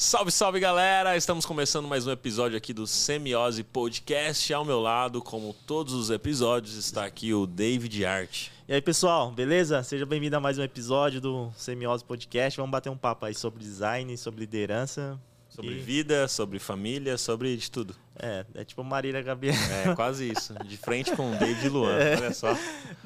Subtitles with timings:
[0.00, 1.16] Salve, salve galera!
[1.16, 4.54] Estamos começando mais um episódio aqui do Semiose Podcast.
[4.54, 8.46] Ao meu lado, como todos os episódios, está aqui o David Art.
[8.68, 9.82] E aí, pessoal, beleza?
[9.82, 12.56] Seja bem-vindo a mais um episódio do Semiose Podcast.
[12.56, 15.18] Vamos bater um papo aí sobre design, sobre liderança.
[15.48, 15.80] Sobre e...
[15.80, 17.96] vida, sobre família, sobre de tudo.
[18.16, 19.58] É, é tipo Marília Gabriela.
[19.84, 20.54] É, quase isso.
[20.64, 22.16] De frente com o David Luan, é.
[22.18, 22.56] olha só.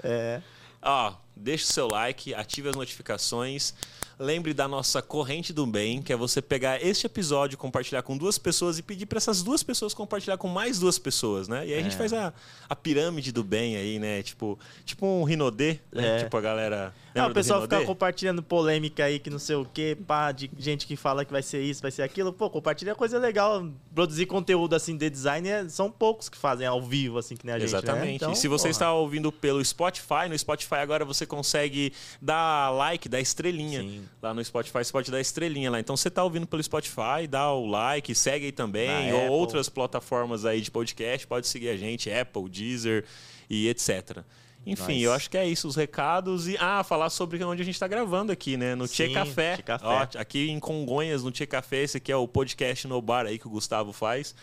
[0.03, 0.43] É.
[0.83, 3.75] Ó, deixe o seu like, ative as notificações.
[4.19, 8.39] Lembre da nossa corrente do bem, que é você pegar este episódio, compartilhar com duas
[8.39, 11.67] pessoas e pedir para essas duas pessoas compartilhar com mais duas pessoas, né?
[11.67, 11.79] E aí é.
[11.79, 11.99] a gente é.
[11.99, 12.33] faz a,
[12.69, 14.23] a pirâmide do bem aí, né?
[14.23, 16.19] Tipo, tipo um rinodê, né?
[16.19, 16.25] É.
[16.25, 16.95] Tipo a galera.
[17.15, 20.87] Não, o pessoal fica compartilhando polêmica aí que não sei o quê, pá, de gente
[20.87, 22.33] que fala que vai ser isso, vai ser aquilo.
[22.33, 23.69] Pô, compartilha coisa legal.
[23.95, 27.55] Produzir conteúdo assim de design é, são poucos que fazem ao vivo, assim, que nem
[27.55, 27.73] a gente.
[27.73, 27.79] Né?
[27.79, 28.07] Exatamente.
[28.07, 28.15] Né?
[28.15, 28.71] Então, e se você porra.
[28.71, 33.81] está ouvindo pelo Spotify, no Spotify agora você consegue dar like, dar estrelinha.
[33.81, 34.05] Sim.
[34.21, 35.81] Lá no Spotify você pode dar estrelinha lá.
[35.81, 39.11] Então você está ouvindo pelo Spotify, dá o like, segue aí também.
[39.11, 39.31] Na ou Apple.
[39.31, 43.05] outras plataformas aí de podcast, pode seguir a gente, Apple, Deezer
[43.49, 44.23] e etc.
[44.65, 46.47] Enfim, eu acho que é isso, os recados.
[46.47, 48.75] E, ah, falar sobre onde a gente está gravando aqui, né?
[48.75, 49.57] No Tchê Café.
[49.57, 49.85] Tchê Café.
[49.85, 51.83] Ó, aqui em Congonhas, no Tchê Café.
[51.83, 54.35] Esse aqui é o podcast no bar aí que o Gustavo faz.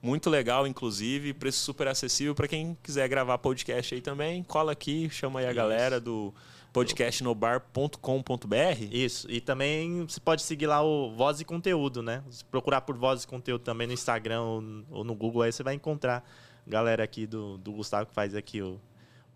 [0.00, 4.44] Muito legal, inclusive, preço super acessível para quem quiser gravar podcast aí também.
[4.44, 5.56] Cola aqui, chama aí a Isso.
[5.56, 6.32] galera do
[6.72, 8.82] podcastnobar.com.br.
[8.92, 12.22] Isso, e também você pode seguir lá o Voz e Conteúdo, né?
[12.30, 14.42] Se procurar por Voz e Conteúdo também no Instagram
[14.90, 16.24] ou no Google, aí você vai encontrar
[16.66, 18.78] galera aqui do, do Gustavo que faz aqui o,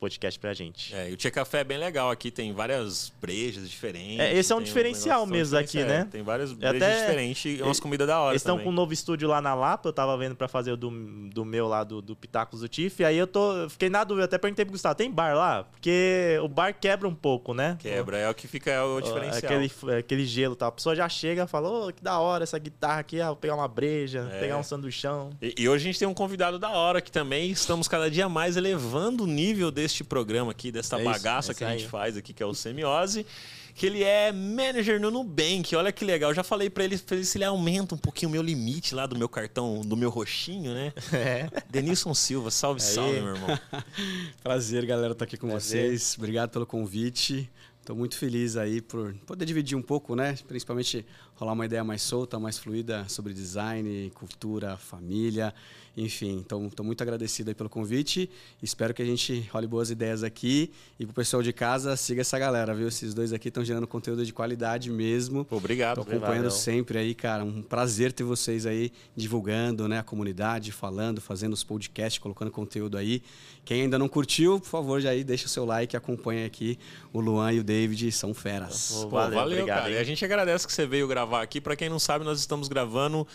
[0.03, 0.93] podcast pra gente.
[0.93, 4.19] É, e o Tia Café é bem legal aqui, tem várias brejas diferentes.
[4.19, 6.09] É, esse é um diferencial um mesmo aqui, é, né?
[6.11, 8.33] Tem várias brejas Até, diferentes e umas comidas da hora.
[8.33, 10.77] Eles estão com um novo estúdio lá na Lapa, eu tava vendo pra fazer o
[10.77, 10.91] do,
[11.31, 14.39] do meu lá, do, do Pitacos do Tiff, aí eu tô, fiquei na dúvida, até
[14.39, 15.63] perguntei pro Gustavo, tem bar lá?
[15.71, 17.77] Porque o bar quebra um pouco, né?
[17.79, 19.53] Quebra, é o que fica é o diferencial.
[19.53, 20.67] Aquele, aquele gelo, tá?
[20.67, 23.29] A pessoa já chega e fala, ô, oh, que da hora essa guitarra aqui, ah,
[23.29, 24.41] vou pegar uma breja, é.
[24.41, 25.31] pegar um sanduichão.
[25.41, 28.29] E, e hoje a gente tem um convidado da hora que também estamos cada dia
[28.29, 31.89] mais elevando o nível deste programa aqui, dessa é bagaça isso, é que a gente
[31.89, 33.27] faz aqui, que é o Semiose.
[33.75, 35.75] Que ele é manager no Nubank.
[35.75, 36.31] Olha que legal.
[36.31, 39.17] Eu já falei para ele, se ele aumenta um pouquinho o meu limite lá do
[39.17, 40.93] meu cartão, do meu roxinho, né?
[41.13, 41.49] É.
[41.71, 42.87] Denilson Silva, salve, Aí.
[42.87, 43.59] salve, meu irmão.
[44.43, 45.89] Prazer, galera, estar tá aqui com Prazer.
[45.89, 46.15] vocês.
[46.19, 47.51] Obrigado pelo convite.
[47.81, 50.37] Estou muito feliz aí por poder dividir um pouco, né?
[50.47, 51.05] Principalmente
[51.35, 55.55] rolar uma ideia mais solta, mais fluida sobre design, cultura, família
[55.97, 58.31] enfim, então estou muito agradecido aí pelo convite.
[58.63, 60.71] Espero que a gente role boas ideias aqui.
[60.99, 62.89] E pro pessoal de casa, siga essa galera, viu?
[62.89, 65.47] Esses dois aqui estão gerando conteúdo de qualidade mesmo.
[65.51, 66.01] Obrigado.
[66.01, 66.51] Estou acompanhando Valeu.
[66.51, 67.45] sempre aí, cara.
[67.45, 69.99] Um prazer ter vocês aí divulgando, né?
[69.99, 73.23] A comunidade, falando, fazendo os podcasts, colocando conteúdo aí.
[73.65, 76.79] Quem ainda não curtiu, por favor, já aí deixa o seu like, acompanha aqui
[77.13, 78.91] o Luan e o David, são feras.
[79.03, 79.91] Pô, valeu, valeu obrigado, cara.
[79.91, 79.97] Hein?
[79.97, 81.61] E a gente agradece que você veio gravar aqui.
[81.61, 83.27] Para quem não sabe, nós estamos gravando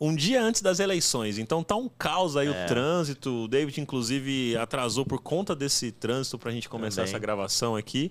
[0.00, 1.38] um dia antes das eleições.
[1.38, 2.50] Então tá um caos aí é.
[2.50, 3.44] o trânsito.
[3.44, 7.10] O David, inclusive, atrasou por conta desse trânsito para a gente começar Também.
[7.10, 8.10] essa gravação aqui.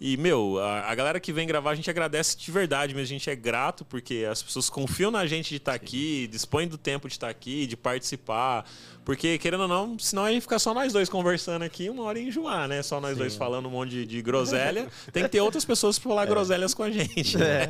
[0.00, 3.06] E, meu, a, a, galera que vem gravar, a gente agradece de verdade, mas a
[3.06, 6.78] gente é grato porque as pessoas confiam na gente de estar tá aqui, dispõem do
[6.78, 8.64] tempo de estar tá aqui, de participar.
[9.04, 12.18] Porque, querendo ou não, senão a gente fica só nós dois conversando aqui, uma hora
[12.18, 12.82] enjoar, né?
[12.82, 13.18] Só nós Sim.
[13.18, 14.88] dois falando um monte de, de groselha.
[15.12, 16.26] Tem que ter outras pessoas para falar é.
[16.26, 17.36] groselhas com a gente.
[17.36, 17.64] Né?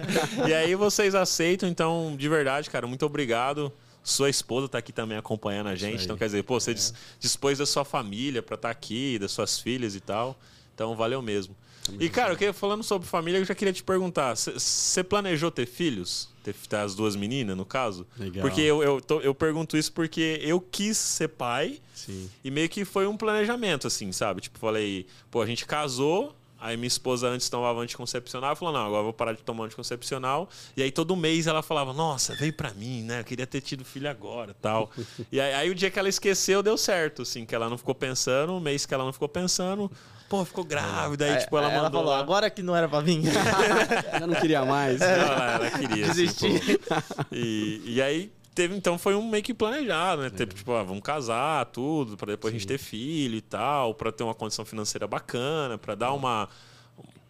[0.45, 0.49] É.
[0.49, 3.73] E aí vocês aceitam, então, de verdade, cara, muito obrigado.
[4.05, 6.05] Sua esposa está aqui também acompanhando a gente.
[6.05, 6.77] Então, quer dizer, pô, você é.
[7.19, 10.39] dispôs da sua família para estar tá aqui, das suas filhas e tal.
[10.75, 11.57] Então, valeu mesmo.
[11.99, 16.29] E, cara, eu falando sobre família, eu já queria te perguntar: você planejou ter filhos?
[16.43, 18.07] Ter, ter, as duas meninas, no caso?
[18.19, 18.43] Legal.
[18.43, 22.31] Porque eu, eu, tô, eu pergunto isso porque eu quis ser pai Sim.
[22.43, 24.41] e meio que foi um planejamento, assim, sabe?
[24.41, 29.03] Tipo, falei, pô, a gente casou, Aí minha esposa antes tomava anticoncepcional, falou: "Não, agora
[29.03, 30.47] vou parar de tomar anticoncepcional".
[30.77, 33.21] E aí todo mês ela falava: "Nossa, veio para mim, né?
[33.21, 34.91] Eu queria ter tido filho agora", tal.
[35.33, 37.95] e aí, aí, o dia que ela esqueceu deu certo, assim, que ela não ficou
[37.95, 39.91] pensando, o mês que ela não ficou pensando,
[40.31, 41.27] pô, ficou grávida.
[41.27, 42.01] Aí, tipo, ela, ela mandou.
[42.01, 42.21] falou, lá.
[42.21, 43.21] agora que não era pra vir.
[44.13, 45.01] ela não queria mais.
[45.01, 46.07] Não, ela, ela queria.
[46.07, 46.81] Desistir.
[46.89, 50.31] Assim, e, e aí teve, então foi um meio que planejado, né?
[50.31, 52.57] Teve, tipo, ah, vamos casar, tudo, para depois Sim.
[52.57, 56.49] a gente ter filho e tal, para ter uma condição financeira bacana, para dar uma.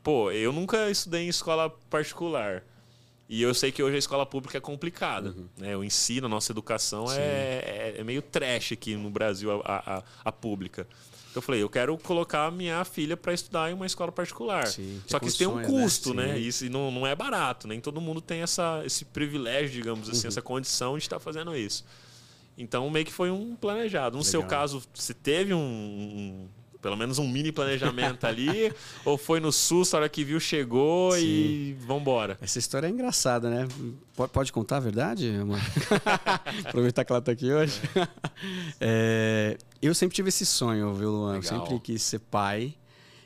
[0.03, 2.63] Pô, eu nunca estudei em escola particular.
[3.31, 5.31] E eu sei que hoje a escola pública é complicada.
[5.31, 5.47] Uhum.
[5.57, 5.77] Né?
[5.77, 10.03] O ensino, a nossa educação é, é, é, meio trash aqui no Brasil, a, a,
[10.25, 10.87] a pública.
[11.35, 14.67] Eu falei, eu quero colocar minha filha para estudar em uma escola particular.
[14.67, 15.65] Sim, Só que isso tem um né?
[15.65, 16.29] custo, né?
[16.29, 16.39] né?
[16.39, 17.69] Isso não, não é barato.
[17.69, 20.29] Nem todo mundo tem essa, esse privilégio, digamos assim, uhum.
[20.29, 21.85] essa condição de estar tá fazendo isso.
[22.59, 24.17] Então, meio que foi um planejado.
[24.17, 24.31] No Legal.
[24.31, 26.49] seu caso, você teve um
[26.81, 28.73] pelo menos um mini planejamento ali?
[29.05, 31.21] ou foi no susto, a hora que viu, chegou Sim.
[31.21, 32.39] e vambora?
[32.41, 33.69] Essa história é engraçada, né?
[34.15, 35.59] Pode, pode contar a verdade, amor?
[36.65, 37.81] Aproveitar que ela tá aqui hoje.
[38.81, 41.37] É, eu sempre tive esse sonho, viu, Luan?
[41.37, 42.75] Eu sempre quis ser pai.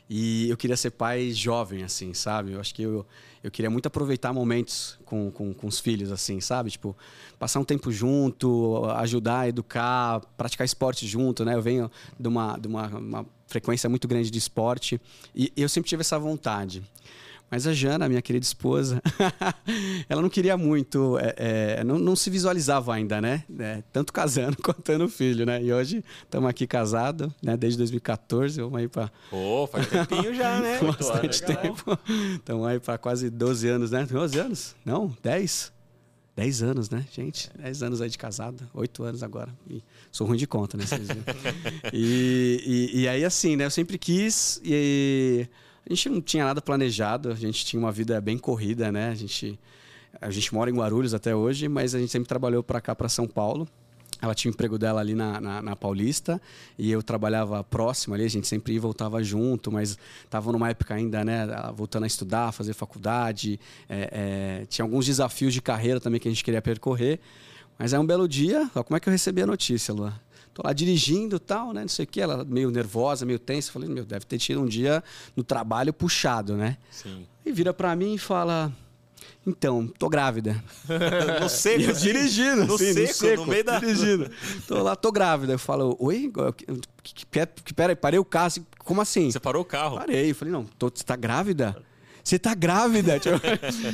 [0.09, 2.51] E eu queria ser pai jovem, assim, sabe?
[2.51, 3.05] Eu acho que eu,
[3.45, 6.71] eu queria muito aproveitar momentos com, com, com os filhos, assim, sabe?
[6.71, 6.97] Tipo,
[7.37, 11.53] passar um tempo junto, ajudar, educar, praticar esporte junto, né?
[11.53, 14.99] Eu venho de uma, de uma, uma frequência muito grande de esporte
[15.35, 16.81] e eu sempre tive essa vontade.
[17.55, 19.01] Mas a Jana, minha querida esposa,
[20.09, 23.45] ela não queria muito, é, é, não, não, se visualizava ainda, né?
[23.57, 25.63] É, tanto casando quanto tendo filho, né?
[25.63, 27.55] E hoje estamos aqui casados, né?
[27.55, 29.09] Desde 2014, vamos aí para.
[29.29, 30.81] Pô, faz tempinho já, né?
[30.83, 31.97] Bastante tempo.
[32.33, 34.05] Estamos aí para quase 12 anos, né?
[34.05, 34.75] 12 anos?
[34.83, 35.71] Não, 10?
[36.35, 37.49] 10 anos, né, gente?
[37.57, 39.55] 10 anos aí de casado, 8 anos agora.
[39.69, 39.81] E
[40.11, 40.83] sou ruim de conta, né?
[41.93, 43.63] e, e, e, aí, assim, né?
[43.63, 45.47] Eu sempre quis e
[45.87, 49.09] a gente não tinha nada planejado, a gente tinha uma vida bem corrida, né?
[49.09, 49.59] A gente,
[50.19, 53.07] a gente mora em Guarulhos até hoje, mas a gente sempre trabalhou para cá, para
[53.07, 53.67] São Paulo.
[54.21, 56.41] Ela tinha o emprego dela ali na, na, na, Paulista
[56.79, 60.69] e eu trabalhava próximo ali, a gente sempre ia e voltava junto, mas estava numa
[60.69, 61.45] época ainda, né,
[61.75, 63.59] voltando a estudar, fazer faculdade,
[63.89, 67.19] é, é, tinha alguns desafios de carreira também que a gente queria percorrer.
[67.77, 70.13] Mas aí um belo dia, ó, como é que eu recebi a notícia, Luan?
[70.55, 71.81] Tô lá dirigindo tal, né?
[71.81, 72.21] Não sei o que.
[72.21, 73.73] Ela meio nervosa, meio tensa.
[73.73, 75.03] Falei, meu, deve ter tido um dia
[75.35, 76.77] no trabalho puxado, né?
[76.89, 77.27] Sim.
[77.45, 78.71] E vira para mim e fala:
[79.45, 80.63] Então, tô grávida.
[81.41, 83.79] no seco, assim, dirigindo, no, assim, seco, no seco, no meio da.
[83.79, 84.31] Dirigindo.
[84.65, 85.51] Tô lá, tô grávida.
[85.51, 86.31] Eu falo: Oi?
[87.75, 88.47] Peraí, parei o carro.
[88.47, 89.29] Assim, como assim?
[89.29, 89.97] Você parou o carro?
[89.97, 90.31] Parei.
[90.31, 91.75] Eu falei: Não, tô, você tá grávida?
[92.25, 93.19] Você tá grávida.
[93.21, 93.39] Tipo,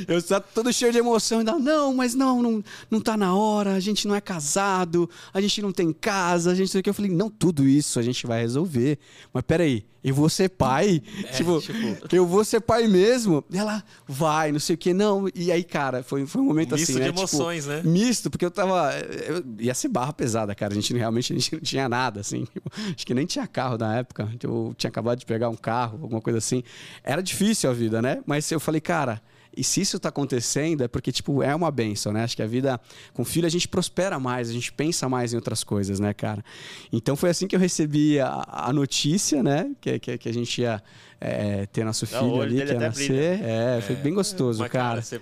[0.07, 1.39] eu estava todo cheio de emoção.
[1.39, 5.41] Ainda, não, mas não, não, não tá na hora, a gente não é casado, a
[5.41, 6.89] gente não tem casa, a gente não sei o que.
[6.89, 8.97] Eu falei, não, tudo isso a gente vai resolver.
[9.33, 11.01] Mas peraí, eu vou ser pai?
[11.23, 13.43] É, tipo, tipo, eu vou ser pai mesmo?
[13.49, 15.27] E ela, vai, não sei o que, não.
[15.35, 17.11] E aí, cara, foi, foi um momento misto assim, né?
[17.11, 17.83] Misto de emoções, tipo, né?
[17.83, 18.91] Misto, porque eu tava...
[18.97, 20.73] Eu, ia ser barra pesada, cara.
[20.73, 22.47] A gente realmente a gente não tinha nada, assim.
[22.95, 24.29] Acho que nem tinha carro na época.
[24.41, 26.63] Eu tinha acabado de pegar um carro, alguma coisa assim.
[27.03, 28.21] Era difícil a vida, né?
[28.25, 29.21] Mas eu falei, cara
[29.55, 32.23] e se isso está acontecendo, é porque, tipo, é uma benção, né?
[32.23, 32.79] Acho que a vida
[33.13, 36.43] com filho a gente prospera mais, a gente pensa mais em outras coisas, né, cara?
[36.91, 39.71] Então foi assim que eu recebi a, a notícia, né?
[39.81, 40.81] Que, que, que, a gente ia
[41.19, 43.41] é, ter nosso filho ali, que ia nascer.
[43.43, 44.89] É, foi bem gostoso, Mas, cara.
[44.89, 45.21] cara você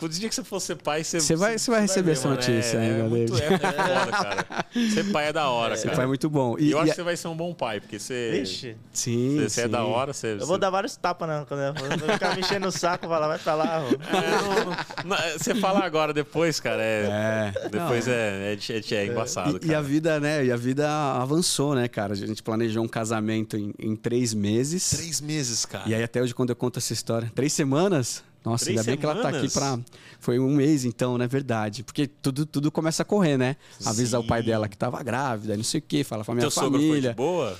[0.00, 2.76] o dia que você for ser pai, você, você vai, você vai receber essa notícia
[2.76, 4.66] é, ainda, é, muito, é, é foda, cara.
[4.94, 5.80] Ser pai é da hora, cara.
[5.80, 6.56] Ser pai é muito bom.
[6.58, 8.30] E, eu acho que você vai ser um bom pai, porque você.
[8.32, 8.76] Vixe.
[8.92, 9.36] Sim.
[9.36, 10.12] Você, você é da hora.
[10.12, 10.46] Você, eu você...
[10.46, 11.44] vou dar vários tapas, né?
[11.48, 13.78] Quando eu ficar me enchendo o saco, falar, vai pra lá.
[14.08, 16.82] É, não, não, você fala agora, depois, cara.
[16.82, 19.60] É, depois não, é, é, é, embaçado.
[19.62, 20.44] E, e, a vida, né?
[20.44, 22.14] E a vida avançou, né, cara?
[22.14, 24.90] A gente planejou um casamento em, em três meses.
[24.90, 25.84] Três meses, cara.
[25.86, 28.24] E aí, até hoje, quando eu conto essa história, três semanas.
[28.44, 29.20] Nossa, Três ainda bem semanas?
[29.20, 29.78] que ela tá aqui pra.
[30.20, 31.26] Foi um mês, então, né?
[31.26, 31.82] Verdade.
[31.82, 33.56] Porque tudo, tudo começa a correr, né?
[33.84, 34.24] Avisa Sim.
[34.24, 36.78] o pai dela que tava grávida, não sei o quê, fala pra minha Teu família.
[36.78, 37.58] Sogro foi de boa?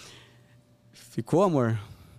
[0.93, 1.79] Ficou, amor?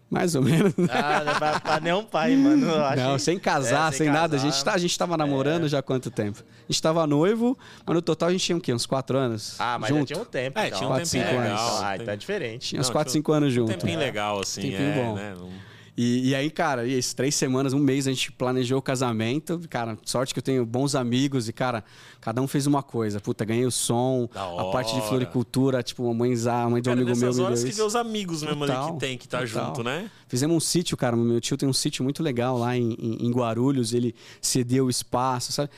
[0.10, 0.74] Mais ou menos.
[0.90, 2.66] Ah, não é pra, pra nenhum pai, mano.
[2.96, 4.22] não, sem casar, é, sem, sem casar.
[4.22, 4.36] nada.
[4.36, 5.70] A gente, tá, a gente tava namorando é.
[5.70, 6.44] já há quanto tempo?
[6.68, 8.74] A gente tava noivo, mas no total a gente tinha o quê?
[8.74, 9.56] Uns quatro anos?
[9.60, 10.10] Ah, mas junto.
[10.10, 10.60] já tinha um tempo.
[10.60, 10.78] É, então.
[10.80, 11.68] tinha um quatro, tempinho legal.
[11.68, 11.84] Anos.
[11.84, 12.68] Ah, então é diferente.
[12.70, 13.72] Tinha uns quatro, cinco anos junto.
[13.72, 14.62] Um tempinho legal, assim.
[14.62, 15.16] Tempinho é, bom.
[15.16, 15.36] Né?
[15.38, 15.69] Não...
[16.02, 19.60] E, e, aí, cara, isso, três semanas, um mês a gente planejou o casamento.
[19.70, 21.84] Cara, sorte que eu tenho bons amigos e, cara,
[22.22, 23.20] cada um fez uma coisa.
[23.20, 26.94] Puta, ganhei o som, a parte de floricultura, tipo, a mãe, a mãe de um
[26.94, 27.44] cara, amigo meu.
[27.44, 29.66] Horas que vê os amigos mesmo total, ali que tem, que tá total.
[29.66, 30.10] junto, né?
[30.30, 31.18] Fizemos um sítio, cara.
[31.18, 33.92] Meu tio tem um sítio muito legal lá em, em, em Guarulhos.
[33.92, 35.70] Ele cedeu o espaço, sabe?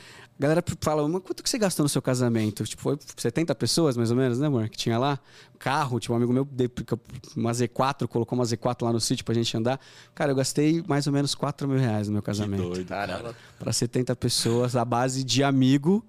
[0.42, 2.64] A galera fala, mas quanto que você gastou no seu casamento?
[2.64, 4.68] Tipo, foi 70 pessoas, mais ou menos, né, amor?
[4.68, 5.16] Que tinha lá.
[5.56, 6.48] Carro, tipo, um amigo meu,
[7.36, 9.80] uma Z4, colocou uma Z4 lá no sítio pra gente andar.
[10.16, 12.60] Cara, eu gastei mais ou menos 4 mil reais no meu casamento.
[12.60, 13.36] Que doido, cara.
[13.56, 16.04] Pra 70 pessoas, a base de amigo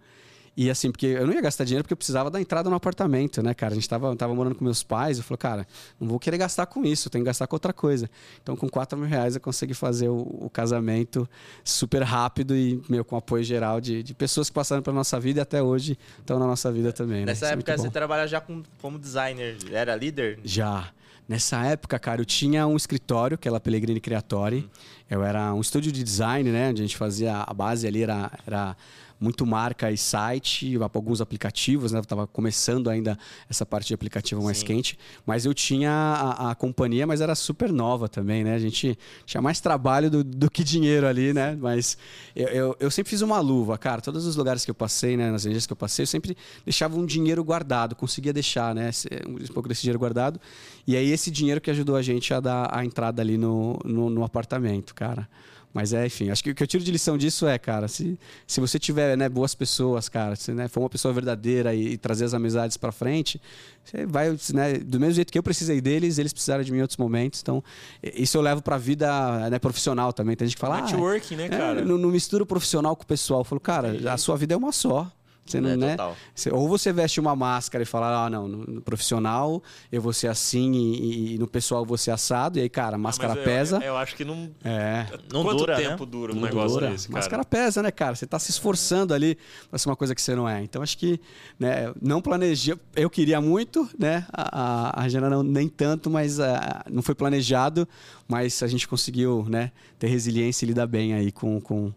[0.56, 3.42] e assim, porque eu não ia gastar dinheiro porque eu precisava da entrada no apartamento,
[3.42, 3.74] né, cara?
[3.74, 5.68] A gente tava, tava morando com meus pais, eu falei, cara,
[6.00, 8.08] não vou querer gastar com isso, tenho que gastar com outra coisa.
[8.42, 11.28] Então, com 4 mil reais eu consegui fazer o, o casamento
[11.64, 15.40] super rápido e, meu, com apoio geral de, de pessoas que passaram pela nossa vida
[15.40, 17.22] e até hoje estão na nossa vida também.
[17.22, 17.26] Né?
[17.28, 20.40] Nessa Isso é época você trabalha já com, como designer, era líder?
[20.44, 20.92] Já.
[21.28, 24.58] Nessa época, cara, eu tinha um escritório, que é a Pellegrini Creatori.
[24.58, 24.70] Hum.
[25.10, 26.70] Eu era um estúdio de design, né?
[26.70, 28.76] Onde a gente fazia a base ali era, era
[29.24, 32.00] muito marca e site, alguns aplicativos, né?
[32.00, 33.18] Eu tava começando ainda
[33.50, 34.66] essa parte de aplicativo mais Sim.
[34.66, 38.54] quente, mas eu tinha a, a, companhia, mas era super nova também, né?
[38.54, 41.58] A gente tinha mais trabalho do, do que dinheiro ali, né?
[41.60, 41.98] Mas
[42.36, 44.02] eu, eu, eu, sempre fiz uma luva, cara.
[44.02, 45.32] Todos os lugares que eu passei, né?
[45.32, 48.92] Nas agências que eu passei, eu sempre deixava um dinheiro guardado, conseguia deixar, né?
[49.28, 50.40] Um pouco desse dinheiro guardado.
[50.86, 54.10] E aí esse dinheiro que ajudou a gente a dar a entrada ali no, no,
[54.10, 55.28] no apartamento, cara.
[55.74, 58.18] Mas é, enfim, acho que o que eu tiro de lição disso é, cara, se,
[58.46, 61.98] se você tiver né, boas pessoas, cara, se né, for uma pessoa verdadeira e, e
[61.98, 63.42] trazer as amizades para frente,
[63.84, 66.82] você vai, né, do mesmo jeito que eu precisei deles, eles precisaram de mim em
[66.82, 67.42] outros momentos.
[67.42, 67.64] Então,
[68.04, 70.36] isso eu levo para a vida né, profissional também.
[70.36, 70.82] Tem gente que fala.
[70.82, 71.82] Networking, ah, né, cara?
[71.82, 73.42] É, não, não misturo profissional com o pessoal.
[73.42, 75.12] Eu falo, cara, a sua vida é uma só.
[75.46, 75.98] Você não, é, né?
[76.34, 80.14] Você, ou você veste uma máscara e fala, ah, não, no, no profissional eu vou
[80.14, 82.58] ser assim e, e, no pessoal eu vou ser assado.
[82.58, 83.78] E aí, cara, a ah, máscara ah, pesa.
[83.78, 84.50] Eu, eu, acho que não.
[84.64, 85.06] É.
[85.32, 86.12] Não Quanto dura, tempo né?
[86.12, 86.92] dura um não negócio dura.
[86.92, 87.08] desse?
[87.08, 87.18] Cara?
[87.20, 88.16] Máscara pesa, né, cara?
[88.16, 89.38] Você tá se esforçando ali
[89.70, 90.64] pra ser uma coisa que você não é.
[90.64, 91.20] Então acho que,
[91.60, 92.76] né, não planejei.
[92.96, 94.26] Eu queria muito, né?
[94.32, 96.44] A, a, a Jana não, nem tanto, mas uh,
[96.90, 97.88] não foi planejado.
[98.28, 101.94] Mas a gente conseguiu, né, ter resiliência e lidar bem aí com, com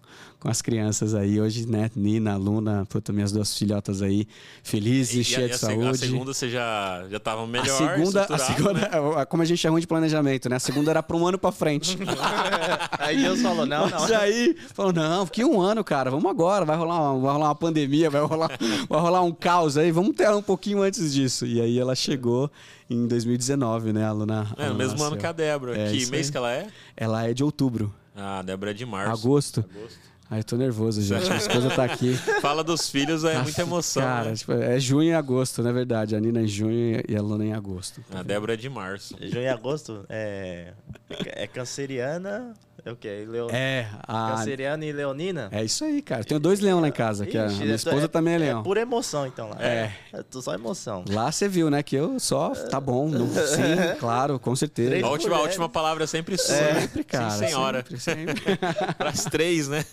[0.47, 1.41] com as crianças aí.
[1.41, 4.29] Hoje, né, Nina, Luna, puta, minhas duas filhotas aí,
[4.63, 5.89] felizes, e, cheias de saúde.
[5.89, 7.83] A segunda você já, já tava melhor.
[7.83, 9.25] A segunda, a segunda né?
[9.29, 10.57] como a gente é ruim de planejamento, né?
[10.57, 11.99] A segunda era para um ano para frente.
[12.99, 14.01] aí Deus falou, não, não.
[14.01, 17.49] Mas aí, falou, não, que um ano, cara, vamos agora, vai rolar uma, vai rolar
[17.49, 18.51] uma pandemia, vai rolar,
[18.89, 21.45] vai rolar um caos aí, vamos ter ela um pouquinho antes disso.
[21.45, 22.51] E aí ela chegou
[22.89, 24.47] em 2019, né, a Luna?
[24.57, 25.79] É, no mesmo ano que a Débora.
[25.79, 26.33] É, que mês aí.
[26.33, 26.69] que ela é?
[26.97, 27.95] Ela é de outubro.
[28.15, 29.13] Ah, a Débora é de março.
[29.13, 29.61] Agosto.
[29.61, 30.07] Agosto.
[30.29, 31.23] Ai, eu tô nervoso, gente.
[31.25, 32.15] Minha esposa tá aqui.
[32.41, 34.03] Fala dos filhos, é muita emoção.
[34.03, 34.35] Cara, né?
[34.35, 36.17] tipo, é junho e agosto, na é verdade.
[36.17, 38.03] A Nina é em junho e a Luna em agosto.
[38.13, 39.15] A Débora é de março.
[39.21, 40.73] Junho e agosto é,
[41.09, 43.27] é canceriana, é o quê?
[43.29, 43.49] Leon...
[43.51, 44.33] É, a...
[44.37, 45.49] Canceriana e Leonina?
[45.51, 46.23] É isso aí, cara.
[46.25, 48.61] Tenho dois leão lá em casa, Ixi, que a minha esposa é, também é leão.
[48.61, 49.57] É pura emoção, então, lá.
[49.61, 49.93] É.
[50.13, 51.05] é só emoção.
[51.09, 52.51] Lá você viu, né, que eu só...
[52.51, 53.27] Tá bom, não...
[53.47, 55.05] sim, claro, com certeza.
[55.05, 56.55] A última, a última palavra é sempre sua.
[56.55, 57.31] É, sempre, cara.
[57.31, 57.85] Sim, senhora.
[57.97, 58.59] Sempre, sempre.
[58.99, 59.85] As três, né?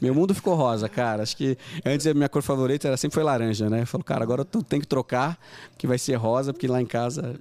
[0.00, 1.22] Meu mundo ficou rosa, cara.
[1.22, 3.82] Acho que antes a minha cor favorita era, sempre foi laranja, né?
[3.82, 5.38] Eu falo, cara, agora eu tenho que trocar,
[5.76, 7.34] que vai ser rosa, porque lá em casa...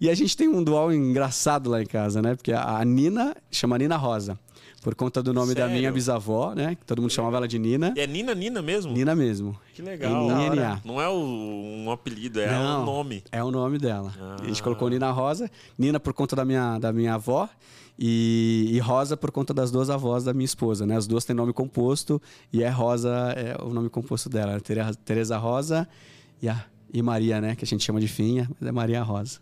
[0.00, 2.34] E a gente tem um dual engraçado lá em casa, né?
[2.34, 4.27] Porque a Nina chama Nina Rosa
[4.82, 5.68] por conta do nome Sério?
[5.68, 6.74] da minha bisavó, né?
[6.74, 7.92] Que todo mundo chamava ela de Nina.
[7.96, 8.92] E é Nina Nina mesmo?
[8.92, 9.58] Nina mesmo.
[9.74, 10.30] Que legal.
[10.30, 10.80] N-I-N-A.
[10.84, 13.24] Não é o, um apelido, é o um nome.
[13.32, 14.12] É o nome dela.
[14.20, 14.36] Ah.
[14.40, 15.50] A gente colocou Nina Rosa.
[15.76, 17.48] Nina por conta da minha, da minha avó.
[17.98, 20.96] E, e, Rosa por conta das duas avós da minha esposa, né?
[20.96, 24.60] As duas têm nome composto e é Rosa é o nome composto dela.
[24.60, 25.88] Tereza Rosa
[26.40, 27.56] e, a, e Maria, né?
[27.56, 29.40] Que a gente chama de Finha, mas é Maria Rosa.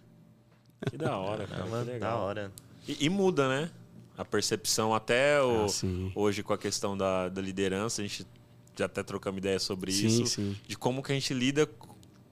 [0.88, 1.64] Que da hora, cara.
[1.64, 2.10] É, que legal.
[2.10, 2.52] Da hora.
[2.88, 3.70] E, e muda, né?
[4.16, 8.26] A percepção até o, ah, hoje com a questão da, da, liderança, a gente
[8.74, 10.56] já até trocamos ideia sobre sim, isso, sim.
[10.66, 11.68] de como que a gente lida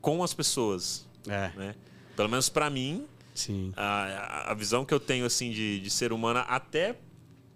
[0.00, 1.06] com as pessoas.
[1.28, 1.50] É.
[1.56, 1.74] Né?
[2.16, 3.06] Pelo menos para mim,
[3.76, 6.96] a, a visão que eu tenho assim de, de ser humana, até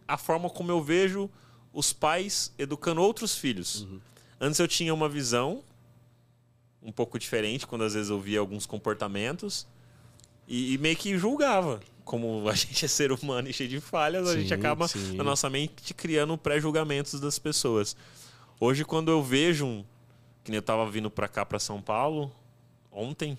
[0.07, 1.31] a forma como eu vejo
[1.73, 3.83] os pais educando outros filhos.
[3.83, 4.01] Uhum.
[4.41, 5.63] Antes eu tinha uma visão
[6.83, 9.67] um pouco diferente quando às vezes eu via alguns comportamentos
[10.47, 14.29] e, e meio que julgava como a gente é ser humano e cheio de falhas,
[14.29, 15.15] sim, a gente acaba sim.
[15.15, 17.95] na nossa mente criando pré-julgamentos das pessoas.
[18.59, 19.85] Hoje, quando eu vejo um.
[20.43, 22.33] Que nem eu tava vindo para cá, para São Paulo,
[22.91, 23.37] ontem,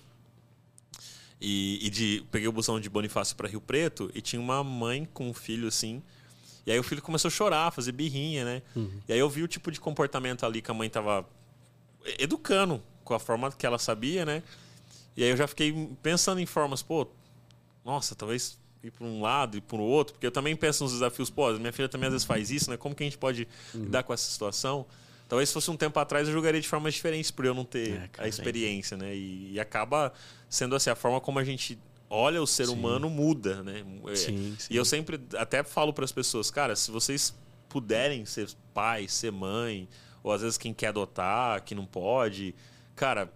[1.40, 5.08] e, e, de, peguei o busão de Bonifácio para Rio Preto e tinha uma mãe
[5.12, 6.00] com um filho assim.
[6.64, 8.62] E aí o filho começou a chorar, fazer birrinha, né?
[8.76, 9.00] Uhum.
[9.08, 11.26] E aí eu vi o tipo de comportamento ali que a mãe tava
[12.20, 14.44] educando com a forma que ela sabia, né?
[15.16, 17.08] E aí eu já fiquei pensando em formas, pô,
[17.84, 20.92] nossa, talvez ir para um lado e para o outro, porque eu também penso nos
[20.92, 22.76] desafios, pô, minha filha também às vezes faz isso, né?
[22.76, 23.84] Como que a gente pode uhum.
[23.84, 24.86] lidar com essa situação?
[25.28, 27.92] Talvez se fosse um tempo atrás eu jogaria de formas diferentes por eu não ter
[27.92, 29.14] é, a experiência, né?
[29.14, 30.12] E, e, acaba
[30.48, 32.72] sendo assim, a forma como a gente olha o ser sim.
[32.72, 33.84] humano muda, né?
[34.08, 34.74] É, sim, sim.
[34.74, 37.32] E eu sempre até falo para as pessoas, cara, se vocês
[37.68, 39.88] puderem ser pai, ser mãe,
[40.22, 42.54] ou às vezes quem quer adotar, que não pode,
[42.96, 43.32] cara,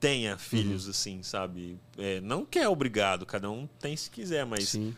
[0.00, 0.90] tenha filhos, uhum.
[0.90, 1.78] assim, sabe?
[1.98, 4.96] É, não que é obrigado, cada um tem se quiser, mas Sim.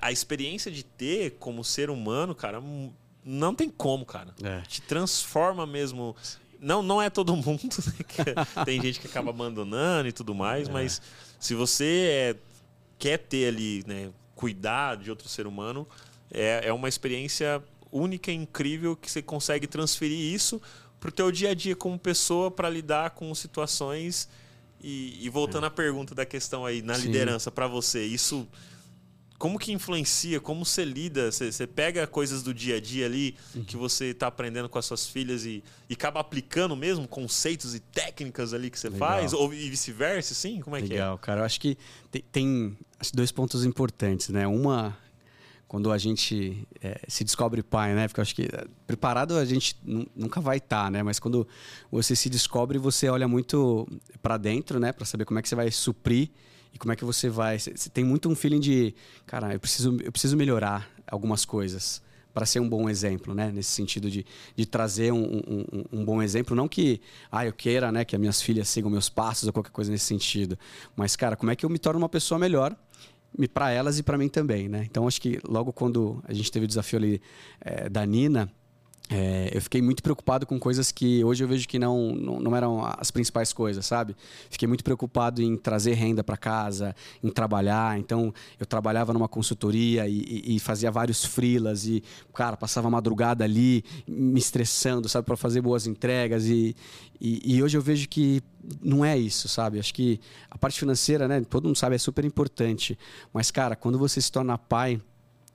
[0.00, 2.60] a experiência de ter como ser humano, cara,
[3.22, 4.34] não tem como, cara.
[4.42, 4.62] É.
[4.62, 6.16] Te transforma mesmo.
[6.58, 8.64] Não, não é todo mundo, né?
[8.64, 10.72] tem gente que acaba abandonando e tudo mais, é.
[10.72, 11.02] mas
[11.38, 12.36] se você é,
[12.98, 15.86] quer ter ali, né, cuidar de outro ser humano,
[16.30, 20.62] é, é uma experiência única e incrível que você consegue transferir isso
[21.02, 24.28] para o teu dia a dia como pessoa para lidar com situações
[24.80, 25.66] e, e voltando é.
[25.66, 27.06] à pergunta da questão aí na Sim.
[27.06, 28.46] liderança para você isso
[29.36, 33.34] como que influencia, como você lida, você, você pega coisas do dia a dia ali
[33.52, 33.64] uhum.
[33.64, 37.80] que você está aprendendo com as suas filhas e, e acaba aplicando mesmo conceitos e
[37.80, 39.08] técnicas ali que você Legal.
[39.08, 40.60] faz, ou e vice-versa, sim?
[40.60, 40.96] Como é Legal, que é?
[40.98, 41.40] Legal, cara.
[41.40, 41.76] Eu acho que
[42.08, 42.78] tem, tem
[43.12, 44.46] dois pontos importantes, né?
[44.46, 44.96] Uma
[45.72, 48.06] quando a gente é, se descobre pai, né?
[48.06, 49.74] Porque eu acho que é, preparado a gente
[50.14, 51.02] nunca vai estar, tá, né?
[51.02, 51.48] Mas quando
[51.90, 53.88] você se descobre, você olha muito
[54.20, 54.92] para dentro, né?
[54.92, 56.28] Para saber como é que você vai suprir
[56.74, 57.58] e como é que você vai.
[57.58, 62.02] Você tem muito um feeling de, cara, eu preciso, eu preciso melhorar algumas coisas
[62.34, 63.50] para ser um bom exemplo, né?
[63.50, 66.54] Nesse sentido de, de trazer um, um, um, bom exemplo.
[66.54, 67.00] Não que,
[67.30, 68.04] ah, eu queira, né?
[68.04, 70.58] Que as minhas filhas sigam meus passos ou qualquer coisa nesse sentido.
[70.94, 72.76] Mas, cara, como é que eu me torno uma pessoa melhor?
[73.52, 74.86] Para elas e para mim também, né?
[74.88, 77.22] Então acho que logo quando a gente teve o desafio ali
[77.60, 78.50] é, da Nina,
[79.10, 82.56] é, eu fiquei muito preocupado com coisas que hoje eu vejo que não, não, não
[82.56, 84.16] eram as principais coisas, sabe?
[84.48, 87.98] Fiquei muito preocupado em trazer renda para casa, em trabalhar.
[87.98, 92.90] Então, eu trabalhava numa consultoria e, e, e fazia vários freelas e, cara, passava a
[92.90, 96.46] madrugada ali me estressando, sabe, para fazer boas entregas.
[96.46, 96.74] E,
[97.20, 98.42] e, e hoje eu vejo que
[98.82, 99.78] não é isso, sabe?
[99.78, 101.42] Acho que a parte financeira, né?
[101.42, 102.98] Todo mundo sabe, é super importante.
[103.32, 105.00] Mas, cara, quando você se torna pai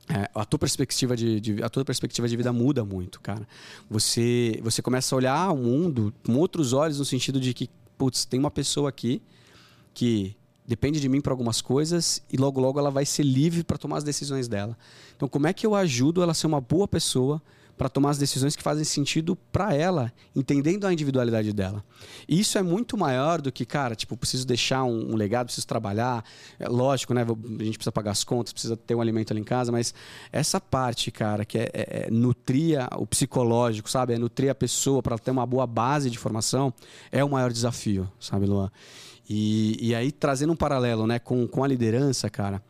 [0.09, 3.47] é, a tua perspectiva de, de, a tua perspectiva de vida muda muito, cara.
[3.89, 8.23] Você você começa a olhar o mundo com outros olhos no sentido de que, putz,
[8.23, 9.21] tem uma pessoa aqui
[9.93, 10.35] que
[10.65, 13.97] depende de mim para algumas coisas e logo logo ela vai ser livre para tomar
[13.97, 14.77] as decisões dela.
[15.15, 17.41] Então, como é que eu ajudo ela a ser uma boa pessoa
[17.77, 21.83] para tomar as decisões que fazem sentido para ela, entendendo a individualidade dela.
[22.27, 25.67] E isso é muito maior do que, cara, tipo, preciso deixar um, um legado, preciso
[25.67, 26.23] trabalhar.
[26.59, 27.21] É lógico, né?
[27.21, 29.93] A gente precisa pagar as contas, precisa ter um alimento ali em casa, mas
[30.31, 34.13] essa parte, cara, que é, é, é nutrir o psicológico, sabe?
[34.13, 36.73] É nutrir a pessoa para ter uma boa base de formação,
[37.11, 38.71] é o maior desafio, sabe, Luan?
[39.29, 42.61] E, e aí, trazendo um paralelo né, com, com a liderança, cara,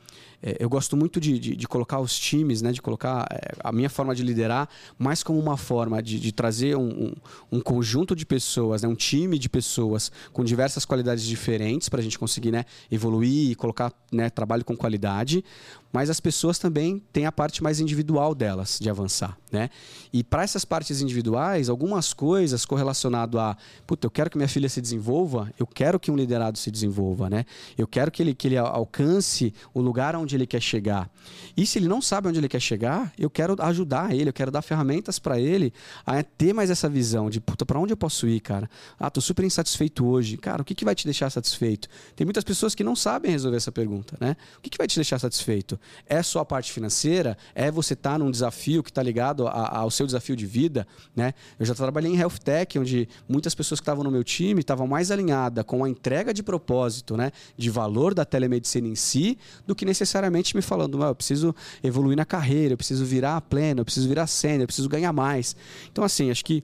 [0.41, 3.71] é, eu gosto muito de, de, de, colocar os times, né, de colocar é, a
[3.71, 7.13] minha forma de liderar mais como uma forma de, de trazer um, um,
[7.53, 12.03] um, conjunto de pessoas, né, um time de pessoas com diversas qualidades diferentes para a
[12.03, 15.43] gente conseguir né, evoluir e colocar né, trabalho com qualidade,
[15.91, 19.69] mas as pessoas também têm a parte mais individual delas de avançar, né?
[20.11, 24.69] E para essas partes individuais, algumas coisas correlacionado a, puta, eu quero que minha filha
[24.69, 27.45] se desenvolva, eu quero que um liderado se desenvolva, né?
[27.77, 31.09] Eu quero que ele, que ele alcance o lugar onde ele quer chegar.
[31.55, 34.51] E se ele não sabe onde ele quer chegar, eu quero ajudar ele, eu quero
[34.51, 35.73] dar ferramentas para ele
[36.05, 38.69] a ter mais essa visão de, puta, para onde eu posso ir, cara?
[38.99, 40.37] Ah, tô super insatisfeito hoje.
[40.37, 41.87] Cara, o que, que vai te deixar satisfeito?
[42.15, 44.35] Tem muitas pessoas que não sabem resolver essa pergunta, né?
[44.57, 45.79] O que, que vai te deixar satisfeito?
[46.05, 47.37] É só a parte financeira?
[47.55, 50.87] É você estar tá num desafio que está ligado a, ao seu desafio de vida?
[51.15, 51.33] Né?
[51.59, 54.87] Eu já trabalhei em health tech, onde muitas pessoas que estavam no meu time estavam
[54.87, 57.31] mais alinhadas com a entrega de propósito, né?
[57.57, 60.16] de valor da telemedicina em si, do que necessariamente
[60.55, 64.61] me falando, eu preciso evoluir na carreira, eu preciso virar pleno, eu preciso virar sênior,
[64.61, 65.55] eu preciso ganhar mais.
[65.91, 66.63] Então, assim, acho que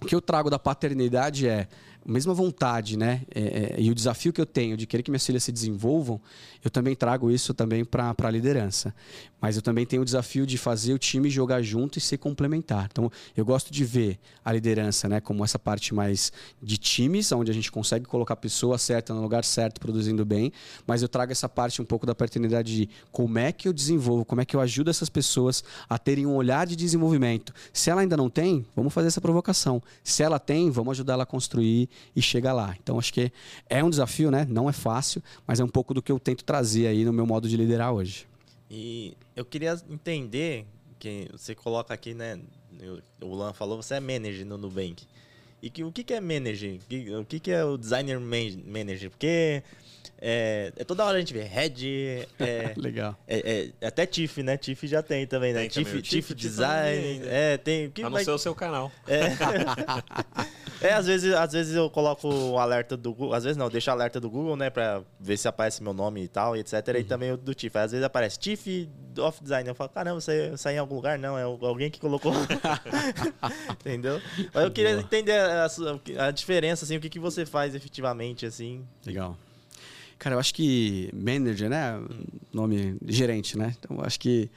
[0.00, 1.68] o que eu trago da paternidade é
[2.06, 3.22] a mesma vontade, né?
[3.34, 6.20] É, é, e o desafio que eu tenho de querer que minhas filhas se desenvolvam,
[6.62, 8.94] eu também trago isso também para a liderança.
[9.44, 12.88] Mas eu também tenho o desafio de fazer o time jogar junto e se complementar.
[12.90, 17.50] Então, eu gosto de ver a liderança né, como essa parte mais de times, onde
[17.50, 20.50] a gente consegue colocar a pessoa certa no lugar certo, produzindo bem.
[20.86, 24.24] Mas eu trago essa parte um pouco da paternidade de como é que eu desenvolvo,
[24.24, 27.52] como é que eu ajudo essas pessoas a terem um olhar de desenvolvimento.
[27.70, 29.82] Se ela ainda não tem, vamos fazer essa provocação.
[30.02, 32.74] Se ela tem, vamos ajudar ela a construir e chegar lá.
[32.82, 33.30] Então, acho que
[33.68, 34.46] é um desafio, né?
[34.48, 37.26] Não é fácil, mas é um pouco do que eu tento trazer aí no meu
[37.26, 38.26] modo de liderar hoje.
[38.76, 40.66] E eu queria entender
[40.98, 42.40] que você coloca aqui, né?
[43.20, 45.06] O Lan falou, você é manager no Nubank.
[45.62, 46.80] E que, o que, que é manager?
[47.20, 49.10] O que, que é o designer manager?
[49.10, 49.62] Porque
[50.20, 52.26] é, é, toda hora a gente vê Red.
[52.38, 53.16] É, Legal.
[53.26, 54.56] É, é, até TIFF, né?
[54.56, 55.68] TIFF já tem também, né?
[55.68, 57.22] TIFF, TIFF Design.
[57.26, 57.90] É, tem.
[57.90, 58.90] Que, a não ser o seu canal.
[59.06, 59.22] É.
[60.86, 63.34] é, às vezes, às vezes eu coloco o alerta do Google.
[63.34, 64.70] Às vezes não, deixo o alerta do Google, né?
[64.70, 66.72] Pra ver se aparece meu nome e tal, e etc.
[66.88, 66.94] Uhum.
[66.96, 67.78] E também o do TIFF.
[67.78, 69.68] Às vezes aparece TIFF Off Design.
[69.68, 71.18] Eu falo, caramba, você saiu em algum lugar?
[71.18, 72.32] Não, é alguém que colocou.
[73.80, 74.20] Entendeu?
[74.52, 75.02] Mas eu queria Boa.
[75.02, 75.66] entender a,
[76.26, 78.84] a, diferença, assim, o que, que você faz efetivamente, assim.
[79.04, 79.36] Legal.
[80.24, 82.00] Cara, eu acho que manager, né?
[82.50, 83.76] Nome gerente, né?
[83.78, 84.50] Então, eu acho que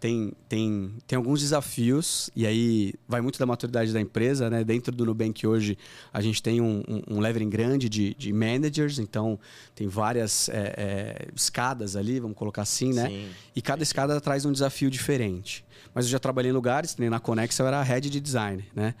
[0.00, 4.64] tem, tem, tem alguns desafios, e aí vai muito da maturidade da empresa, né?
[4.64, 5.76] Dentro do Nubank hoje,
[6.10, 9.38] a gente tem um, um, um leveling grande de, de managers, então
[9.74, 13.08] tem várias é, é, escadas ali, vamos colocar assim, né?
[13.08, 13.28] Sim.
[13.54, 15.62] E cada escada traz um desafio diferente.
[15.94, 18.94] Mas eu já trabalhei em lugares, nem na Conex eu era head de design, né?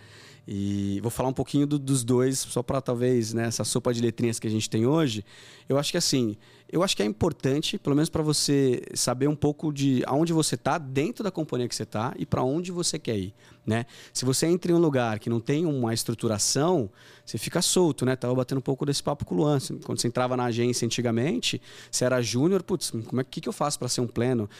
[0.46, 4.00] E vou falar um pouquinho do, dos dois, só para talvez né, essa sopa de
[4.00, 5.24] letrinhas que a gente tem hoje.
[5.68, 6.36] Eu acho que assim,
[6.72, 10.54] eu acho que é importante, pelo menos para você saber um pouco de aonde você
[10.54, 13.34] está dentro da companhia que você está e para onde você quer ir.
[13.66, 13.86] Né?
[14.12, 16.90] Se você entra em um lugar que não tem uma estruturação,
[17.30, 18.16] você fica solto, né?
[18.16, 19.58] Tava batendo um pouco desse papo com o Luan.
[19.84, 23.52] Quando você entrava na agência antigamente, você era júnior, putz, como é que, que eu
[23.52, 24.50] faço para ser um pleno?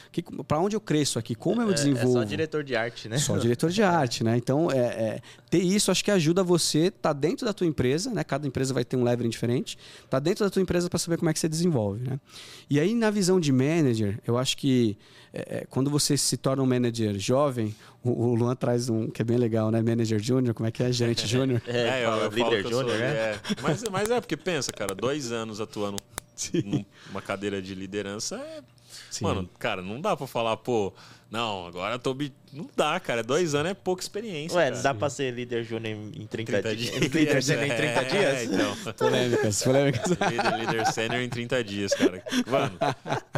[0.46, 1.34] Para onde eu cresço aqui?
[1.34, 2.18] Como eu é, desenvolvo?
[2.18, 3.18] É só diretor de arte, né?
[3.18, 4.36] Só diretor de arte, né?
[4.36, 8.12] Então, é, é, ter isso acho que ajuda você estar tá dentro da tua empresa,
[8.12, 8.22] né?
[8.22, 9.76] Cada empresa vai ter um leveling diferente.
[10.08, 12.20] Tá dentro da tua empresa para saber como é que você desenvolve, né?
[12.68, 14.96] E aí, na visão de manager, eu acho que
[15.32, 19.22] é, é, quando você se torna um manager jovem, o, o, Luan traz um que
[19.22, 19.80] é bem legal, né?
[19.80, 20.92] Manager júnior, como é que é?
[20.92, 21.62] Gerente júnior.
[21.66, 23.06] é, eu, eu líder júnior, né?
[23.06, 23.40] É.
[23.62, 25.96] Mas, mas é porque pensa, cara, dois anos atuando
[26.34, 26.84] Sim.
[27.08, 28.62] numa cadeira de liderança é.
[29.10, 29.24] Sim.
[29.24, 30.92] Mano, cara, não dá pra falar, pô,
[31.30, 32.16] não, agora eu tô.
[32.52, 33.22] Não dá, cara.
[33.22, 34.56] Dois anos é pouca experiência.
[34.56, 34.82] Ué, cara.
[34.82, 36.96] dá pra ser líder júnior em 30, 30 dias.
[37.14, 38.34] líder sênior em 30 é, dias?
[38.34, 38.76] É, então.
[38.98, 40.10] Polêmicas, polêmicas.
[40.10, 42.24] líder, líder sênior em 30 dias, cara.
[42.48, 42.78] Mano,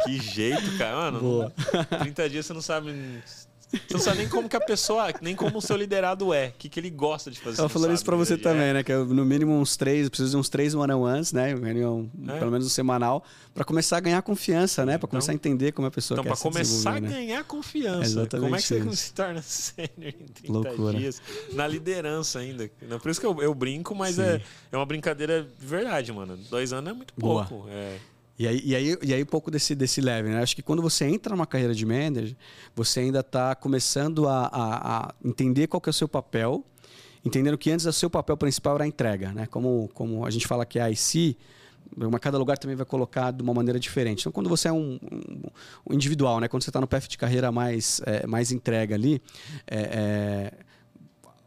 [0.04, 0.96] que jeito, cara.
[0.96, 1.52] Mano, Boa.
[2.00, 2.94] 30 dias você não sabe
[3.72, 6.52] você não sabe nem como que a pessoa, nem como o seu liderado é, o
[6.58, 7.60] que, que ele gosta de fazer.
[7.60, 8.72] Eu falando isso pra você também, é.
[8.74, 8.82] né?
[8.82, 11.54] Que eu, no mínimo uns três, preciso de uns três one-on-ones, né?
[11.54, 12.38] Reunião, é.
[12.38, 14.92] pelo menos um semanal, para começar a ganhar confiança, né?
[14.92, 17.08] Para então, começar a entender como a pessoa então, quer Então, para começar a né?
[17.08, 18.04] ganhar confiança.
[18.04, 20.98] Exatamente como é que você se torna sênior em 30 Loucura.
[20.98, 21.22] dias?
[21.52, 22.70] Na liderança ainda.
[23.00, 26.36] Por isso que eu, eu brinco, mas é, é uma brincadeira de verdade, mano.
[26.50, 27.54] Dois anos é muito pouco.
[27.54, 27.70] Boa.
[27.70, 27.98] É.
[28.42, 30.42] E aí, e aí, e aí um pouco desse, desse level, né?
[30.42, 32.34] Acho que quando você entra numa carreira de manager,
[32.74, 36.66] você ainda está começando a, a, a, entender qual que é o seu papel,
[37.24, 39.46] entendendo que antes o seu papel principal era a entrega, né?
[39.46, 41.36] Como, como a gente fala que é a IC,
[41.96, 44.22] uma, cada lugar também vai colocar de uma maneira diferente.
[44.22, 45.42] Então, quando você é um, um,
[45.88, 46.48] um individual, né?
[46.48, 49.22] Quando você está no path de carreira mais, é, mais entrega ali,
[49.68, 50.52] é, é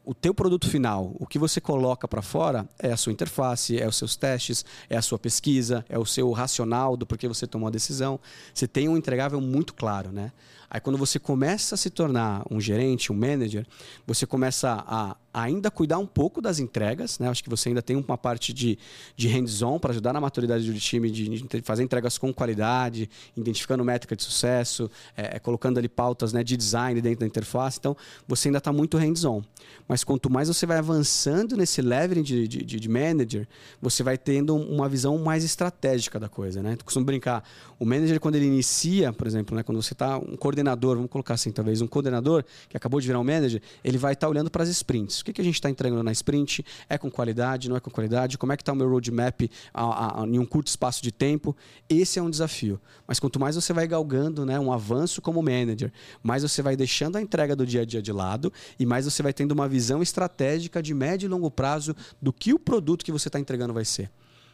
[0.05, 3.87] o teu produto final, o que você coloca para fora é a sua interface, é
[3.87, 7.67] os seus testes, é a sua pesquisa, é o seu racional do porquê você tomou
[7.67, 8.19] a decisão.
[8.53, 10.31] Você tem um entregável muito claro, né?
[10.69, 13.65] Aí quando você começa a se tornar um gerente, um manager,
[14.05, 17.27] você começa a ainda cuidar um pouco das entregas, né?
[17.27, 18.79] Acho que você ainda tem uma parte de,
[19.17, 24.15] de hands-on para ajudar na maturidade do time, de, fazer entregas com qualidade, identificando métrica
[24.15, 27.77] de sucesso, é, é, colocando ali pautas né, de design dentro da interface.
[27.79, 29.43] Então, você ainda está muito hands-on.
[29.87, 33.45] Mas quanto mais você vai avançando nesse level de, de, de, manager,
[33.81, 36.73] você vai tendo uma visão mais estratégica da coisa, né?
[36.79, 37.43] Eu costumo brincar.
[37.77, 41.33] O manager, quando ele inicia, por exemplo, né, quando você está um coordenador, vamos colocar
[41.33, 44.49] assim, talvez um coordenador que acabou de virar um manager, ele vai estar tá olhando
[44.49, 46.63] para as sprints que, que a gente está entregando na sprint?
[46.87, 48.37] É com qualidade, não é com qualidade?
[48.37, 51.11] Como é que está o meu roadmap a, a, a, em um curto espaço de
[51.11, 51.55] tempo?
[51.89, 52.79] Esse é um desafio.
[53.07, 55.91] Mas quanto mais você vai galgando né, um avanço como manager,
[56.21, 59.23] mais você vai deixando a entrega do dia a dia de lado e mais você
[59.23, 63.11] vai tendo uma visão estratégica de médio e longo prazo do que o produto que
[63.11, 64.09] você está entregando vai ser.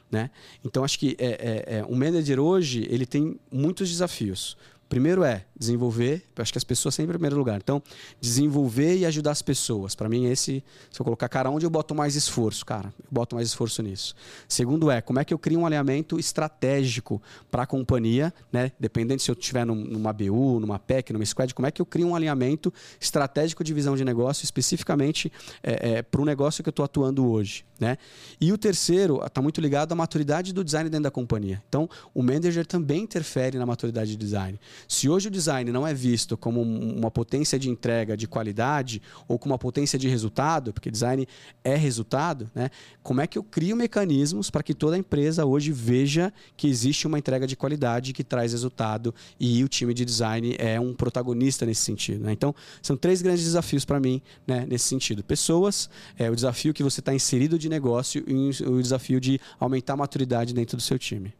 [0.09, 0.29] Né?
[0.63, 4.57] Então acho que é, é, é, um manager hoje ele tem muitos desafios.
[4.91, 7.61] Primeiro é desenvolver, eu acho que as pessoas sempre em primeiro lugar.
[7.63, 7.81] Então,
[8.19, 9.95] desenvolver e ajudar as pessoas.
[9.95, 12.65] Para mim, esse, se eu colocar, cara, onde eu boto mais esforço?
[12.65, 14.13] Cara, eu boto mais esforço nisso.
[14.49, 18.73] Segundo é, como é que eu crio um alinhamento estratégico para a companhia, né?
[18.77, 22.07] Dependendo se eu estiver numa BU, numa PEC, numa squad, como é que eu crio
[22.07, 25.31] um alinhamento estratégico de visão de negócio, especificamente
[25.63, 27.97] é, é, para o negócio que eu estou atuando hoje, né?
[28.41, 31.63] E o terceiro está muito ligado à maturidade do design dentro da companhia.
[31.69, 34.59] Então, o manager também interfere na maturidade de design.
[34.87, 39.37] Se hoje o design não é visto como uma potência de entrega de qualidade ou
[39.37, 41.27] como uma potência de resultado, porque design
[41.63, 42.69] é resultado, né?
[43.03, 47.17] como é que eu crio mecanismos para que toda empresa hoje veja que existe uma
[47.17, 51.81] entrega de qualidade que traz resultado e o time de design é um protagonista nesse
[51.81, 52.25] sentido.
[52.25, 52.31] Né?
[52.31, 55.23] Então, são três grandes desafios para mim né, nesse sentido.
[55.23, 59.93] Pessoas, é, o desafio que você está inserido de negócio e o desafio de aumentar
[59.93, 61.33] a maturidade dentro do seu time.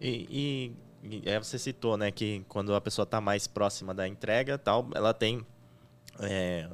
[0.00, 0.72] E, e
[1.24, 5.12] é, você citou, né, que quando a pessoa está mais próxima da entrega, tal, ela
[5.12, 5.44] tem
[6.20, 6.68] é,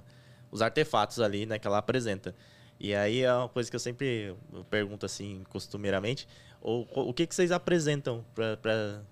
[0.50, 2.34] os artefatos ali, né, que ela apresenta.
[2.78, 4.34] E aí é uma coisa que eu sempre
[4.68, 6.26] pergunto assim, costumeiramente,
[6.60, 9.02] o, o que, que vocês apresentam para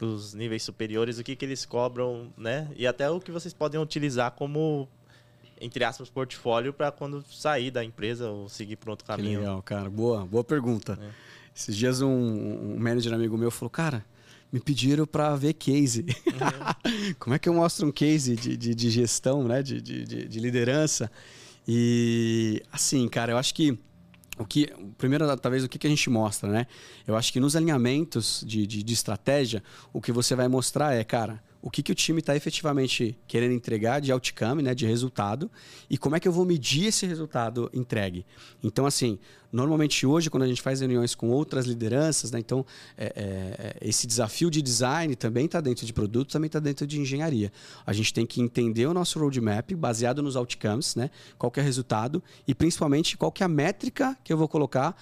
[0.00, 2.68] os níveis superiores, o que, que eles cobram, né?
[2.76, 4.88] E até o que vocês podem utilizar como
[5.60, 9.38] entre aspas, portfólio para quando sair da empresa ou seguir para outro caminho.
[9.38, 9.88] Que legal, cara.
[9.88, 10.98] Boa, boa pergunta.
[11.00, 11.10] É.
[11.54, 14.04] Esses dias um, um manager amigo meu falou, cara,
[14.54, 16.06] me pediram para ver case.
[16.28, 17.14] Uhum.
[17.18, 19.60] Como é que eu mostro um case de, de, de gestão, né?
[19.60, 21.10] De, de, de, liderança?
[21.66, 23.76] E assim, cara, eu acho que
[24.38, 26.68] o que primeiro talvez o que, que a gente mostra, né?
[27.04, 29.60] Eu acho que nos alinhamentos de, de, de estratégia,
[29.92, 33.52] o que você vai mostrar é, cara, o que, que o time está efetivamente querendo
[33.52, 35.50] entregar de outcome, né, de resultado,
[35.88, 38.26] e como é que eu vou medir esse resultado entregue.
[38.62, 39.18] Então, assim,
[39.50, 42.66] normalmente hoje, quando a gente faz reuniões com outras lideranças, né, então
[42.98, 46.86] é, é, é esse desafio de design também está dentro de produto, também está dentro
[46.86, 47.50] de engenharia.
[47.86, 51.62] A gente tem que entender o nosso roadmap baseado nos outcomes, né, qual que é
[51.62, 54.94] o resultado, e principalmente qual que é a métrica que eu vou colocar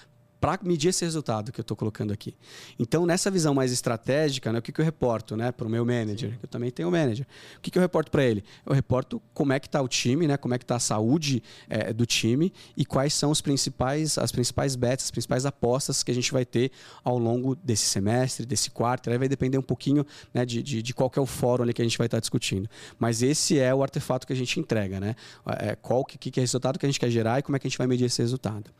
[0.43, 2.35] para medir esse resultado que eu estou colocando aqui.
[2.77, 5.85] Então, nessa visão mais estratégica, né, o que, que eu reporto né, para o meu
[5.85, 6.31] manager?
[6.31, 6.39] Sim.
[6.43, 7.25] Eu também tenho um manager.
[7.59, 8.43] O que, que eu reporto para ele?
[8.67, 11.41] Eu reporto como é que está o time, né, como é que está a saúde
[11.71, 16.11] é, do time e quais são os principais, as principais bets, as principais apostas que
[16.11, 16.73] a gente vai ter
[17.05, 19.11] ao longo desse semestre, desse quarto.
[19.11, 21.83] Aí vai depender um pouquinho né, de, de, de, qual é o fórum ali que
[21.83, 22.69] a gente vai estar tá discutindo.
[22.99, 24.99] Mas esse é o artefato que a gente entrega.
[24.99, 25.15] Né?
[25.61, 27.61] É, qual que, que é o resultado que a gente quer gerar e como é
[27.61, 28.73] que a gente vai medir esse resultado.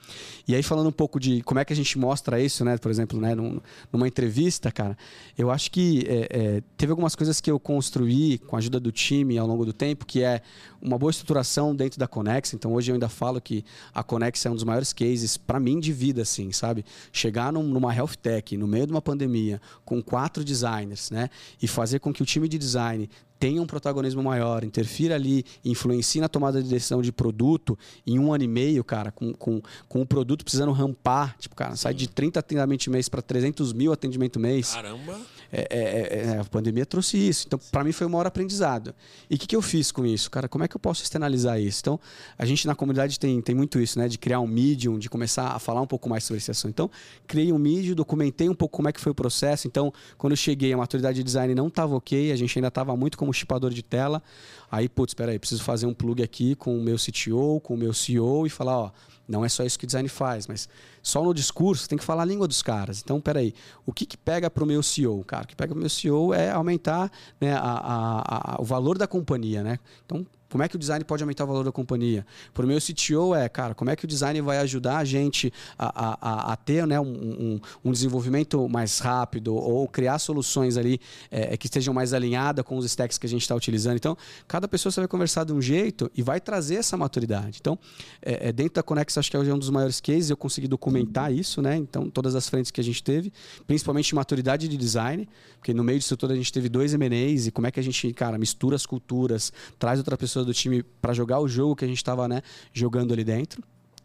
[0.49, 2.79] E aí, falando um pouco de como é que a gente mostra isso, né?
[2.79, 3.35] Por exemplo, né?
[3.35, 3.61] Num,
[3.93, 4.97] numa entrevista, cara,
[5.37, 8.91] eu acho que é, é, teve algumas coisas que eu construí com a ajuda do
[8.91, 10.41] time ao longo do tempo, que é
[10.81, 12.55] uma boa estruturação dentro da Conex.
[12.55, 15.79] Então, hoje eu ainda falo que a Conex é um dos maiores cases para mim
[15.79, 16.87] de vida, assim, sabe?
[17.13, 21.29] Chegar num, numa health tech, no meio de uma pandemia, com quatro designers, né?
[21.61, 23.11] E fazer com que o time de design
[23.43, 27.77] tenha um protagonismo maior, interfira ali, influencie na tomada de decisão de produto
[28.07, 31.73] em um ano e meio, cara, com, com, com o produto precisando rampar, tipo, cara,
[31.73, 31.79] Sim.
[31.79, 34.73] sai de 30 atendimentos mês para 300 mil atendimento mês.
[34.73, 35.21] Caramba!
[35.55, 37.45] É, é, é, é, a pandemia trouxe isso.
[37.47, 38.95] Então, para mim, foi o maior aprendizado.
[39.29, 40.31] E o que, que eu fiz com isso?
[40.31, 41.81] Cara, como é que eu posso externalizar isso?
[41.83, 42.01] Então,
[42.39, 44.09] a gente na comunidade tem, tem muito isso, né?
[44.09, 46.71] De criar um medium, de começar a falar um pouco mais sobre esse assunto.
[46.71, 46.91] Então,
[47.27, 49.69] criei um medium, documentei um pouco como é que foi o processo.
[49.69, 52.97] Então, quando eu cheguei, a maturidade de design não estava ok, a gente ainda estava
[52.97, 54.23] muito como chipador de tela.
[54.71, 57.77] Aí, putz, espera aí, preciso fazer um plug aqui com o meu CTO, com o
[57.77, 58.91] meu CEO e falar, ó,
[59.29, 60.67] não é só isso que o design faz, mas
[61.03, 63.03] só no discurso tem que falar a língua dos caras.
[63.03, 63.53] Então, peraí,
[63.85, 65.25] o que, que pega para o meu CEO?
[65.25, 67.11] Cara, o que pega para o meu CEO é aumentar
[67.41, 69.63] né, a, a, a, o valor da companhia.
[69.63, 69.79] Né?
[70.07, 72.27] Então, como é que o design pode aumentar o valor da companhia?
[72.53, 75.51] Para o meu CTO é, cara, como é que o design vai ajudar a gente
[75.79, 81.01] a, a, a ter né, um, um, um, desenvolvimento mais rápido ou criar soluções ali
[81.31, 83.97] é, que estejam mais alinhadas com os stacks que a gente está utilizando.
[83.97, 84.15] Então,
[84.47, 87.57] cada pessoa você vai conversar de um jeito e vai trazer essa maturidade.
[87.59, 87.79] Então,
[88.21, 91.33] é, é dentro da Conex, acho que é um dos maiores cases, eu consegui documentar
[91.33, 91.77] isso, né?
[91.79, 93.33] Então, todas as frentes que a gente teve,
[93.67, 97.51] principalmente maturidade de design, porque no meio disso tudo a gente teve dois M&As e
[97.51, 101.13] como é que a gente, cara, mistura as culturas, traz outra pessoa do time para
[101.13, 103.63] jogar o jogo que a gente estava né, jogando ali dentro.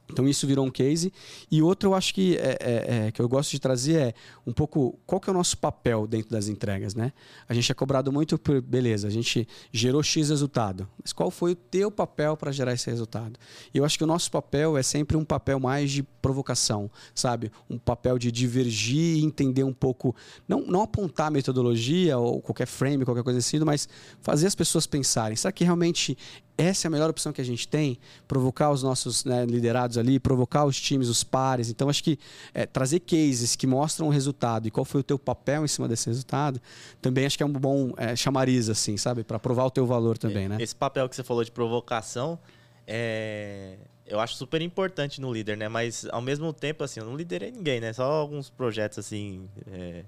[0.09, 1.11] Então isso virou um case.
[1.51, 4.13] E outro eu acho que, é, é, é, que eu gosto de trazer é
[4.45, 6.95] um pouco qual que é o nosso papel dentro das entregas.
[6.95, 7.11] Né?
[7.47, 10.87] A gente é cobrado muito por, beleza, a gente gerou X resultado.
[11.01, 13.37] Mas qual foi o teu papel para gerar esse resultado?
[13.73, 17.51] E eu acho que o nosso papel é sempre um papel mais de provocação, sabe?
[17.69, 20.15] Um papel de divergir e entender um pouco,
[20.47, 23.87] não, não apontar metodologia ou qualquer frame, qualquer coisa assim, mas
[24.21, 25.35] fazer as pessoas pensarem.
[25.35, 26.17] Será que realmente
[26.57, 30.19] essa é a melhor opção que a gente tem, provocar os nossos né, liderados ali,
[30.19, 31.69] provocar os times, os pares.
[31.69, 32.17] Então, acho que
[32.53, 35.87] é, trazer cases que mostram o resultado e qual foi o teu papel em cima
[35.87, 36.59] desse resultado,
[37.01, 39.23] também acho que é um bom é, chamariz, assim, sabe?
[39.23, 40.57] Para provar o teu valor também, né?
[40.59, 42.39] Esse papel que você falou de provocação,
[42.87, 43.77] é...
[44.05, 45.69] eu acho super importante no líder, né?
[45.69, 47.93] Mas, ao mesmo tempo, assim, eu não liderei ninguém, né?
[47.93, 49.47] Só alguns projetos, assim...
[49.71, 50.03] É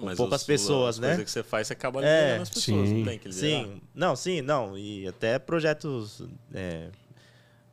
[0.00, 1.08] mas poucas os, pessoas, as né?
[1.08, 2.98] Coisa que você faz, você acaba é, as pessoas, sim.
[2.98, 3.64] não tem que liderar.
[3.64, 4.76] Sim, não, sim, não.
[4.76, 6.88] E até projetos é,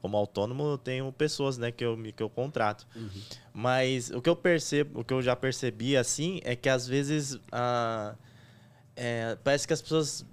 [0.01, 2.85] como autônomo, eu tenho pessoas, né, que eu, que eu contrato.
[2.95, 3.09] Uhum.
[3.53, 7.39] Mas o que eu percebo, o que eu já percebi, assim, é que às vezes
[7.51, 8.15] a,
[8.95, 10.23] é, parece que as pessoas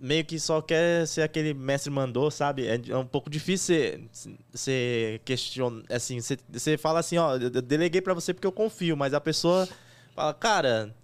[0.00, 2.66] meio que só quer ser aquele mestre mandou, sabe?
[2.66, 4.08] É, é um pouco difícil
[4.52, 8.96] você, questionar, assim, você, você fala assim, ó, eu deleguei para você porque eu confio,
[8.96, 9.68] mas a pessoa
[10.14, 10.94] fala, cara,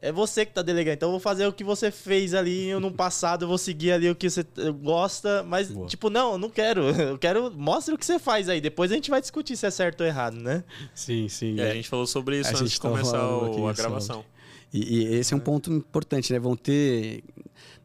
[0.00, 0.94] é você que tá delegando.
[0.94, 4.08] Então eu vou fazer o que você fez ali no passado, eu vou seguir ali
[4.08, 4.46] o que você
[4.80, 5.86] gosta, mas Boa.
[5.86, 6.88] tipo, não, eu não quero.
[7.08, 8.60] Eu quero mostra o que você faz aí.
[8.60, 10.62] Depois a gente vai discutir se é certo ou errado, né?
[10.94, 11.54] Sim, sim.
[11.54, 11.70] E é.
[11.70, 14.24] a gente falou sobre isso a antes de começar o, a gravação.
[14.72, 16.38] E, e, esse é um ponto importante, né?
[16.38, 17.24] Vão ter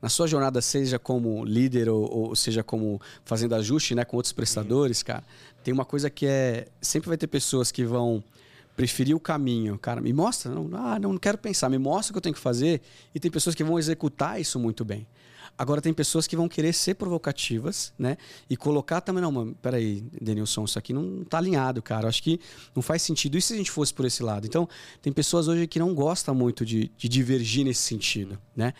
[0.01, 4.33] na sua jornada, seja como líder ou, ou seja como fazendo ajuste, né, com outros
[4.33, 5.05] prestadores, uhum.
[5.05, 5.23] cara,
[5.63, 8.21] tem uma coisa que é sempre vai ter pessoas que vão
[8.75, 12.17] preferir o caminho, cara, me mostra, não, ah, não quero pensar, me mostra o que
[12.17, 12.81] eu tenho que fazer
[13.13, 15.07] e tem pessoas que vão executar isso muito bem.
[15.55, 18.17] Agora tem pessoas que vão querer ser provocativas, né?
[18.49, 22.07] E colocar também, não, mano, peraí, Denilson, isso aqui não tá alinhado, cara.
[22.07, 22.39] Acho que
[22.75, 23.37] não faz sentido.
[23.37, 24.47] E se a gente fosse por esse lado?
[24.47, 24.67] Então,
[24.99, 28.73] tem pessoas hoje que não gostam muito de, de divergir nesse sentido, né?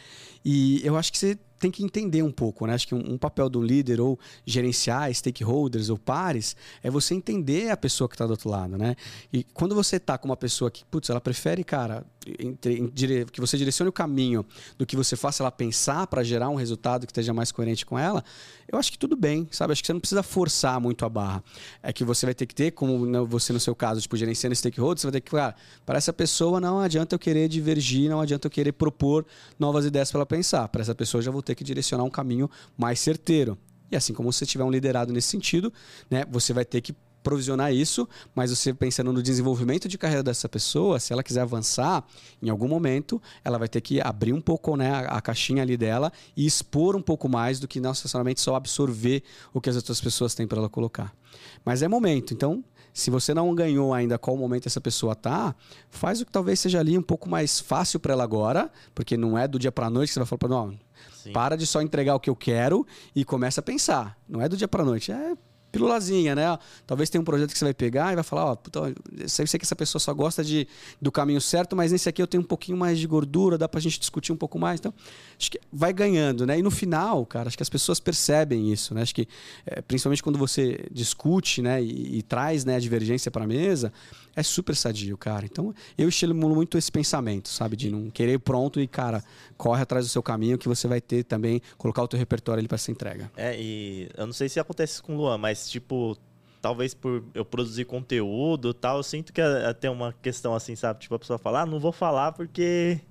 [0.44, 2.74] E eu acho que você tem que entender um pouco, né?
[2.74, 7.70] Acho que um, um, papel do líder ou gerenciar stakeholders ou pares é você entender
[7.70, 8.98] a pessoa que está do outro lado, né?
[9.32, 12.06] E quando você está com uma pessoa que, putz, ela prefere, cara,
[12.38, 12.92] entre,
[13.32, 14.46] que você direcione o caminho
[14.78, 17.98] do que você faça ela pensar para gerar um resultado que esteja mais coerente com
[17.98, 18.24] ela,
[18.68, 19.72] eu acho que tudo bem, sabe?
[19.72, 21.44] Acho que você não precisa forçar muito a barra.
[21.82, 25.02] É que você vai ter que ter, como você no seu caso, tipo, gerenciando stakeholders,
[25.02, 28.48] você vai ter que, cara, para essa pessoa não adianta eu querer divergir, não adianta
[28.48, 29.26] eu querer propor
[29.58, 30.68] novas ideias para ela pensar.
[30.68, 33.58] Para essa pessoa eu já vou ter que direcionar um caminho mais certeiro.
[33.92, 35.72] E assim como você tiver um liderado nesse sentido,
[36.10, 40.50] né, você vai ter que provisionar isso, mas você pensando no desenvolvimento de carreira dessa
[40.50, 42.04] pessoa, se ela quiser avançar,
[42.42, 45.78] em algum momento ela vai ter que abrir um pouco né, a, a caixinha ali
[45.78, 49.76] dela e expor um pouco mais do que não necessariamente só absorver o que as
[49.76, 51.16] outras pessoas têm para ela colocar.
[51.64, 52.64] Mas é momento, então
[52.94, 55.56] se você não ganhou ainda qual momento essa pessoa tá,
[55.90, 59.38] faz o que talvez seja ali um pouco mais fácil para ela agora, porque não
[59.38, 60.80] é do dia para noite que você vai falar para não,
[61.24, 61.32] Sim.
[61.32, 64.18] Para de só entregar o que eu quero e começa a pensar.
[64.28, 65.34] Não é do dia para noite, é
[65.74, 66.58] pilulazinha, né?
[66.86, 69.46] Talvez tenha um projeto que você vai pegar e vai falar, ó, puta, eu sei
[69.46, 70.68] que essa pessoa só gosta de,
[71.02, 73.82] do caminho certo, mas nesse aqui eu tenho um pouquinho mais de gordura, dá pra
[73.82, 74.80] gente discutir um pouco mais.
[74.80, 74.94] Então,
[75.38, 76.60] acho que vai ganhando, né?
[76.60, 79.02] E no final, cara, acho que as pessoas percebem isso, né?
[79.02, 79.28] Acho que,
[79.66, 83.92] é, principalmente quando você discute, né, e, e traz né, a divergência para a mesa,
[84.36, 85.46] é super sadio, cara.
[85.46, 87.76] Então, eu estimulo muito esse pensamento, sabe?
[87.76, 89.24] De não querer pronto e, cara,
[89.58, 92.68] corre atrás do seu caminho que você vai ter também, colocar o teu repertório ali
[92.68, 93.32] para ser entrega.
[93.36, 96.18] É, e eu não sei se acontece com o Luan, mas, tipo,
[96.62, 101.02] talvez por eu produzir conteúdo tal, eu sinto que até uma questão assim, sabe?
[101.02, 103.02] Tipo, a pessoa fala, ah, não vou falar porque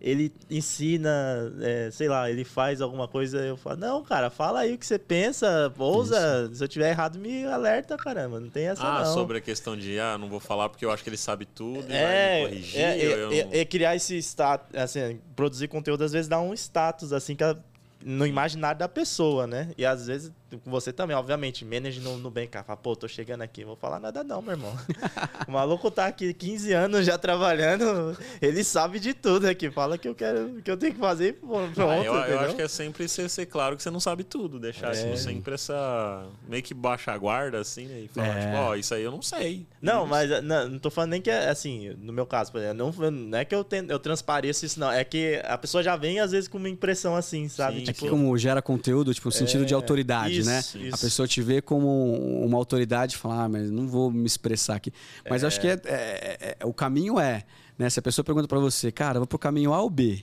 [0.00, 4.74] ele ensina, é, sei lá, ele faz alguma coisa, eu falo, não, cara, fala aí
[4.74, 6.56] o que você pensa, ousa, Isso.
[6.56, 9.14] se eu tiver errado, me alerta, caramba, não tem essa ah, não.
[9.14, 11.84] sobre a questão de, ah, não vou falar porque eu acho que ele sabe tudo
[11.88, 12.80] e é, vai me corrigir.
[12.80, 13.52] É, é, não...
[13.52, 17.56] é, criar esse status, assim, produzir conteúdo às vezes dá um status, assim, que a,
[18.04, 19.72] no imaginário da pessoa, né?
[19.76, 23.06] E às vezes com você também, obviamente, manager no, no bem, cara, fala, pô, tô
[23.06, 24.74] chegando aqui, não vou falar nada não, meu irmão.
[25.46, 30.08] o maluco tá aqui 15 anos já trabalhando, ele sabe de tudo aqui, fala que
[30.08, 33.06] eu quero, que eu tenho que fazer pronto, ah, eu, eu, acho que é sempre
[33.08, 34.90] ser, ser, claro que você não sabe tudo, deixar é.
[34.90, 38.40] assim, sempre essa, meio que baixa a guarda, assim, né, e falar, é.
[38.40, 39.66] tipo, ó, oh, isso aí eu não sei.
[39.82, 43.38] Não, mas não, não tô falando nem que é, assim, no meu caso, não, não
[43.38, 46.30] é que eu, tenho, eu transpareço isso, não, é que a pessoa já vem, às
[46.30, 47.78] vezes, com uma impressão assim, sabe?
[47.78, 50.86] Sim, tipo, é que como gera conteúdo, tipo, o sentido de é, autoridade, isso, né?
[50.86, 50.94] Isso.
[50.94, 54.76] A pessoa te vê como uma autoridade e fala, ah, mas não vou me expressar
[54.76, 54.92] aqui.
[55.28, 55.46] Mas é.
[55.46, 57.44] acho que é, é, é, o caminho é,
[57.78, 57.88] né?
[57.90, 60.22] Se a pessoa pergunta para você, cara, vou pro caminho A ou B?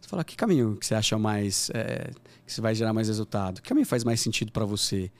[0.00, 2.10] Você fala, que caminho que você acha mais, é,
[2.46, 3.60] que você vai gerar mais resultado?
[3.60, 5.10] Que caminho faz mais sentido para você?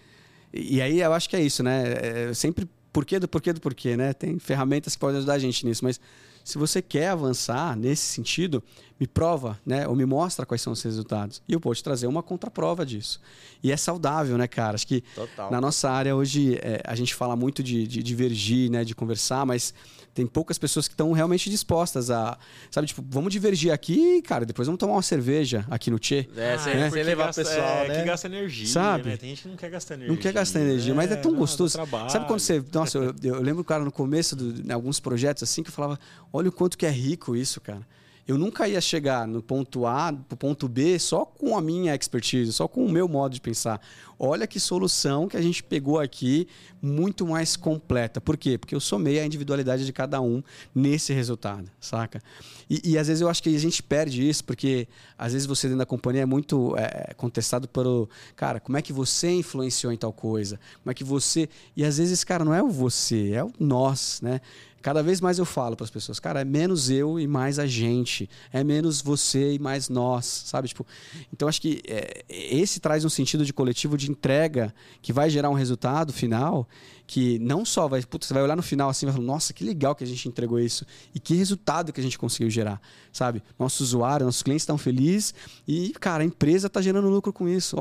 [0.52, 1.84] E, e, aí eu acho que é isso, né?
[2.28, 4.12] É sempre porquê do porquê do porquê, né?
[4.12, 6.00] Tem ferramentas que podem ajudar a gente nisso, mas
[6.44, 8.62] se você quer avançar nesse sentido,
[9.00, 9.88] me prova, né?
[9.88, 11.40] Ou me mostra quais são os resultados.
[11.48, 13.18] E eu vou te trazer uma contraprova disso.
[13.62, 14.74] E é saudável, né, cara?
[14.74, 15.50] Acho que Total.
[15.50, 18.84] na nossa área hoje é, a gente fala muito de, de divergir, né?
[18.84, 19.72] De conversar, mas
[20.12, 22.36] tem poucas pessoas que estão realmente dispostas a.
[22.70, 26.28] Sabe, tipo, vamos divergir aqui, cara, depois vamos tomar uma cerveja aqui no Tchê.
[26.36, 26.90] É, sem, né?
[26.90, 28.00] sem levar gasta, o pessoal, é, né?
[28.00, 28.66] que gasta energia.
[28.66, 29.08] Sabe?
[29.08, 29.16] Né?
[29.16, 30.14] Tem gente que não quer gastar energia.
[30.14, 31.78] Não quer gastar energia, é, mas é tão gostoso.
[32.10, 32.62] Sabe quando você.
[32.70, 35.98] Nossa, eu, eu lembro, cara, no começo de né, alguns projetos assim, que eu falava,
[36.30, 37.86] olha o quanto que é rico isso, cara
[38.30, 42.52] eu nunca ia chegar no ponto A, no ponto B, só com a minha expertise,
[42.52, 43.80] só com o meu modo de pensar.
[44.16, 46.46] Olha que solução que a gente pegou aqui,
[46.80, 48.20] muito mais completa.
[48.20, 48.56] Por quê?
[48.56, 52.22] Porque eu somei a individualidade de cada um nesse resultado, saca?
[52.68, 54.86] E, e às vezes eu acho que a gente perde isso, porque
[55.18, 58.08] às vezes você dentro da companhia é muito é, contestado pelo.
[58.36, 60.60] Cara, como é que você influenciou em tal coisa?
[60.84, 61.48] Como é que você.
[61.76, 64.40] E às vezes, cara, não é o você, é o nós, né?
[64.82, 67.66] Cada vez mais eu falo para as pessoas, cara, é menos eu e mais a
[67.66, 70.68] gente, é menos você e mais nós, sabe?
[70.68, 70.86] Tipo,
[71.32, 75.50] então acho que é, esse traz um sentido de coletivo de entrega que vai gerar
[75.50, 76.66] um resultado final
[77.10, 79.64] que não só vai, putz, você vai olhar no final assim, vai falar, nossa, que
[79.64, 82.80] legal que a gente entregou isso e que resultado que a gente conseguiu gerar,
[83.12, 83.42] sabe?
[83.58, 85.34] Nosso usuário, nossos clientes estão felizes
[85.66, 87.76] e, cara, a empresa está gerando lucro com isso.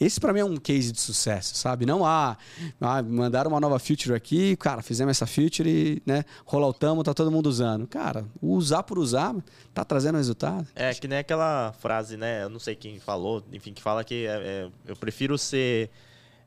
[0.00, 1.86] Esse para mim é um case de sucesso, sabe?
[1.86, 2.36] Não há,
[2.80, 7.30] ah, mandaram uma nova feature aqui, cara, fizemos essa feature e, né, rolloutamos, tá todo
[7.30, 7.86] mundo usando.
[7.86, 9.32] Cara, usar por usar
[9.72, 10.66] tá trazendo resultado.
[10.74, 12.42] É que nem aquela frase, né?
[12.42, 15.88] Eu não sei quem falou, enfim, que fala que é, é, eu prefiro ser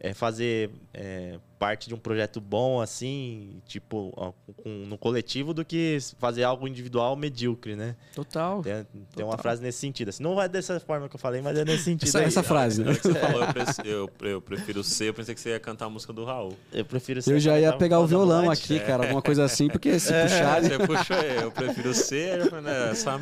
[0.01, 4.31] é, fazer é, parte de um projeto bom, assim, tipo, ó,
[4.63, 7.95] com, no coletivo, do que fazer algo individual medíocre, né?
[8.15, 8.61] Total.
[8.61, 10.07] Tem, tem uma frase nesse sentido.
[10.09, 12.07] Assim, não vai dessa forma que eu falei, mas é nesse sentido.
[12.07, 12.25] Essa, aí.
[12.25, 12.95] essa frase, né?
[12.95, 15.85] Que você falou, eu, pre- eu, eu prefiro ser, eu pensei que você ia cantar
[15.85, 16.53] a música do Raul.
[16.71, 18.63] Eu prefiro ser Eu já ia pegar o violão noite.
[18.73, 20.61] aqui, cara, alguma coisa assim, porque se puxar.
[20.61, 23.19] Você puxou, eu prefiro ser, né, só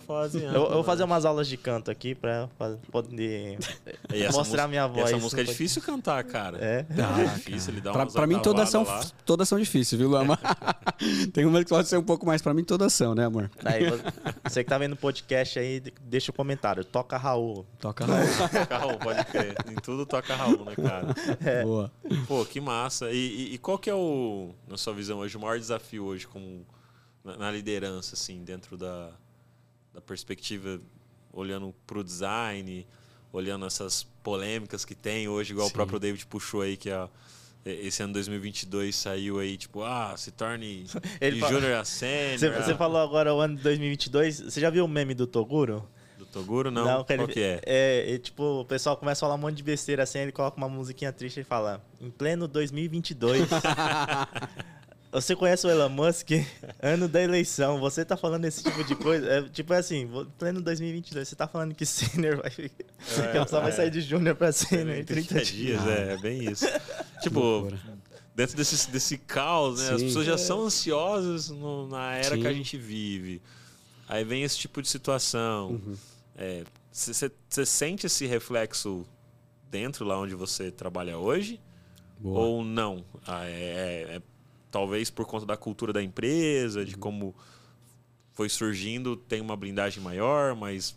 [0.00, 2.48] fase Eu, eu vou fazer umas aulas de canto aqui pra
[2.92, 3.58] poder
[4.32, 5.06] mostrar música- minha voz.
[5.10, 6.58] Essa música é difícil cantar, cara.
[6.60, 6.86] É.
[6.90, 8.84] É difícil, ele dá Pra, mim, todas são,
[9.24, 10.38] todas são difíceis, viu, Lama?
[11.32, 13.50] Tem uma que pode ser um pouco mais, pra mim, todas são, né, amor?
[13.64, 13.84] Aí,
[14.44, 16.84] você que tá vendo o podcast aí, deixa o comentário.
[16.84, 17.66] Toca Raul.
[17.78, 18.18] Toca lá.
[18.50, 19.54] Toca Raul, pode crer.
[19.70, 21.62] Em tudo toca Raul, né, cara?
[21.64, 21.92] Boa.
[22.26, 23.10] Pô, que massa.
[23.10, 26.26] E, e- e qual que é o, na sua visão hoje, o maior desafio hoje
[26.26, 26.66] como
[27.24, 29.10] na, na liderança, assim, dentro da,
[29.94, 30.80] da perspectiva,
[31.32, 32.86] olhando pro design,
[33.32, 35.72] olhando essas polêmicas que tem hoje, igual Sim.
[35.72, 37.08] o próprio David puxou aí, que a,
[37.64, 40.84] esse ano 2022 saiu aí, tipo, ah, se torne
[41.20, 42.38] Ele de fala- júnior a sênior.
[42.38, 44.40] Você, você falou agora o ano de 2022.
[44.40, 45.86] Você já viu o meme do Toguro?
[46.18, 46.84] Do Toguro, não?
[47.04, 47.60] cara, qual que é?
[47.64, 50.56] É, é, tipo, o pessoal começa a falar um monte de besteira assim, ele coloca
[50.56, 53.48] uma musiquinha triste e fala: Em pleno 2022.
[55.12, 56.30] Você conhece o Elon Musk?
[56.80, 57.80] Ano da eleição.
[57.80, 59.26] Você tá falando esse tipo de coisa?
[59.28, 60.08] É, tipo assim,
[60.38, 61.26] pleno 2022.
[61.28, 62.50] Você tá falando que sênior vai.
[62.50, 62.70] que
[63.36, 63.72] ela só vai é.
[63.72, 65.84] sair de júnior pra sênior em 30 dias.
[65.86, 66.64] é, é bem isso.
[67.22, 67.68] tipo,
[68.34, 69.90] dentro desse, desse caos, né?
[69.94, 70.06] As Sim.
[70.06, 72.42] pessoas já são ansiosas no- na era Sim.
[72.42, 73.42] que a gente vive.
[74.08, 75.70] Aí vem esse tipo de situação.
[75.70, 75.96] Uhum.
[76.92, 79.06] Você sente esse reflexo
[79.70, 81.60] dentro lá onde você trabalha hoje?
[82.18, 82.38] Boa.
[82.40, 83.04] Ou não?
[83.26, 83.50] Ah, é,
[84.10, 84.22] é- é
[84.70, 86.84] talvez por conta da cultura da empresa, Uhum.
[86.84, 87.34] de como
[88.32, 90.96] foi surgindo, tem uma blindagem maior, mas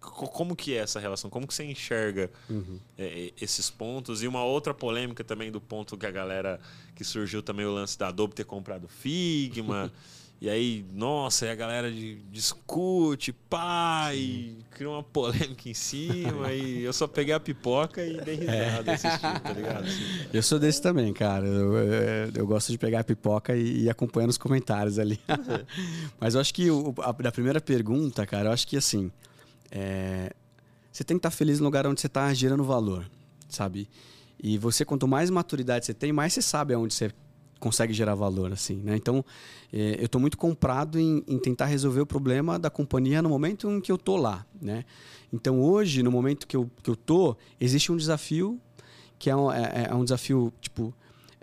[0.00, 1.30] co- como que é essa relação?
[1.30, 2.78] Como que você enxerga Uhum.
[2.98, 4.22] é, é, esses pontos?
[4.22, 6.60] E uma outra polêmica também do ponto que a galera
[6.94, 9.92] que surgiu também o lance da Adobe ter comprado Figma.
[10.44, 13.32] E aí, nossa, aí a galera de- discute,
[14.12, 16.52] e cria uma polêmica em cima.
[16.52, 19.84] e eu só peguei a pipoca e dei risada assistindo, tá ligado?
[19.84, 21.46] Assim, Eu sou desse também, cara.
[21.46, 25.20] Eu, eu- eu gosto de pegar a pipoca e ir acompanhando os comentários ali.
[26.18, 29.12] Mas eu acho que o, a, da primeira pergunta, cara, eu acho que assim.
[29.70, 30.32] é,
[30.90, 33.08] você tem que estar feliz no lugar onde você está gerando valor,
[33.48, 33.88] sabe?
[34.42, 37.12] E você, quanto mais maturidade você tem, mais você sabe aonde você
[37.62, 38.96] consegue gerar valor, assim, né?
[38.96, 39.24] Então,
[39.72, 43.70] é, eu estou muito comprado em, em tentar resolver o problema da companhia no momento
[43.70, 44.84] em que eu tô lá, né?
[45.32, 48.60] Então, hoje, no momento que eu, que eu tô, existe um desafio
[49.16, 50.92] que é um, é- é um desafio, tipo,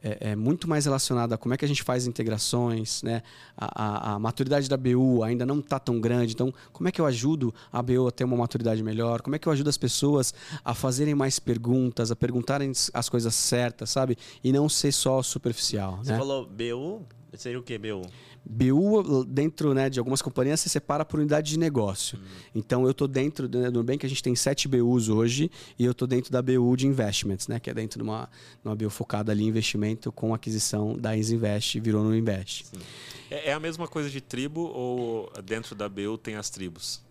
[0.03, 3.21] é, é muito mais relacionado a como é que a gente faz integrações, né?
[3.57, 7.01] A, a- a maturidade da BU ainda não está tão grande, então como é que
[7.01, 9.21] eu ajudo a BU a ter uma maturidade melhor?
[9.21, 10.33] Como é que eu ajudo as pessoas
[10.63, 14.17] a fazerem mais perguntas, a perguntarem as coisas certas, sabe?
[14.43, 16.17] E não ser só superficial, Você né?
[16.17, 17.05] falou BU?
[17.35, 18.01] Seria o que, BU?
[18.43, 22.19] BU, dentro né, de algumas companhias, se separa por unidade de negócio.
[22.55, 25.91] Então, eu estou dentro né, do Nubank, a gente tem sete BUs hoje, e eu
[25.91, 28.29] estou dentro da BU de Investments, né, que é dentro de uma,
[28.63, 32.65] uma BU focada ali em investimento com aquisição da Isinvest, virou no Invest.
[33.29, 37.01] É, é a mesma coisa de tribo ou dentro da BU tem as tribos?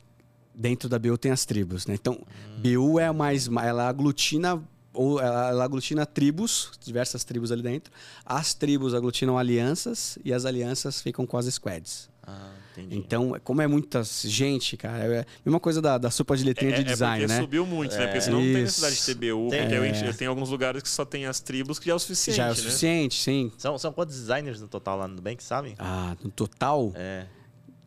[0.55, 1.87] Dentro da BU tem as tribos.
[1.87, 1.95] Né?
[1.95, 2.21] Então,
[2.59, 3.47] BU é mais.
[3.47, 4.61] Ela aglutina.
[4.95, 7.93] Ou ela, ela aglutina tribos, diversas tribos ali dentro.
[8.24, 12.09] As tribos aglutinam alianças e as alianças ficam com as squads.
[12.26, 12.97] Ah, entendi.
[12.97, 16.72] Então, como é muita gente, cara, é a mesma coisa da, da sopa de letrinha
[16.76, 17.41] de design, é porque né?
[17.41, 18.07] subiu muito, né?
[18.07, 18.82] Porque senão não tem Isso.
[18.82, 19.49] necessidade de ter BU.
[19.49, 19.61] Tem.
[19.62, 19.89] Porque eu, É.
[19.89, 22.36] enx- eu tenho alguns lugares que só tem as tribos que já é o suficiente,
[22.36, 22.55] Já é o né?
[22.57, 23.51] suficiente, sim.
[23.57, 25.74] São, são quantos designers no total lá no Nubank, sabe?
[25.78, 27.24] Ah, no total, É.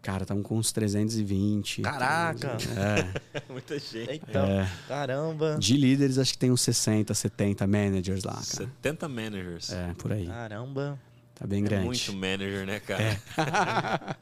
[0.01, 1.81] cara, estamos com uns 320.
[1.81, 2.57] Caraca!
[2.77, 3.51] É.
[3.51, 4.21] Muita gente.
[4.27, 4.69] Então, É.
[4.87, 5.57] caramba.
[5.59, 8.43] De líderes, acho que tem uns 60, 70 managers lá, cara.
[8.45, 9.71] 70 managers.
[9.71, 10.25] É, por aí.
[10.27, 10.99] Caramba.
[11.35, 11.85] Tá bem É grande.
[11.85, 13.19] muito manager, né, cara?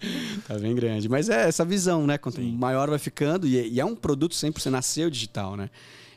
[0.47, 1.09] Tá bem grande.
[1.09, 2.17] Mas é essa visão, né?
[2.17, 2.51] Quanto Sim.
[2.53, 5.69] maior vai ficando, e, e é um produto sempre você nasceu digital, né?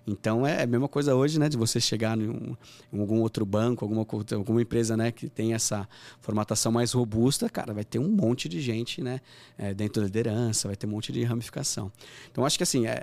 [0.06, 1.48] Então é a mesma coisa hoje, né?
[1.48, 2.56] De você chegar em, um-
[2.92, 5.12] em algum outro banco, alguma, alguma empresa, né?
[5.12, 5.88] Que tem essa
[6.20, 9.20] formatação mais robusta, cara, vai ter um monte de gente, né?
[9.56, 11.90] é, dentro da liderança, vai ter um monte de ramificação.
[12.30, 13.02] Então acho que assim, é,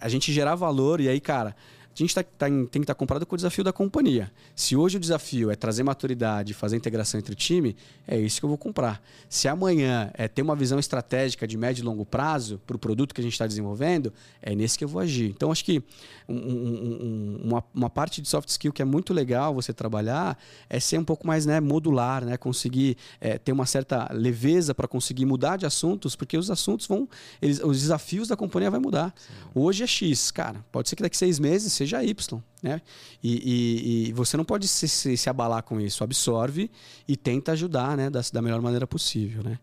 [0.00, 1.54] a gente gerar valor, e aí, cara,
[2.02, 4.30] a gente tá, tá em- tem que estar comprado com o desafio da companhia.
[4.54, 7.76] Se hoje o desafio é trazer maturidade, fazer integração entre o time,
[8.06, 9.00] é isso que eu vou comprar.
[9.28, 13.14] Se amanhã é ter uma visão estratégica de médio e longo prazo para o produto
[13.14, 15.30] que a gente está desenvolvendo, é nesse que eu vou agir.
[15.30, 15.82] Então, acho que
[16.28, 20.38] um- um- um- uma, uma parte de soft skill que é muito legal você trabalhar
[20.68, 22.36] é ser um pouco mais né, modular, né?
[22.36, 27.08] conseguir é, ter uma certa leveza para conseguir mudar de assuntos, porque os assuntos vão.
[27.40, 29.14] Eles, os desafios da companhia vai mudar.
[29.54, 30.64] Hoje é X, cara.
[30.72, 32.82] Pode ser que daqui seis meses seja seja Y, né?
[33.22, 36.02] E, e, e você não pode se, se, se, abalar com isso.
[36.02, 36.70] Absorve
[37.06, 38.10] e tenta ajudar, né?
[38.10, 39.58] Da, da melhor maneira possível, né?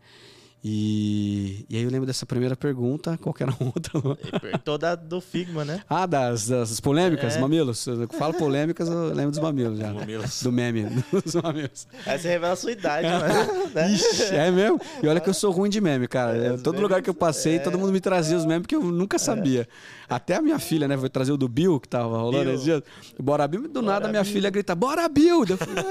[0.66, 4.00] E, e aí eu lembro dessa primeira pergunta, qual que era a outra?
[4.64, 5.82] Toda do Figma, né?
[5.90, 7.40] Ah, das, das polêmicas, é.
[7.40, 7.86] mamilos.
[7.86, 9.92] Eu falo polêmicas, eu lembro dos mamilos já.
[9.92, 10.42] Mamilos.
[10.42, 11.86] Do meme, dos mamilos.
[12.06, 13.08] Aí você revela a sua idade.
[13.08, 13.92] Né?
[13.92, 14.80] Ixi, é mesmo?
[15.02, 16.38] E olha que eu sou ruim de meme, cara.
[16.38, 17.60] É, todo lugar que eu passei, é.
[17.60, 19.68] todo mundo me trazia os memes que eu nunca sabia.
[20.10, 20.98] Até a minha filha, né?
[20.98, 22.84] Foi trazer o do Bill, que tava rolando esses dias.
[23.20, 24.32] Bora Bill, do Bora nada minha Bill.
[24.32, 25.46] filha grita, Bora Bill!
[25.50, 25.84] Eu falei,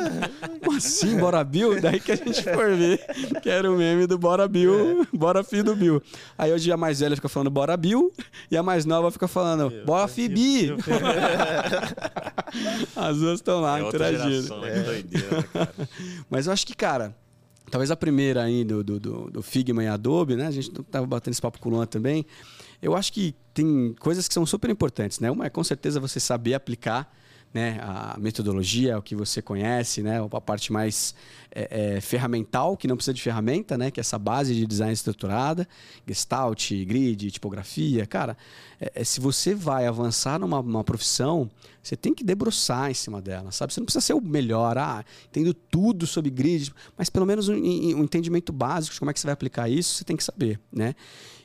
[0.63, 1.81] como assim, Bora Bill?
[1.81, 3.01] Daí que a gente foi ver
[3.43, 5.07] que era o meme do Bora Bill, é.
[5.17, 6.03] Bora Filho do Bill.
[6.37, 8.13] Aí hoje a mais velha fica falando Bora Bill
[8.51, 10.71] e a mais nova fica falando Bora Fibi.
[12.95, 14.31] As duas estão lá é interagindo.
[14.31, 14.81] Geração, é.
[14.81, 15.75] Doideira, né, cara.
[16.29, 17.15] Mas eu acho que, cara,
[17.71, 20.47] talvez a primeira aí do, do, do, do Figma e Adobe, né?
[20.47, 22.27] A gente tava batendo esse papo com o Luan também.
[22.81, 25.31] Eu acho que tem coisas que são super importantes, né?
[25.31, 27.13] Uma é com certeza você saber aplicar
[27.53, 31.15] né, a metodologia, o que você conhece, né, a parte mais
[31.55, 34.93] é, é, ferramental, que não precisa de ferramenta, né, que é essa base de design
[34.93, 35.69] estruturada,
[36.07, 38.07] gestalt, grid, tipografia.
[38.07, 38.37] Cara,
[38.81, 41.51] é, é se você vai avançar numa profissão,
[41.83, 43.73] você tem que debruçar em cima dela, sabe?
[43.73, 47.55] Você não precisa ser o melhor, ah, entendo tudo sobre grid, mas pelo menos um,
[47.55, 50.61] um entendimento básico de como é que você vai aplicar isso, você tem que saber,
[50.73, 50.95] né?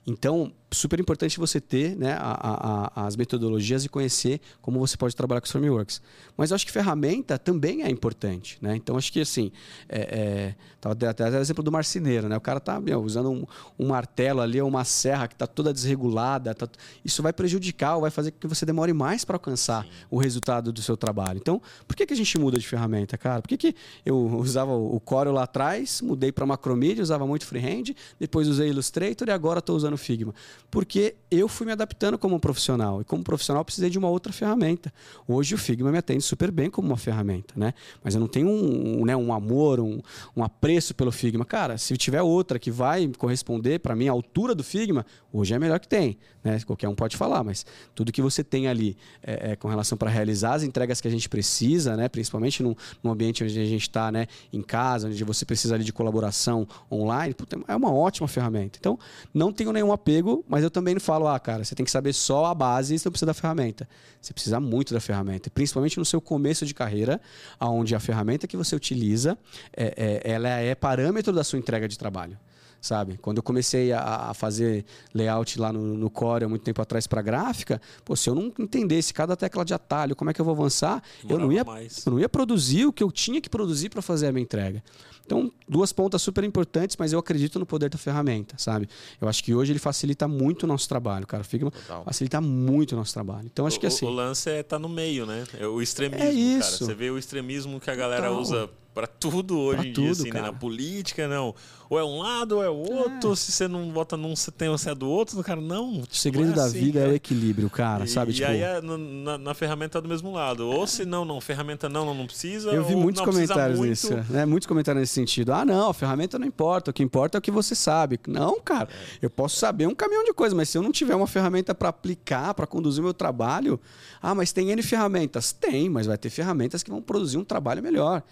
[0.06, 5.16] Então, super importante você ter né, a, a, as metodologias e conhecer como você pode
[5.16, 6.02] trabalhar com os frameworks.
[6.36, 8.58] Mas eu acho que ferramenta também é importante.
[8.62, 8.76] Né?
[8.76, 9.52] Então, acho que assim,
[9.88, 12.28] é, é, até o exemplo do marceneiro.
[12.28, 12.36] Né?
[12.36, 13.46] O cara está usando um,
[13.80, 16.54] um, martelo ali, uma serra que está toda desregulada.
[16.54, 16.68] Tá,
[17.04, 19.90] isso vai prejudicar ou vai fazer com que você demore mais para alcançar Sim.
[20.12, 21.38] o resultado do seu trabalho.
[21.38, 23.42] Então, por que, que a gente muda de ferramenta, cara?
[23.42, 27.96] Por que, que eu usava o Corel lá atrás, mudei para Macromedia, usava muito Freehand,
[28.20, 30.34] depois usei Illustrator e agora estou usando Figma?
[30.70, 33.02] Porque eu fui me adaptando como profissional.
[33.02, 34.94] E como profissional, precisei de uma outra ferramenta.
[35.28, 37.74] Hoje o Figma me atende super bem como uma ferramenta, né?
[38.04, 40.02] Mas eu não tenho um, né, um amor, um,
[40.36, 41.46] um apreço pelo Figma.
[41.46, 45.60] Cara, se tiver outra que vai corresponder para mim à altura do Figma, hoje é
[45.60, 46.18] melhor que tem.
[46.44, 46.60] Né?
[46.66, 50.10] Qualquer um pode falar, mas tudo que você tem ali é, é com relação para
[50.10, 52.08] realizar as entregas que a gente precisa, né?
[52.08, 54.28] principalmente num, num ambiente onde a gente está né?
[54.52, 57.36] em casa, onde você precisa ali de colaboração online,
[57.68, 58.78] é uma ótima ferramenta.
[58.80, 58.98] Então,
[59.34, 62.14] não tenho nenhum apego, mas eu também não falo, ah, cara, você tem que saber
[62.14, 63.88] só a base e você não precisa da ferramenta.
[64.22, 67.22] Você precisa muito da ferramenta, principalmente no seu começo de carreira,
[67.60, 69.38] onde a ferramenta que você utiliza,
[69.76, 72.38] é, é, ela é parâmetro da sua entrega de trabalho
[72.82, 73.18] sabe?
[73.18, 77.08] Quando eu comecei a, a fazer layout lá no, no Core há muito tempo atrás
[77.08, 80.46] para gráfica, pô, se eu não entendesse cada tecla de atalho, como é que eu
[80.46, 81.66] vou avançar, eu não, ia,
[82.06, 84.84] eu não ia produzir o que eu tinha que produzir para fazer a minha entrega.
[85.28, 88.88] Então, duas pontas super importantes, mas eu acredito no poder da ferramenta, sabe?
[89.20, 91.44] Eu acho que hoje ele facilita muito o nosso trabalho, cara.
[91.44, 92.06] Figma Total.
[92.06, 93.46] facilita muito o nosso trabalho.
[93.52, 94.06] Então, acho o, que assim.
[94.06, 95.44] O lance é tá no meio, né?
[95.60, 96.80] É o extremismo, é isso.
[96.80, 96.86] cara.
[96.86, 98.42] Você vê o extremismo que a galera Total.
[98.42, 100.42] usa para tudo hoje pra em tudo, dia, assim, né?
[100.42, 101.54] na política, não.
[101.88, 103.32] Ou é um lado ou é o outro.
[103.32, 103.36] É.
[103.36, 106.00] Se você não vota num, você tem você é do outro, cara, não.
[106.00, 107.04] O segredo é da assim, vida é.
[107.04, 108.32] é o equilíbrio, cara, e, sabe?
[108.32, 108.50] E tipo...
[108.50, 110.68] aí é, na, na, ferramenta é do mesmo lado.
[110.68, 112.72] Ou se não, não, ferramenta não, não, não precisa.
[112.72, 114.48] Eu vi muitos não, comentários nisso, né?
[114.48, 115.54] Muitos comentários nesse sentido.
[115.54, 118.20] Ah, não, a ferramenta não importa, o que importa é o que você sabe.
[118.28, 119.20] Não, cara, é.
[119.22, 121.90] eu posso saber um caminhão de coisas, mas se eu não tiver uma ferramenta para
[121.90, 123.80] aplicar, para conduzir o meu trabalho,
[124.24, 125.54] ah, mas tem N ferramentas?
[125.54, 128.24] Tem, mas vai ter ferramentas que vão produzir um trabalho melhor.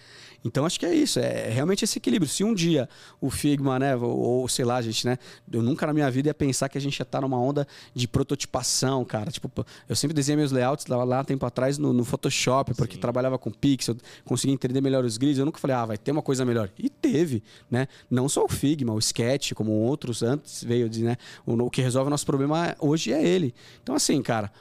[0.45, 2.29] Então acho que é isso, é realmente esse equilíbrio.
[2.29, 2.87] Se um dia
[3.19, 5.17] o Figma, né, ou, ou sei lá, gente, né,
[5.51, 8.07] eu nunca na minha vida ia pensar que a gente ia estar numa onda de
[8.07, 9.31] prototipação, cara.
[9.31, 9.49] Tipo,
[9.89, 13.01] eu sempre desenhei meus layouts lá, lá tempo atrás no, no Photoshop, porque Sim.
[13.01, 15.39] trabalhava com pixel, conseguia entender melhor os grids.
[15.39, 16.69] Eu nunca falei, ah, vai ter uma coisa melhor.
[16.77, 17.87] E teve, né?
[18.07, 21.81] Não só o Figma, o Sketch, como outros antes veio de, né, o, o que
[21.81, 23.55] resolve o nosso problema hoje é ele.
[23.81, 24.51] Então assim, cara,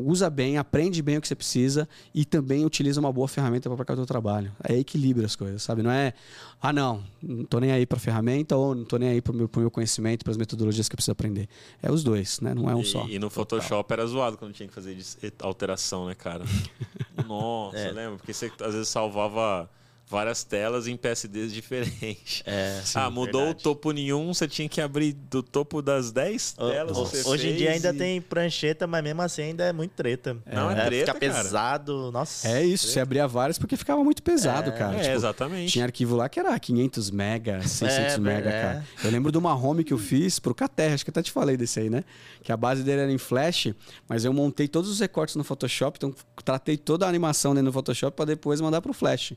[0.00, 3.74] usa bem, aprende bem o que você precisa e também utiliza uma boa ferramenta para
[3.74, 4.52] aplicar o seu trabalho.
[4.62, 5.82] É equilíbrio as coisas, sabe?
[5.82, 6.12] Não é,
[6.60, 9.36] ah, não, não tô nem aí para ferramenta ou não tô nem aí para o
[9.36, 11.48] meu, meu conhecimento, para as metodologias que eu preciso aprender.
[11.82, 12.54] É os dois, né?
[12.54, 13.06] Não é um e, só.
[13.08, 14.96] E no Photoshop era zoado quando tinha que fazer
[15.40, 16.44] alteração, né, cara?
[17.26, 17.92] Nossa, é.
[17.92, 18.16] lembra?
[18.16, 19.68] Porque você às vezes salvava
[20.10, 22.42] várias telas em PSDs diferentes.
[22.44, 23.60] É, sim, ah, mudou verdade.
[23.60, 26.96] o topo nenhum, você tinha que abrir do topo das 10 telas.
[26.96, 27.96] O, hoje em dia ainda e...
[27.96, 30.36] tem prancheta, mas mesmo assim ainda é muito treta.
[30.44, 30.54] É.
[30.54, 31.44] Não, é, é treta, Fica cara.
[31.44, 32.48] pesado, nossa.
[32.48, 32.94] É isso, treta.
[32.94, 34.96] você abria várias porque ficava muito pesado, é, cara.
[34.96, 35.72] É, tipo, exatamente.
[35.72, 38.62] Tinha arquivo lá que era 500 mega, 600 é, mega, é.
[38.62, 38.86] cara.
[39.04, 41.56] Eu lembro de uma home que eu fiz pro Caterra, acho que até te falei
[41.56, 42.02] desse aí, né?
[42.42, 43.68] Que a base dele era em Flash,
[44.08, 46.12] mas eu montei todos os recortes no Photoshop, então
[46.44, 49.34] tratei toda a animação dentro no Photoshop para depois mandar pro Flash.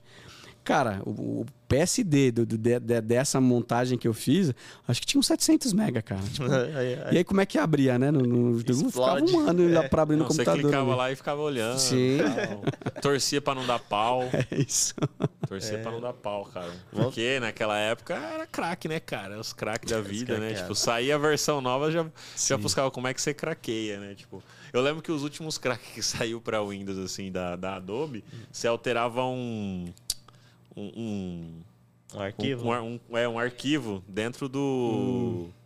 [0.64, 4.54] Cara, o, o PSD do, do, de, dessa montagem que eu fiz,
[4.88, 6.22] acho que tinha uns 700 mega, cara.
[6.32, 6.46] Tipo,
[7.12, 8.12] e aí como é que abria, né?
[8.12, 9.88] No, no, ficava um ano é.
[9.88, 10.56] pra abrir no não, computador.
[10.56, 10.98] Você clicava ali.
[10.98, 11.80] lá e ficava olhando.
[11.80, 12.18] Sim.
[13.02, 14.24] Torcia pra não dar pau.
[14.34, 14.94] É isso.
[15.48, 15.82] Torcia é.
[15.82, 16.72] pra não dar pau, cara.
[16.92, 19.40] Porque naquela época era craque, né, cara?
[19.40, 20.54] Os craques da vida, né?
[20.54, 22.06] Tipo, saía a versão nova, já,
[22.36, 24.16] já buscava como é que você craqueia, né?
[24.16, 24.44] Tipo,
[24.74, 28.68] eu lembro que os últimos craques que saiu pra Windows, assim, da, da Adobe, você
[28.68, 29.86] alterava um
[30.76, 31.62] um, um,
[32.16, 32.70] um arquivo?
[32.70, 35.50] Um, um, é, um arquivo dentro do.
[35.52, 35.63] Hum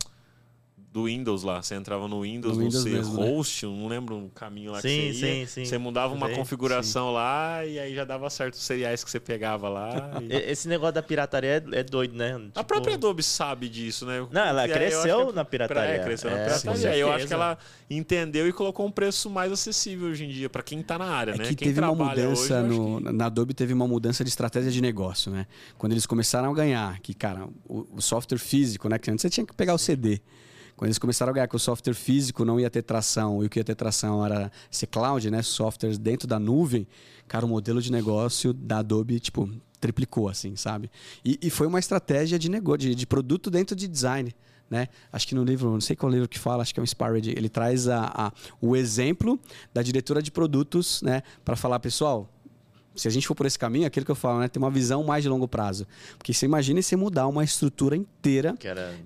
[0.98, 1.62] do Windows lá.
[1.62, 3.30] Você entrava no Windows, no, no mesmo, né?
[3.30, 3.72] host, né?
[3.72, 5.46] não lembro um caminho lá sim, que você ia.
[5.46, 5.66] Sim, sim.
[5.66, 7.14] Você mudava uma configuração sim.
[7.14, 10.18] lá e aí já dava certo os seriais que você pegava lá.
[10.18, 10.34] E...
[10.52, 12.34] Esse negócio da pirataria é, é doido, né?
[12.34, 12.60] Tipo...
[12.60, 14.26] A própria Adobe sabe disso, né?
[14.32, 15.96] Não, ela cresceu na pirataria.
[15.96, 16.94] É, cresceu é, na pirataria.
[16.94, 17.58] Sim, eu acho que ela
[17.90, 21.34] entendeu e colocou um preço mais acessível hoje em dia para quem está na área,
[21.34, 21.44] é né?
[21.46, 23.12] Que quem teve uma mudança hoje, no, que...
[23.12, 25.46] na Adobe teve uma mudança de estratégia de negócio, né?
[25.78, 28.98] Quando eles começaram a ganhar, que cara, o, o software físico, né?
[28.98, 30.20] Que antes você tinha que pegar o CD.
[30.78, 33.50] Quando eles começaram a ganhar que o software físico não ia ter tração e o
[33.50, 35.42] que ia ter tração era ser cloud, né?
[35.42, 36.88] Softwares dentro da nuvem,
[37.28, 39.50] cara, o modelo de negócio da Adobe, tipo,
[39.82, 40.92] triplicou, assim, sabe?
[41.26, 44.36] E, e foi uma estratégia de negócio, de, de, produto dentro de design.
[44.70, 44.88] Né?
[45.12, 47.32] Acho que no livro, não sei qual livro que fala, acho que é o Inspired,
[47.32, 49.40] ele traz a, a, o exemplo
[49.74, 52.30] da diretora de produtos né, para falar, pessoal,
[52.98, 54.48] se a gente for por esse caminho, aquilo que eu falo, né?
[54.48, 55.88] Ter uma visão mais de longo prazo.
[56.18, 58.56] Porque você imagina você mudar uma estrutura inteira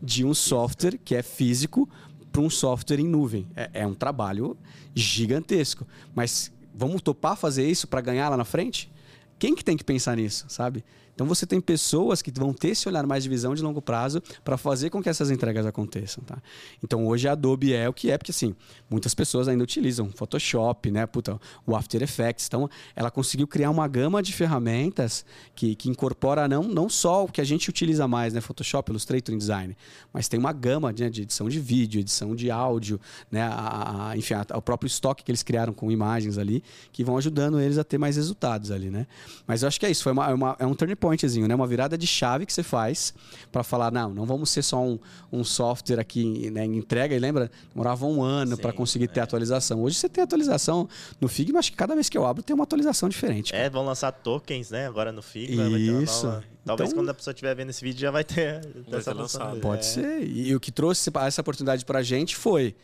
[0.02, 1.88] de um software que é físico
[2.32, 3.48] para um software em nuvem.
[3.56, 4.58] É, é, um trabalho
[4.96, 5.86] gigantesco.
[6.16, 8.90] Mas vamos topar fazer isso para ganhar lá na frente?
[9.38, 10.84] Quem que tem que pensar nisso, sabe?
[11.22, 14.24] Então você tem pessoas que vão ter esse olhar mais de visão de longo prazo
[14.44, 16.42] para fazer com que essas entregas aconteçam, tá?
[16.84, 18.56] Então hoje a Adobe é o que é, porque assim,
[18.90, 22.48] muitas pessoas ainda utilizam Photoshop, né, Puta, o After Effects.
[22.48, 27.28] Então ela conseguiu criar uma gama de ferramentas que, que incorpora não, não só o
[27.28, 29.78] que a gente utiliza mais, né, Photoshop, Illustrator, InDesign,
[30.12, 33.00] mas tem uma gama né, de edição de vídeo, edição de áudio,
[33.30, 37.04] né, a, a, enfim, a, o próprio estoque que eles criaram com imagens ali, que
[37.04, 39.06] vão ajudando eles a ter mais resultados ali, né?
[39.46, 41.56] Mas eu acho que é isso, foi uma, é uma, é um turning pointzinho, né?
[41.56, 43.14] Uma virada de chave que você faz
[43.52, 44.98] para falar, não, não vamos ser só um,
[45.32, 47.16] um software aqui né, em entrega.
[47.16, 49.08] E lembra, demorava um ano para conseguir é.
[49.08, 49.82] ter atualização.
[49.84, 50.88] Hoje você tem atualização
[51.20, 53.52] no Figma, acho que cada vez que eu abro tem uma atualização diferente.
[53.52, 53.64] Cara.
[53.64, 54.88] É, vão lançar tokens, né?
[54.88, 55.68] Agora no Figma.
[55.78, 56.26] Isso.
[56.26, 56.44] Nova...
[56.64, 59.60] Talvez então, quando a pessoa estiver vendo esse vídeo já vai ter, vai essa lançado.
[59.60, 59.84] Pode é.
[59.84, 60.24] ser.
[60.24, 62.76] E o que trouxe essa oportunidade para a gente foi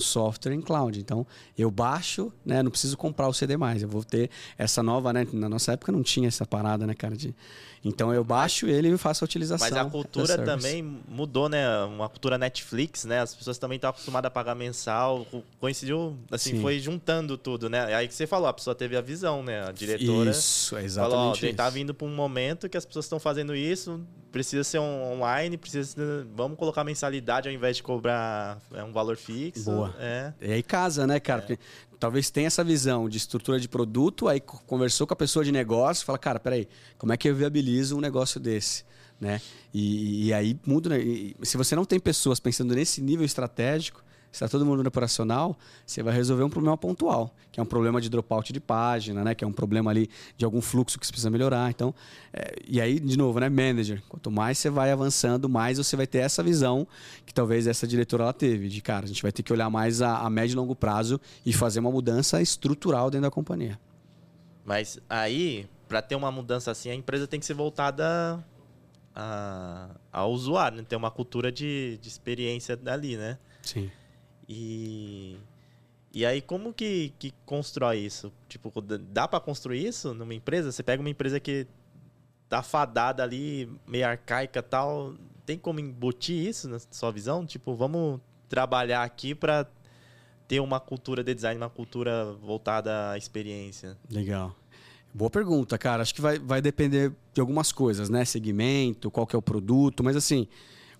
[0.00, 0.98] software em cloud.
[0.98, 1.26] Então,
[1.56, 2.62] eu baixo, né?
[2.62, 3.82] Não preciso comprar o CD mais.
[3.82, 5.26] Eu vou ter essa nova, né?
[5.32, 7.16] Na nossa época não tinha essa parada, né, cara?
[7.16, 7.34] De...
[7.84, 9.68] Então eu baixo ele e faço a utilização.
[9.68, 11.66] Mas a cultura também mudou, né?
[11.84, 13.20] Uma cultura Netflix, né?
[13.20, 15.26] As pessoas também estão acostumadas a pagar mensal.
[15.58, 16.62] Coincidiu, assim, Sim.
[16.62, 17.92] foi juntando tudo, né?
[17.94, 19.66] Aí que você falou, a pessoa teve a visão, né?
[19.66, 20.30] A diretora.
[20.30, 21.16] Isso, é exatamente.
[21.16, 21.54] Falou, ó, isso.
[21.54, 25.84] tá vindo para um momento que as pessoas estão fazendo isso, precisa ser online, precisa
[25.84, 29.64] ser, vamos colocar mensalidade ao invés de cobrar é, um valor fixo.
[29.64, 29.94] Boa.
[29.98, 30.32] É.
[30.40, 31.44] E aí casa, né, cara?
[31.48, 31.58] É.
[32.02, 36.04] talvez tenha essa visão de estrutura de produto, aí conversou com a pessoa de negócio,
[36.04, 36.66] fala, cara, peraí,
[36.98, 38.84] como é que eu viabilizo um negócio desse?
[39.20, 39.40] Né?
[39.72, 40.88] E, e aí muda.
[40.88, 40.96] Né?
[41.44, 45.56] Se você não tem pessoas pensando nesse nível estratégico, está todo mundo no operacional,
[45.86, 49.34] você vai resolver um problema pontual, que é um problema de dropout de página, né?
[49.34, 51.70] Que é um problema ali de algum fluxo que você precisa melhorar.
[51.70, 51.94] Então,
[52.32, 53.48] é, e aí, de novo, né?
[53.48, 54.02] Manager.
[54.08, 56.86] Quanto mais você vai avançando, mais você vai ter essa visão
[57.26, 58.68] que talvez essa diretora ela teve.
[58.68, 61.20] De, cara, a gente vai ter que olhar mais a, a médio e longo prazo
[61.44, 63.78] e fazer uma mudança estrutural dentro da companhia.
[64.64, 68.42] Mas aí, para ter uma mudança assim, a empresa tem que ser voltada
[69.14, 70.84] a, ao usuário, né?
[70.88, 73.38] ter uma cultura de, de experiência dali, né?
[73.62, 73.90] Sim.
[74.54, 75.38] E
[76.14, 78.30] e aí como que, que constrói isso?
[78.48, 80.70] Tipo, dá para construir isso numa empresa?
[80.70, 81.66] Você pega uma empresa que
[82.50, 85.14] tá fadada ali, meio arcaica, tal,
[85.46, 87.46] tem como embutir isso na sua visão?
[87.46, 89.66] Tipo, vamos trabalhar aqui para
[90.46, 93.96] ter uma cultura de design, uma cultura voltada à experiência.
[94.10, 94.54] Legal.
[95.14, 96.02] Boa pergunta, cara.
[96.02, 98.22] Acho que vai, vai depender de algumas coisas, né?
[98.26, 100.46] Segmento, qual que é o produto, mas assim,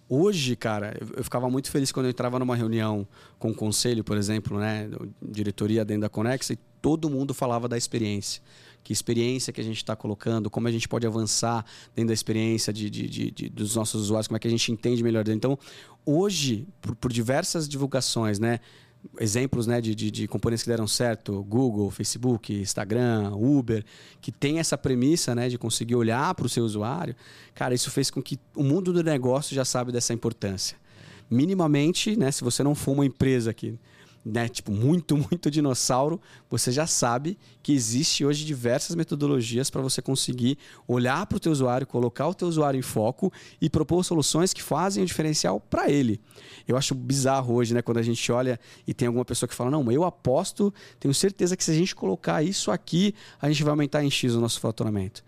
[0.08, 3.06] Hoje, cara, eu ficava muito feliz quando eu entrava numa reunião
[3.38, 4.90] com o conselho, por exemplo, né,
[5.22, 8.42] diretoria dentro da Conexa, e todo mundo falava da experiência.
[8.84, 12.72] Que experiência que a gente está colocando, como a gente pode avançar dentro da experiência
[12.72, 15.26] de, de, de, de, dos nossos usuários, como é que a gente entende melhor.
[15.28, 15.58] Então,
[16.04, 18.58] hoje, por, por diversas divulgações, né,
[19.18, 23.84] exemplos né, de, de, de, componentes que deram certo, Google, Facebook, Instagram, Uber,
[24.20, 27.14] que tem essa premissa né, de conseguir olhar para o seu usuário,
[27.54, 30.76] cara, isso fez com que o mundo do negócio já sabe dessa importância.
[31.30, 33.78] Minimamente, né, se você não for uma empresa que
[34.24, 40.00] né, tipo, muito, muito dinossauro, você já sabe que existe hoje diversas metodologias para você
[40.00, 44.52] conseguir olhar para o teu usuário, colocar o teu usuário em foco e propor soluções
[44.52, 46.20] que fazem o diferencial para ele.
[46.66, 49.70] Eu acho bizarro hoje, né, quando a gente olha e tem alguma pessoa que fala:
[49.70, 53.70] "Não, eu aposto, tenho certeza que se a gente colocar isso aqui, a gente vai
[53.70, 55.24] aumentar em X o nosso faturamento".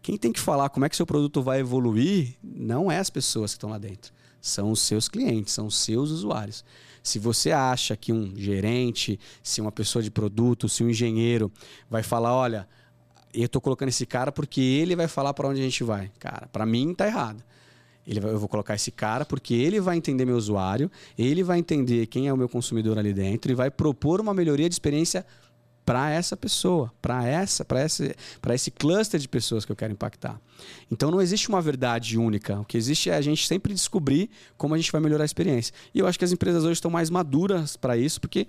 [0.00, 3.52] Quem tem que falar como é que seu produto vai evoluir não é as pessoas
[3.52, 6.64] que estão lá dentro, são os seus clientes, são os seus usuários.
[7.08, 11.50] Se você acha que um gerente, se uma pessoa de produto, se um engenheiro
[11.88, 12.68] vai falar, olha,
[13.32, 16.10] eu estou colocando esse cara porque ele vai falar para onde a gente vai.
[16.18, 17.42] Cara, para mim tá errado.
[18.06, 21.58] Ele vai, eu vou colocar esse cara porque ele vai entender meu usuário, ele vai
[21.58, 25.24] entender quem é o meu consumidor ali dentro e vai propor uma melhoria de experiência
[25.88, 29.90] para essa pessoa, para essa, para esse, para esse cluster de pessoas que eu quero
[29.90, 30.38] impactar.
[30.92, 32.60] Então não existe uma verdade única.
[32.60, 34.28] O que existe é a gente sempre descobrir
[34.58, 35.72] como a gente vai melhorar a experiência.
[35.94, 38.46] E eu acho que as empresas hoje estão mais maduras para isso, porque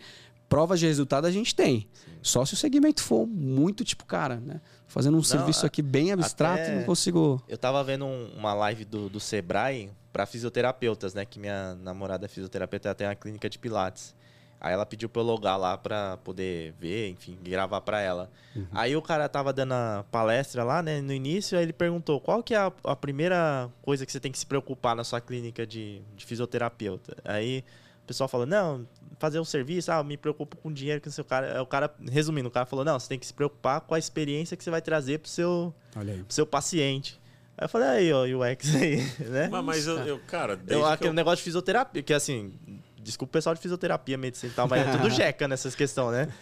[0.50, 1.88] provas de resultado a gente tem.
[1.94, 2.12] Sim.
[2.22, 4.60] Só se o segmento for muito tipo, cara, né?
[4.86, 7.42] Fazendo um não, serviço aqui bem abstrato, não consigo.
[7.48, 11.24] Eu tava vendo uma live do, do Sebrae para fisioterapeutas, né?
[11.24, 14.14] Que minha namorada é fisioterapeuta, ela tem uma clínica de Pilates.
[14.62, 18.30] Aí ela pediu pra eu logar lá pra poder ver, enfim, gravar pra ela.
[18.54, 18.68] Uhum.
[18.74, 22.44] Aí o cara tava dando a palestra lá, né, no início, aí ele perguntou qual
[22.44, 25.66] que é a, a primeira coisa que você tem que se preocupar na sua clínica
[25.66, 27.16] de, de fisioterapeuta.
[27.24, 27.64] Aí
[28.04, 28.86] o pessoal falou, não,
[29.18, 31.62] fazer um serviço, ah, me preocupo com o dinheiro que o seu cara...
[31.62, 34.58] O cara, resumindo, o cara falou, não, você tem que se preocupar com a experiência
[34.58, 36.24] que você vai trazer pro seu, Olha aí.
[36.24, 37.18] Pro seu paciente.
[37.58, 38.98] Aí eu falei, aí, ó, o UX aí,
[39.30, 39.48] né?
[39.50, 40.60] Mas, mas eu, eu, cara...
[40.68, 41.14] Eu, aquele eu...
[41.14, 42.54] negócio de fisioterapia, que assim,
[43.10, 46.34] Desculpa o pessoal de fisioterapia, medicina e tal, mas é tudo jeca nessas questões, né?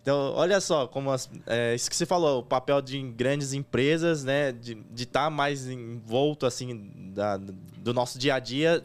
[0.00, 4.24] Então, olha só, como as, é, isso que você falou, o papel de grandes empresas,
[4.24, 4.52] né?
[4.52, 8.84] De estar tá mais envolto, assim, da, do nosso dia a dia,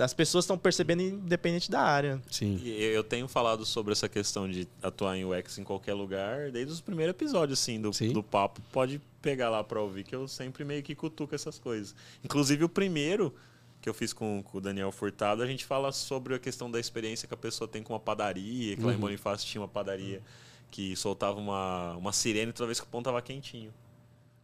[0.00, 2.20] as pessoas estão percebendo independente da área.
[2.30, 2.60] Sim.
[2.62, 6.72] E eu tenho falado sobre essa questão de atuar em UX em qualquer lugar desde
[6.72, 8.60] os primeiros episódios, assim, do, do papo.
[8.72, 11.94] Pode pegar lá para ouvir, que eu sempre meio que cutuco essas coisas.
[12.24, 13.34] Inclusive, o primeiro
[13.80, 16.80] que eu fiz com, com, o Daniel Furtado, a gente fala sobre a questão da
[16.80, 18.88] experiência que a pessoa tem com uma padaria, que uhum.
[18.88, 19.00] lá em uhum.
[19.00, 20.22] Bonifácio tinha uma padaria
[20.70, 23.72] que soltava uma, uma sirene toda vez que o pão estava quentinho.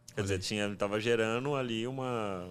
[0.07, 2.47] Quer Olha dizer, tinha, estava gerando ali uma,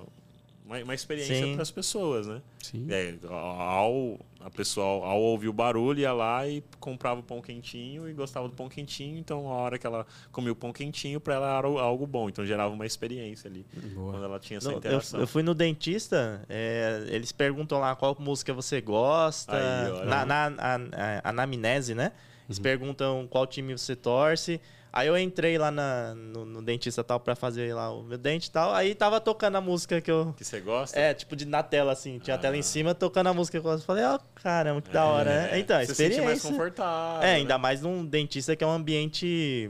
[0.64, 2.40] uma, uma experiência para as pessoas, né?
[2.62, 2.86] Sim.
[2.88, 8.08] É, ao, a pessoa, ao ouvir o barulho, ia lá e comprava o pão quentinho
[8.08, 9.18] e gostava do pão quentinho.
[9.18, 12.30] Então, a hora que ela comia o pão quentinho, para ela era algo bom.
[12.30, 13.66] Então, gerava uma experiência ali.
[13.94, 14.12] Boa.
[14.12, 15.20] Quando ela tinha essa Não, interação.
[15.20, 19.52] Eu, eu, fui no dentista, é, eles perguntam lá qual música você gosta.
[19.54, 22.12] Aí, na, na, na, na, anamnese, né?
[22.48, 22.62] Eles uhum.
[22.62, 24.60] perguntam qual time você torce.
[24.96, 28.46] Aí eu entrei lá na, no, no, dentista tal pra fazer lá o meu dente
[28.46, 28.72] e tal.
[28.72, 30.32] Aí tava tocando a música que eu.
[30.36, 30.96] Que você gosta?
[30.96, 32.20] É, tipo de, na tela, assim.
[32.20, 32.38] Tinha ah.
[32.38, 32.62] a tela em ah.
[32.62, 33.84] cima tocando a música que eu gosto.
[33.84, 35.58] Falei, ó, oh, caramba, que é, da hora, né?
[35.58, 36.22] Então, você experiência.
[36.22, 37.28] Se mais confortável.
[37.28, 37.60] É, ainda né?
[37.60, 39.68] mais num dentista que é um ambiente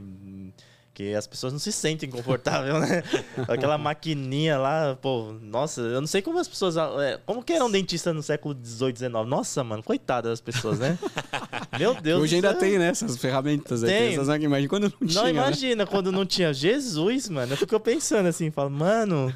[0.95, 3.03] porque as pessoas não se sentem confortáveis, né?
[3.49, 6.77] Aquela maquininha lá, pô, nossa, eu não sei como as pessoas.
[6.77, 9.11] É, como que era um dentista no século XVIII, XIX?
[9.27, 10.97] Nossa, mano, coitada das pessoas, né?
[11.77, 12.87] Meu Deus Hoje ainda tem, né?
[12.87, 13.89] Essas ferramentas aí.
[13.89, 14.13] Tem.
[14.13, 14.67] Essas máquinas.
[14.67, 15.15] quando não tinha.
[15.15, 15.29] Não, né?
[15.31, 15.85] imagina né?
[15.85, 16.53] quando não tinha.
[16.53, 17.51] Jesus, mano.
[17.51, 19.35] Eu fico pensando assim, falo, mano.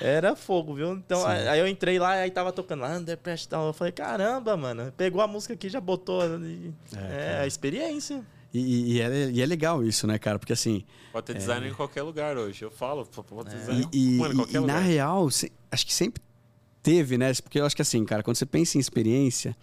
[0.00, 0.92] Era fogo, viu?
[0.94, 3.66] Então, aí eu entrei lá e aí tava tocando lá, Under tal.
[3.66, 4.90] Eu falei, caramba, mano.
[4.96, 6.22] Pegou a música aqui, já botou.
[6.22, 8.24] É, é a experiência.
[8.54, 10.38] E, e, é, e, é, legal isso, né, cara?
[10.38, 10.84] Porque assim.
[11.12, 11.70] Pode ter design é...
[11.70, 12.64] em qualquer lugar hoje.
[12.64, 13.58] Eu falo, pode ter é.
[13.58, 14.76] design e, mano, em qualquer e, lugar.
[14.76, 16.22] E na real, acho que sempre
[16.80, 17.32] teve, né?
[17.42, 19.56] Porque eu acho que assim, cara, quando você pensa em experiência.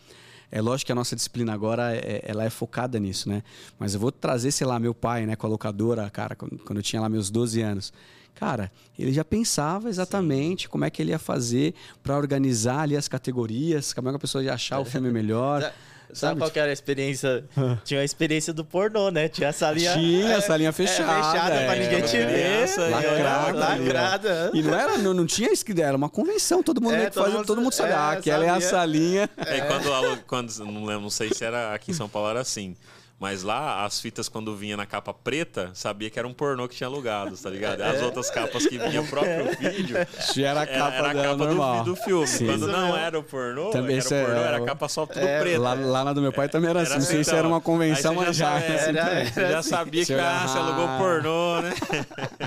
[0.54, 3.42] É lógico que a nossa disciplina agora é, ela é focada nisso, né?
[3.80, 6.84] Mas eu vou trazer, sei lá, meu pai, né, com a locadora, cara, quando eu
[6.84, 7.94] tinha lá meus 12 anos.
[8.36, 8.70] Cara,
[9.00, 10.70] ele já pensava exatamente Sim.
[10.70, 11.74] como é que ele ia fazer
[12.04, 15.72] para organizar ali as categorias, como é que a pessoa ia achar o filme melhor.
[16.14, 17.44] Sabe qual que era a experiência?
[17.84, 19.28] Tinha a experiência do pornô, né?
[19.28, 19.94] Tinha a salinha.
[19.94, 21.12] Tinha a salinha fechada.
[21.12, 22.92] É, fechada é, pra ninguém te ver.
[22.92, 23.58] Lacrada.
[23.58, 24.52] lacrada.
[24.54, 26.62] E não era, não, não tinha escrito, era uma convenção.
[26.62, 27.92] Todo mundo, é, todo, faz, mundo, todo mundo sabe.
[27.92, 29.30] É, ah, aquela é a salinha.
[29.38, 32.76] É, quando, quando, não lembro, não sei se era aqui em São Paulo era assim.
[33.22, 36.76] Mas lá, as fitas, quando vinha na capa preta, sabia que era um pornô que
[36.76, 37.82] tinha alugado, tá ligado?
[37.82, 38.04] As é.
[38.04, 39.96] outras capas que vinha o próprio vídeo.
[40.44, 42.26] era a capa, era, era a capa do, do, filme.
[42.26, 42.48] Sim.
[42.48, 45.20] Quando não era o pornô, também era, o pornô, é, era a capa só tudo
[45.20, 45.60] é, preta.
[45.60, 46.94] Lá, lá, na do meu pai também era, assim.
[46.96, 48.58] Não sei se era uma convenção, mas já.
[48.58, 51.74] Assim, era, você já sabia que ah, você alugou pornô, né?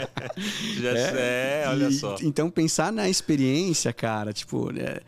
[0.83, 2.17] já é, é olha e, só.
[2.21, 4.73] Então, pensar na experiência, cara, tipo.
[4.77, 5.01] É,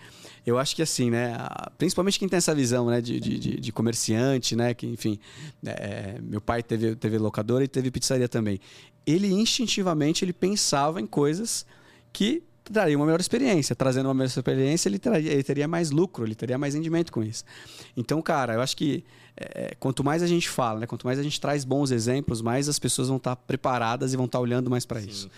[0.47, 1.37] eu acho que assim, né?
[1.77, 3.01] Principalmente quem tem essa visão, né?
[3.01, 4.73] De, de, de comerciante, né?
[4.73, 5.19] Que, enfim,
[5.67, 8.61] é, meu pai teve, teve locadora e teve pizzaria também.
[9.05, 11.67] Ele instintivamente ele pensava em coisas
[12.13, 13.75] que traria uma melhor experiência.
[13.75, 17.25] Trazendo uma melhor experiência, ele, traria, ele teria mais lucro, ele teria mais rendimento com
[17.25, 17.45] isso.
[17.97, 19.05] Então, cara, eu acho que
[19.37, 22.69] é, quanto mais a gente fala, né, quanto mais a gente traz bons exemplos, mais
[22.69, 25.29] as pessoas vão estar preparadas e vão estar olhando mais para isso.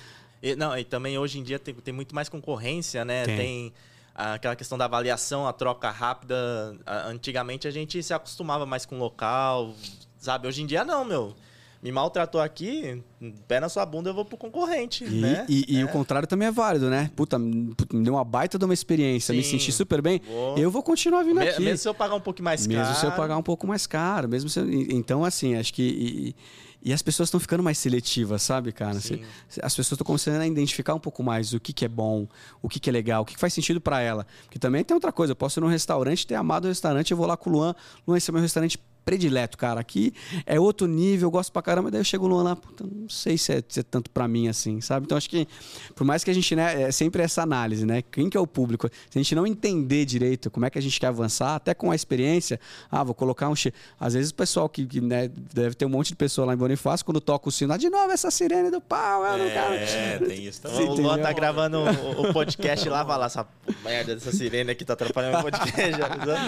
[0.42, 3.24] E, não, e também hoje em dia tem, tem muito mais concorrência, né?
[3.24, 3.36] Tem.
[3.36, 3.72] tem
[4.18, 6.76] aquela questão da avaliação, a troca rápida.
[7.06, 9.74] Antigamente a gente se acostumava mais com o local,
[10.18, 10.48] sabe?
[10.48, 11.34] Hoje em dia não, meu
[11.82, 13.02] me maltratou aqui,
[13.46, 15.46] pé na sua bunda, eu vou pro concorrente, e, né?
[15.48, 15.84] E, e é.
[15.84, 17.10] o contrário também é válido, né?
[17.14, 20.20] Puta, me deu uma baita de uma experiência, Sim, me senti super bem.
[20.26, 20.58] Vou...
[20.58, 21.62] Eu vou continuar vindo me, aqui.
[21.62, 22.88] Mesmo se eu pagar um pouco mais mesmo caro.
[22.88, 24.28] Mesmo se eu pagar um pouco mais caro.
[24.28, 24.68] Mesmo se eu...
[24.68, 25.82] Então, assim, acho que...
[25.82, 26.36] E,
[26.80, 29.00] e as pessoas estão ficando mais seletivas, sabe, cara?
[29.00, 29.20] Sim.
[29.62, 32.28] As pessoas estão começando a identificar um pouco mais o que, que é bom,
[32.62, 34.26] o que, que é legal, o que, que faz sentido para ela.
[34.44, 37.16] Porque também tem outra coisa, eu posso ir num restaurante, ter amado o restaurante, eu
[37.16, 37.74] vou lá com o Luan,
[38.06, 38.78] Luan, esse é meu restaurante
[39.08, 39.80] predileto, cara.
[39.80, 40.12] Aqui
[40.44, 41.90] é outro nível, eu gosto pra caramba.
[41.90, 44.28] Daí eu chego no Luan lá, puta, não sei se é, se é, tanto pra
[44.28, 45.06] mim assim, sabe?
[45.06, 45.48] Então acho que,
[45.94, 48.02] por mais que a gente, né, é sempre essa análise, né?
[48.12, 48.86] Quem que é o público?
[49.08, 51.90] Se a gente não entender direito como é que a gente quer avançar, até com
[51.90, 53.54] a experiência, ah, vou colocar um.
[53.98, 56.56] Às vezes o pessoal que, que né, deve ter um monte de pessoa lá em
[56.58, 59.74] Bonifácio, quando toca o sino, ah, de novo essa sirene do pau, é, cara.
[59.74, 60.86] É, tem isso também.
[60.98, 63.46] O Luan tá gravando o, o podcast lá, vai lá, essa
[63.82, 65.92] merda dessa sirene aqui tá atrapalhando o podcast.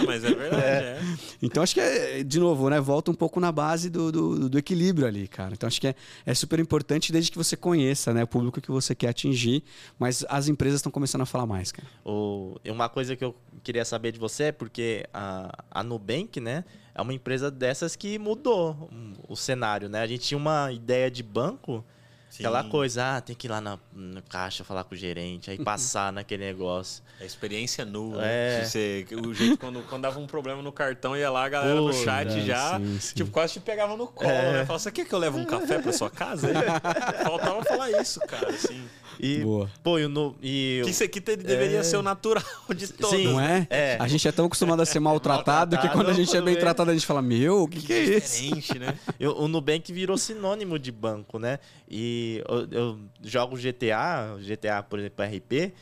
[0.05, 0.67] Mas é verdade, é.
[0.67, 1.01] é.
[1.41, 2.79] Então acho que, é, de novo, novo, né?
[2.79, 5.53] Volta um pouco na base do, do, do, equilíbrio ali, cara.
[5.53, 5.95] Então acho que é,
[6.25, 9.63] é super importante desde que você conheça né, o público que você quer atingir,
[9.97, 11.87] mas as empresas estão começando a falar mais, cara.
[12.05, 16.63] O, uma coisa que eu queria saber de você é porque a, a Nubank, né?
[16.93, 18.89] É uma empresa dessas que mudou
[19.27, 20.01] o cenário, né?
[20.01, 21.85] A gente tinha uma ideia de banco
[22.31, 22.43] Sim.
[22.43, 25.57] Aquela coisa, ah, tem que ir lá na, na, caixa falar com o gerente, aí
[25.61, 27.03] passar naquele negócio.
[27.19, 28.25] A experiência nua.
[28.25, 28.59] É.
[28.59, 28.63] Né?
[28.63, 31.87] Você, o jeito quando, quando dava um problema no cartão, ia lá, a galera Pô,
[31.87, 32.45] no chat né?
[32.45, 33.15] já, sim, sim.
[33.15, 34.53] tipo, quase te pegava no colo, é.
[34.53, 34.65] né?
[34.65, 36.47] Falava, você quer que eu leve um café pra sua casa?
[37.21, 38.81] Faltava falar isso, cara, assim.
[39.19, 39.69] E, Boa.
[39.83, 41.83] Pô, e, no, e que isso aqui deveria é...
[41.83, 43.19] ser o natural de todos.
[43.19, 43.67] Sim, não é?
[43.69, 43.97] é?
[43.99, 46.91] A gente é tão acostumado a ser maltratado, que quando a gente é bem tratado,
[46.91, 48.79] a gente fala, meu, o que, que, é isso?
[48.79, 48.97] Né?
[49.19, 51.59] Eu, o Nubank virou sinônimo de banco, né?
[51.89, 55.73] E eu, eu jogo GTA, GTA, por exemplo, RP,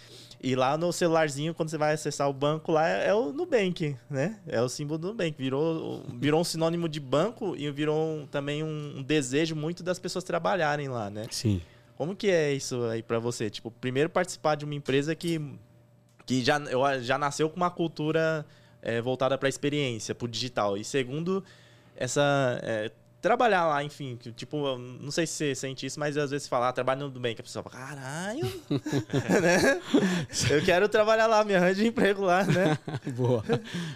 [0.42, 3.98] e lá no celularzinho, quando você vai acessar o banco, lá é, é o Nubank,
[4.10, 4.40] né?
[4.48, 5.36] É o símbolo do Nubank.
[5.38, 10.00] Virou, virou um sinônimo de banco e virou um, também um, um desejo muito das
[10.00, 11.26] pessoas trabalharem lá, né?
[11.30, 11.62] Sim.
[11.98, 13.50] Como que é isso aí para você?
[13.50, 15.42] Tipo, primeiro participar de uma empresa que,
[16.26, 16.58] que já,
[17.02, 18.46] já nasceu com uma cultura
[18.82, 20.78] é, voltada para a experiência, para o digital.
[20.78, 21.44] E segundo,
[21.98, 22.90] essa é,
[23.22, 26.74] trabalhar lá, enfim, tipo, não sei se você sente isso, mas às vezes falar, ah,
[26.74, 28.46] trabalho no bem, que a pessoa fala, caralho,
[29.42, 29.82] né?
[30.50, 32.78] Eu quero trabalhar lá, me arranje emprego lá, né?
[33.16, 33.44] Boa.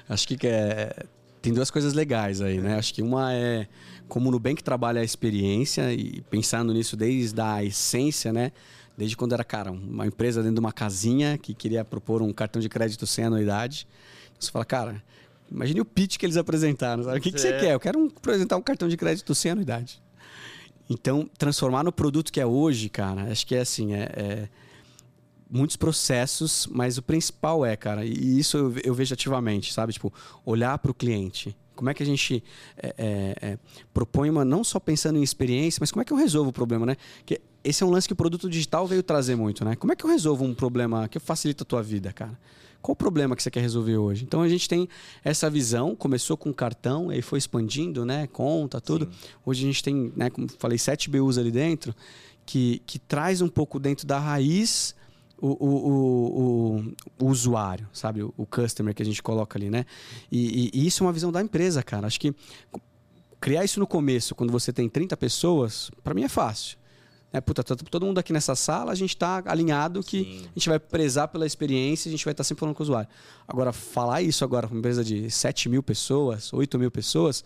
[0.09, 1.05] Acho que é,
[1.41, 2.77] tem duas coisas legais aí, né?
[2.77, 3.67] Acho que uma é
[4.07, 8.51] como o Nubank trabalha a experiência e pensando nisso desde a essência, né?
[8.97, 12.61] Desde quando era, cara, uma empresa dentro de uma casinha que queria propor um cartão
[12.61, 13.87] de crédito sem anuidade.
[14.27, 15.03] Então, você fala, cara,
[15.53, 17.03] imagine o pitch que eles apresentaram.
[17.03, 17.19] Sabe?
[17.19, 17.59] O que, que você é.
[17.59, 17.73] quer?
[17.73, 20.01] Eu quero um, apresentar um cartão de crédito sem anuidade.
[20.89, 24.49] Então, transformar no produto que é hoje, cara, acho que é assim, é, é
[25.49, 29.93] muitos processos, mas o principal é, cara, e isso eu, eu vejo ativamente, sabe?
[29.93, 30.11] Tipo,
[30.45, 31.55] olhar para o cliente.
[31.75, 32.43] Como é que a gente
[32.77, 33.59] é, é, é,
[33.93, 36.85] propõe uma, não só pensando em experiência, mas como é que eu resolvo o problema,
[36.85, 36.97] né?
[37.25, 39.75] Que esse é um lance que o produto digital veio trazer muito, né?
[39.75, 42.37] Como é que eu resolvo um problema que facilita a tua vida, cara?
[42.83, 44.25] Qual o problema que você quer resolver hoje?
[44.25, 44.89] Então a gente tem
[45.23, 48.27] essa visão, começou com cartão, aí foi expandindo, né?
[48.27, 49.05] Conta, tudo.
[49.05, 49.11] Sim.
[49.45, 51.95] Hoje a gente tem, né, como falei, sete BUs ali dentro,
[52.45, 54.93] que, que traz um pouco dentro da raiz
[55.39, 58.21] o, o, o, o, usuário, sabe?
[58.21, 59.85] O, customer que a gente coloca ali, né?
[60.29, 62.05] E, e, e, isso é uma visão da empresa, cara.
[62.05, 62.35] Acho que
[63.39, 66.77] criar isso no começo, quando você tem 30 pessoas, para mim é fácil.
[67.33, 70.45] É, puta, tá todo mundo aqui nessa sala, a gente está alinhado que Sim.
[70.45, 72.85] a gente vai prezar pela experiência, a gente vai estar tá sempre falando com o
[72.85, 73.09] usuário.
[73.47, 77.43] Agora, falar isso agora para uma empresa de 7 mil pessoas, 8 mil pessoas,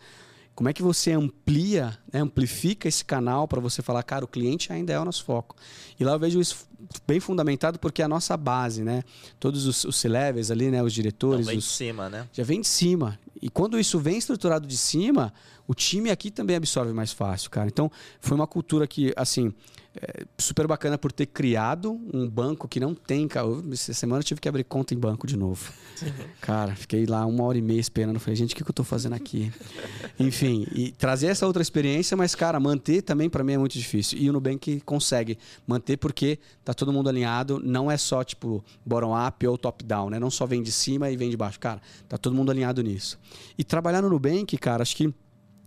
[0.57, 4.73] como é que você amplia, né, amplifica esse canal para você falar, cara, o cliente
[4.73, 5.55] ainda é o nosso foco.
[5.99, 6.67] E lá eu vejo isso
[7.05, 9.03] bem fundamentado porque é a nossa base, né?
[9.39, 12.27] Todos os, os C-levels ali, né, os diretores, Não, vem os, de cima, né?
[12.33, 13.19] Já vem de cima.
[13.41, 15.33] E quando isso vem estruturado de cima,
[15.67, 17.67] o time aqui também absorve mais fácil, cara.
[17.67, 19.53] Então, foi uma cultura que, assim,
[19.99, 23.27] é super bacana por ter criado um banco que não tem.
[23.27, 25.71] Cara, essa semana eu tive que abrir conta em banco de novo.
[26.39, 28.19] Cara, fiquei lá uma hora e meia esperando.
[28.19, 29.51] Falei, gente, o que, que eu estou fazendo aqui?
[30.19, 34.19] Enfim, e trazer essa outra experiência, mas, cara, manter também para mim é muito difícil.
[34.19, 37.59] E o Nubank consegue manter porque tá todo mundo alinhado.
[37.63, 40.19] Não é só, tipo, bottom-up ou top-down, né?
[40.19, 41.59] Não só vem de cima e vem de baixo.
[41.59, 43.19] Cara, tá todo mundo alinhado nisso.
[43.57, 45.13] E trabalhar no Nubank, cara, acho que.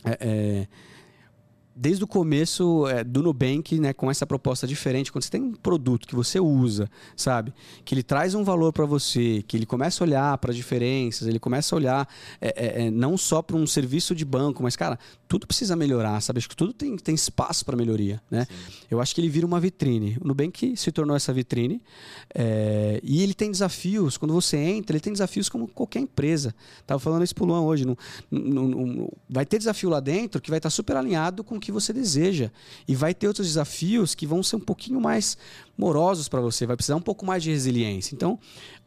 [0.05, 0.89] É, é
[1.81, 5.53] desde o começo é, do Nubank, né, com essa proposta diferente, quando você tem um
[5.53, 7.55] produto que você usa, sabe,
[7.87, 11.39] que ele traz um valor para você, que ele começa a olhar para diferenças, ele
[11.39, 12.09] começa a olhar
[12.39, 16.20] é, é, é não só para um serviço de banco, mas cara, tudo precisa melhorar,
[16.20, 16.39] sabe?
[16.39, 18.47] Acho que tudo tem, tem espaço para melhoria, né?
[18.91, 20.18] Eu acho que ele vira uma vitrine.
[20.20, 21.81] O Nubank se tornou essa vitrine
[22.35, 24.18] é, e ele tem desafios.
[24.18, 26.53] Quando você entra, ele tem desafios como qualquer empresa.
[26.85, 27.87] Tava falando isso pro Luan hoje.
[27.87, 27.97] Não,
[28.28, 31.70] não, não, vai ter desafio lá dentro que vai estar super alinhado com o que
[31.71, 32.51] você deseja
[32.87, 35.37] e vai ter outros desafios que vão ser um pouquinho mais
[35.77, 38.14] morosos para você, vai precisar um pouco mais de resiliência.
[38.14, 38.39] Então,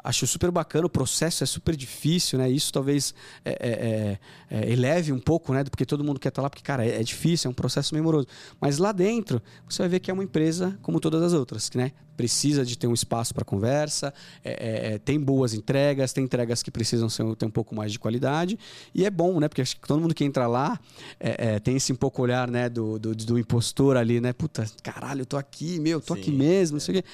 [0.04, 2.50] acho super bacana, o processo é super difícil, né?
[2.50, 3.14] Isso talvez
[3.46, 5.64] é, é, é, é eleve um pouco, né?
[5.64, 8.04] Porque todo mundo quer estar lá, porque, cara, é, é, difícil, é um processo meio
[8.04, 8.28] moroso.
[8.60, 11.94] Mas lá dentro, você vai ver que é uma empresa como todas as outras, né?
[12.18, 17.10] Precisa de ter um espaço para conversa, é, tem boas entregas, tem entregas que precisam
[17.10, 18.60] ser, ter um pouco mais de qualidade.
[18.94, 19.48] E é bom, né?
[19.48, 20.80] Porque acho que todo mundo que entra lá
[21.64, 22.70] tem esse um pouco olhar, né?
[22.70, 24.32] Do, do, do impostor ali, né?
[24.32, 27.10] Puta, caralho, eu tô aqui, meu, eu tô Sim, aqui mesmo, não sei o quê.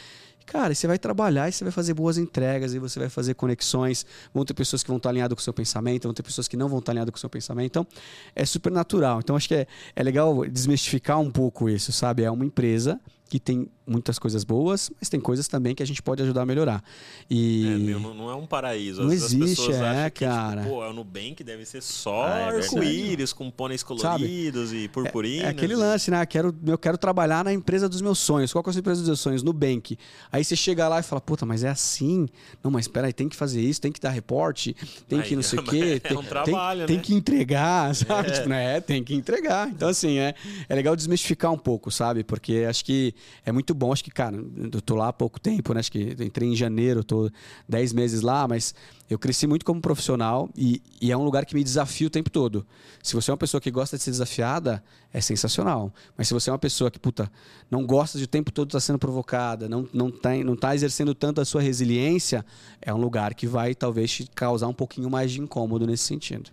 [0.49, 4.03] Cara, você vai trabalhar e você vai fazer boas entregas e você vai fazer conexões.
[4.33, 6.57] Vão ter pessoas que vão estar alinhadas com o seu pensamento, vão ter pessoas que
[6.57, 7.67] não vão estar alinhadas com o seu pensamento.
[7.67, 7.87] Então,
[8.35, 9.19] é super natural.
[9.19, 12.23] Então, acho que é, é legal desmistificar um pouco isso, sabe?
[12.23, 16.01] É uma empresa que tem muitas coisas boas, mas tem coisas também que a gente
[16.01, 16.83] pode ajudar a melhorar.
[17.29, 19.03] E é, meu, não é um paraíso.
[19.03, 20.61] Não existe, é, que, tipo, cara.
[20.61, 24.83] Tipo, pô, é o Nubank deve ser só ah, é arco-íris com pôneis coloridos Sabe?
[24.83, 25.43] e purpurinas.
[25.43, 26.25] É, é, aquele lance, né?
[26.25, 28.51] Quero, eu quero trabalhar na empresa dos meus sonhos.
[28.51, 29.43] Qual que é a empresa dos meus sonhos?
[29.43, 29.97] Nubank.
[30.31, 32.27] Aí você chega lá e fala, puta, mas é assim?
[32.63, 34.75] Não, mas espera aí, tem que fazer isso, tem que dar reporte,
[35.07, 36.01] tem que não sei o quê.
[36.03, 36.99] É um trabalho, tem, né?
[36.99, 38.29] tem que entregar, sabe?
[38.29, 38.31] É.
[38.33, 38.81] Tipo, né?
[38.81, 39.67] Tem que entregar.
[39.69, 40.35] Então, assim, é,
[40.67, 42.23] é legal desmistificar um pouco, sabe?
[42.23, 43.13] Porque acho que
[43.45, 43.93] é muito bom.
[43.93, 45.79] Acho que, cara, eu tô lá há pouco tempo, né?
[45.79, 47.31] Acho que entrei em janeiro, tô
[47.67, 48.75] 10 meses lá, mas
[49.09, 52.29] eu cresci muito como profissional e, e, é um lugar que me desafia o tempo
[52.29, 52.67] todo.
[53.01, 55.91] Se você é uma pessoa que gosta de ser desafiada, é sensacional.
[56.17, 57.31] Mas se você é uma pessoa que, puta,
[57.71, 61.15] não gosta de o tempo todo estar sendo provocada, não, não, tá, não tá exercendo
[61.15, 62.45] tanto a sua resiliência,
[62.81, 66.51] é um lugar que vai talvez te causar um pouquinho mais de incômodo nesse sentido.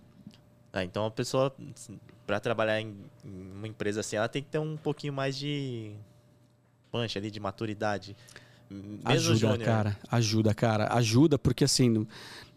[0.73, 1.55] Ah, então a pessoa,
[2.25, 5.93] para trabalhar em uma empresa assim, ela tem que ter um pouquinho mais de
[6.91, 8.15] punch ali de maturidade.
[8.69, 9.59] Mesmo ajuda, júnior.
[9.59, 9.97] cara.
[10.11, 10.93] Ajuda, cara.
[10.93, 12.05] Ajuda porque assim,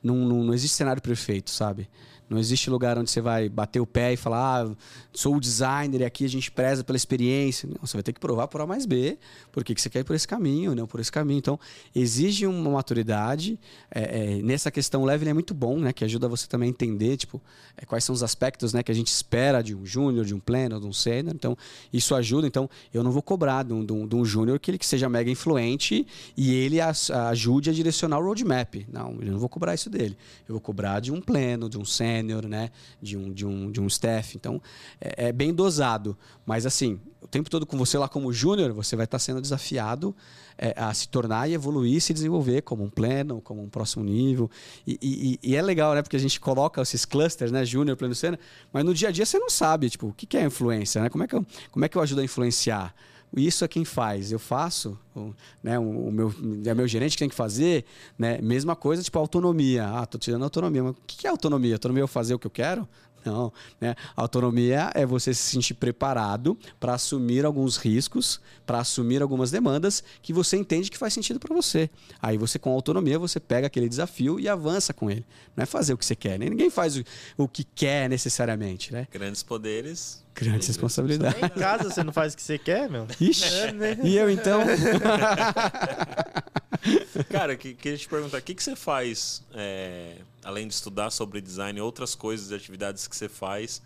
[0.03, 1.89] não, não, não existe cenário perfeito, sabe?
[2.31, 4.77] Não existe lugar onde você vai bater o pé e falar, ah,
[5.13, 7.69] sou o designer e aqui a gente preza pela experiência.
[7.69, 9.19] Não, você vai ter que provar por A mais B,
[9.51, 11.39] por que você quer ir por esse caminho, não por esse caminho.
[11.39, 11.59] Então,
[11.93, 13.59] exige uma maturidade.
[13.91, 15.93] É, é, nessa questão, o level é muito bom, né?
[15.93, 17.43] Que ajuda você também a entender, tipo,
[17.77, 20.39] é, quais são os aspectos né, que a gente espera de um júnior, de um
[20.39, 21.35] pleno, de um sênior.
[21.35, 21.57] Então,
[21.93, 22.47] isso ajuda.
[22.47, 24.87] Então, eu não vou cobrar de um, de um, de um júnior que ele que
[24.87, 28.87] seja mega influente e ele ajude a direcionar o roadmap.
[28.89, 30.17] Não, eu não vou cobrar isso dele.
[30.49, 32.71] Eu vou cobrar de um pleno, de um sênior, né?
[33.01, 34.37] De um, de, um, de um staff.
[34.37, 34.63] Então,
[35.01, 36.17] é, é, bem dosado.
[36.47, 40.15] Mas, assim, o tempo todo com você lá como júnior, você vai estar sendo desafiado
[40.57, 44.51] é, a se tornar e evoluir, se desenvolver como um pleno, como um próximo nível.
[44.87, 44.99] E,
[45.43, 46.03] e, e é legal, né?
[46.03, 47.65] Porque a gente coloca esses clusters, né?
[47.65, 48.39] Júnior, pleno, sênior.
[48.73, 51.09] Mas no dia a dia você não sabe, tipo, o que é influência, né?
[51.09, 52.95] Como é que eu, como é que eu ajudo a influenciar?
[53.37, 54.33] Isso é quem faz.
[54.33, 54.99] Eu faço,
[55.63, 57.85] né, o meu, é meu gerente que tem que fazer,
[58.19, 58.39] né?
[58.43, 59.87] Mesma coisa, tipo autonomia.
[59.87, 60.83] Ah, tô tirando autonomia.
[60.83, 61.75] Mas o que é autonomia?
[61.75, 62.89] Autonomia é eu fazer o que eu quero?
[63.25, 63.95] Não, né?
[64.17, 70.33] Autonomia é você se sentir preparado para assumir alguns riscos, para assumir algumas demandas que
[70.33, 71.91] você entende que faz sentido para você.
[72.21, 75.25] Aí você com autonomia você pega aquele desafio e avança com ele.
[75.55, 76.49] Não é fazer o que você quer, né?
[76.49, 77.05] ninguém faz o,
[77.37, 79.07] o que quer necessariamente, né?
[79.11, 81.43] Grandes poderes, grandes responsabilidades.
[81.43, 83.07] Em casa você não faz o que você quer, meu.
[83.21, 83.45] Ixi.
[83.45, 83.99] É, né?
[84.03, 84.63] E eu então?
[87.31, 91.41] Cara, que, queria te perguntar, o que, que você faz, é, além de estudar sobre
[91.41, 93.83] design, outras coisas e atividades que você faz,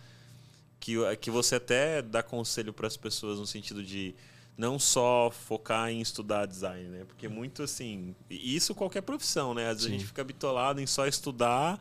[0.78, 4.14] que, que você até dá conselho para as pessoas no sentido de
[4.56, 7.04] não só focar em estudar design, né?
[7.06, 9.68] Porque muito assim, isso qualquer profissão, né?
[9.68, 9.88] Às vezes Sim.
[9.88, 11.80] a gente fica bitolado em só estudar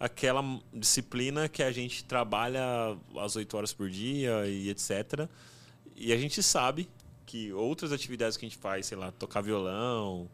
[0.00, 0.42] aquela
[0.72, 2.62] disciplina que a gente trabalha
[3.18, 5.28] às 8 horas por dia e etc.
[5.94, 6.88] E a gente sabe
[7.26, 10.28] que outras atividades que a gente faz, sei lá, tocar violão,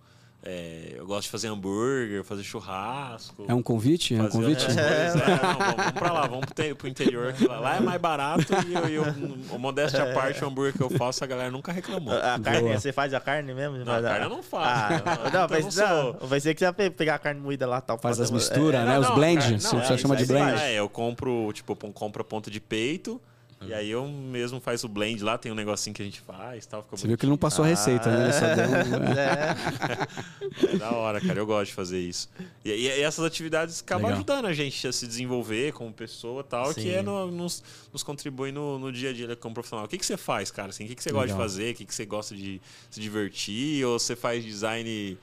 [0.49, 3.45] é, eu gosto de fazer hambúrguer, fazer churrasco.
[3.49, 4.15] É um convite?
[4.15, 4.65] É um convite?
[4.79, 7.35] É, é, não, vamos, pra lá, vamos pro, pro interior.
[7.49, 9.15] Lá é mais barato e eu, eu,
[9.51, 12.15] o modéstia à parte, o hambúrguer que eu faço, a galera nunca reclamou.
[12.15, 12.79] A carne, Boa.
[12.79, 13.79] você faz a carne mesmo?
[13.79, 15.03] Não, a carne eu não faço.
[15.05, 17.81] Ah, não, não, vai, não, vai ser que você vai pegar a carne moída lá
[17.81, 17.99] tal.
[17.99, 18.99] Faz as misturas, é, né?
[19.01, 20.61] Os blends, você chama de blend.
[20.61, 23.21] É, eu compro, tipo, compro a ponta de peito,
[23.63, 26.67] E aí eu mesmo faz o blend lá, tem um negocinho que a gente faz
[26.67, 26.87] tal.
[26.91, 28.25] Você viu que ele não passou a receita, né?
[28.25, 29.03] Ele só deu um...
[29.19, 30.75] é.
[30.75, 31.39] é da hora, cara.
[31.39, 32.29] Eu gosto de fazer isso.
[32.65, 34.19] E, e essas atividades acabam Legal.
[34.19, 36.83] ajudando a gente a se desenvolver como pessoa tal, Sim.
[36.83, 39.87] que é no, nos, nos contribui no, no, dia a dia como profissional.
[39.87, 40.69] O que, que você faz, cara?
[40.69, 41.23] Assim, o que, que você Legal.
[41.23, 41.73] gosta de fazer?
[41.73, 43.85] O que, que você gosta de se divertir?
[43.87, 45.17] Ou você faz design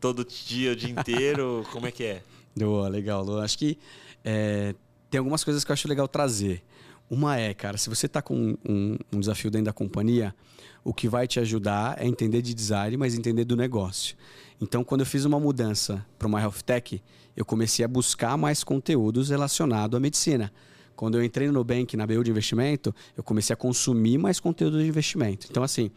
[0.00, 1.66] todo dia, o dia inteiro?
[1.72, 2.22] como é que é?
[2.56, 3.40] Boa, legal, Lu.
[3.40, 3.76] Acho que
[4.24, 4.76] é,
[5.10, 6.62] tem algumas coisas que eu acho legal trazer.
[7.10, 10.34] Uma é, cara, se você está com um, um, desafio dentro da companhia,
[10.82, 14.16] o que vai te ajudar é entender de design, mas entender do negócio.
[14.60, 17.02] Então, quando eu fiz uma mudança para uma health tech,
[17.36, 20.52] eu comecei a buscar mais conteúdos relacionados à medicina.
[20.96, 24.78] Quando eu entrei no Nubank, na BU de investimento, eu comecei a consumir mais conteúdo
[24.78, 25.46] de investimento.
[25.50, 25.90] Então, assim,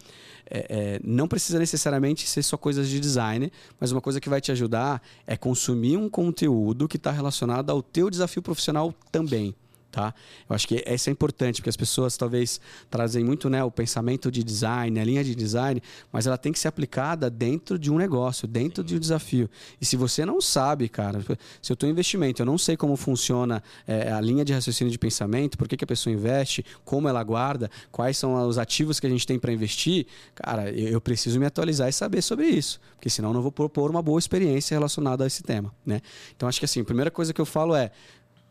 [0.50, 4.42] é, é, não precisa necessariamente ser só coisas de design, mas uma coisa que vai
[4.42, 9.56] te ajudar é consumir um conteúdo que está relacionado ao teu desafio profissional também.
[9.98, 10.14] Tá?
[10.48, 14.30] Eu acho que isso é importante, porque as pessoas talvez trazem muito né, o pensamento
[14.30, 15.82] de design, a linha de design,
[16.12, 18.90] mas ela tem que ser aplicada dentro de um negócio, dentro Sim.
[18.90, 19.50] de um desafio.
[19.82, 21.20] E se você não sabe, cara,
[21.60, 25.00] se eu em investimento, eu não sei como funciona é, a linha de raciocínio de
[25.00, 29.08] pensamento, por que, que a pessoa investe, como ela guarda, quais são os ativos que
[29.08, 33.10] a gente tem para investir, cara, eu preciso me atualizar e saber sobre isso, porque
[33.10, 35.74] senão eu não vou propor uma boa experiência relacionada a esse tema.
[35.84, 36.02] Né?
[36.36, 37.90] Então acho que assim, a primeira coisa que eu falo é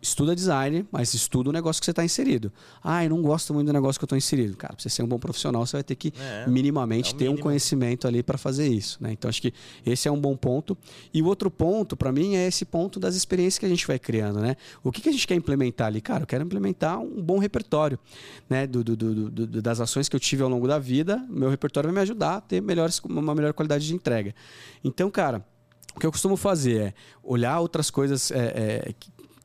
[0.06, 2.52] estuda design, mas estuda o negócio que você está inserido.
[2.82, 4.56] Ah, eu não gosto muito do negócio que eu estou inserido.
[4.56, 7.28] Cara, para você ser um bom profissional, você vai ter que é, minimamente é ter
[7.28, 8.98] um conhecimento ali para fazer isso.
[9.00, 9.12] Né?
[9.12, 9.52] Então, acho que
[9.84, 10.76] esse é um bom ponto.
[11.12, 13.98] E o outro ponto, para mim, é esse ponto das experiências que a gente vai
[13.98, 14.40] criando.
[14.40, 14.56] Né?
[14.82, 16.00] O que, que a gente quer implementar ali?
[16.00, 17.98] Cara, eu quero implementar um bom repertório
[18.48, 18.66] né?
[18.66, 21.24] do, do, do, do das ações que eu tive ao longo da vida.
[21.28, 24.34] Meu repertório vai me ajudar a ter melhores, uma melhor qualidade de entrega.
[24.84, 25.44] Então, cara,
[25.96, 28.94] o que eu costumo fazer é olhar outras coisas é, é,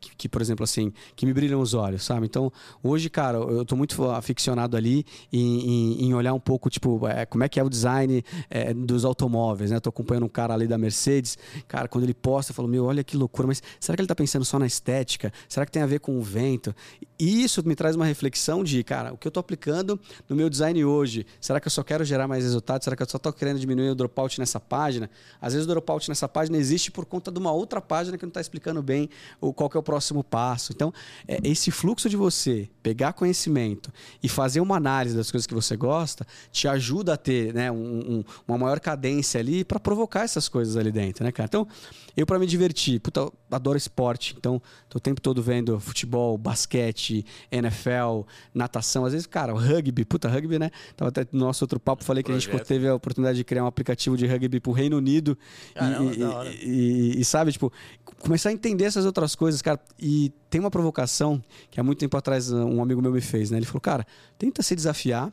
[0.02, 2.26] que, que, por exemplo, assim, que me brilham os olhos, sabe?
[2.26, 2.52] Então,
[2.84, 7.26] hoje, cara, eu tô muito aficionado ali em, em, em olhar um pouco, tipo, é,
[7.26, 9.80] como é que é o design é, dos automóveis, né?
[9.80, 11.38] tô acompanhando um cara ali da Mercedes,
[11.68, 14.16] cara, quando ele posta, eu falo, meu, olha que loucura, mas será que ele tá
[14.16, 15.32] pensando só na estética?
[15.47, 16.76] Será que tem a ver com o vento?
[17.20, 20.49] E isso me traz uma reflexão de, cara, o que eu tô aplicando no meu
[20.49, 22.84] design hoje, será que eu só quero gerar mais resultados?
[22.84, 25.10] Será que eu só tô querendo diminuir o dropout nessa página?
[25.39, 28.30] Às vezes o dropout nessa página existe por conta de uma outra página que não
[28.30, 29.08] está explicando bem
[29.39, 30.71] o, qual que é o próximo passo.
[30.71, 30.93] Então,
[31.27, 33.91] é, esse fluxo de você pegar conhecimento
[34.23, 37.75] e fazer uma análise das coisas que você gosta te ajuda a ter né, um,
[37.75, 41.47] um, uma maior cadência ali para provocar essas coisas ali dentro, né, cara?
[41.47, 41.67] Então,
[42.15, 44.35] eu, para me divertir, puta, adoro esporte.
[44.37, 48.21] Então, tô o tempo todo vendo futebol, basquete, NFL,
[48.53, 49.05] natação.
[49.05, 50.71] Às vezes, cara, o rugby, puta, rugby, né?
[50.95, 53.63] Tava até no nosso outro papo, falei que a gente teve a oportunidade de criar
[53.63, 55.37] um aplicativo de rugby pro Reino Unido.
[55.73, 57.71] Caramba, e, e, e, e, sabe, tipo,
[58.19, 59.79] começar a entender essas outras coisas, cara.
[59.99, 63.57] E tem uma provocação que há muito tempo atrás um amigo meu me fez, né?
[63.57, 64.05] Ele falou, cara,
[64.38, 65.32] tenta se desafiar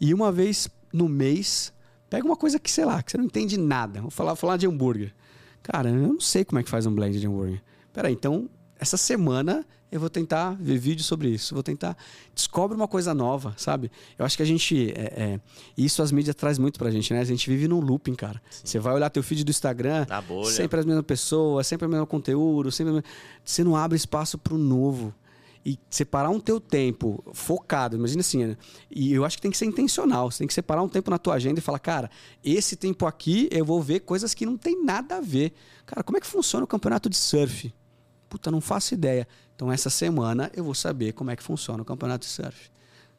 [0.00, 1.72] e uma vez no mês,
[2.10, 4.02] pega uma coisa que, sei lá, que você não entende nada.
[4.02, 5.14] Vou falar, falar de hambúrguer.
[5.62, 7.62] Cara, eu não sei como é que faz um blend de hambúrguer.
[7.92, 11.52] Peraí, então, essa semana eu vou tentar ver vídeo sobre isso.
[11.52, 11.94] Vou tentar.
[12.34, 13.92] Descobre uma coisa nova, sabe?
[14.18, 14.90] Eu acho que a gente.
[14.96, 15.40] É, é,
[15.76, 17.20] isso as mídias traz muito pra gente, né?
[17.20, 18.40] A gente vive num looping, cara.
[18.50, 18.62] Sim.
[18.64, 20.06] Você vai olhar teu feed do Instagram,
[20.46, 23.04] sempre as mesmas pessoas, sempre o mesmo conteúdo, sempre.
[23.44, 25.14] Você não abre espaço pro novo
[25.64, 28.56] e separar um teu tempo focado, imagina assim,
[28.90, 31.18] e eu acho que tem que ser intencional, você tem que separar um tempo na
[31.18, 32.10] tua agenda e falar, cara,
[32.42, 35.52] esse tempo aqui eu vou ver coisas que não tem nada a ver.
[35.86, 37.72] Cara, como é que funciona o campeonato de surf?
[38.32, 39.28] Puta, não faço ideia.
[39.54, 42.72] Então essa semana eu vou saber como é que funciona o campeonato de surf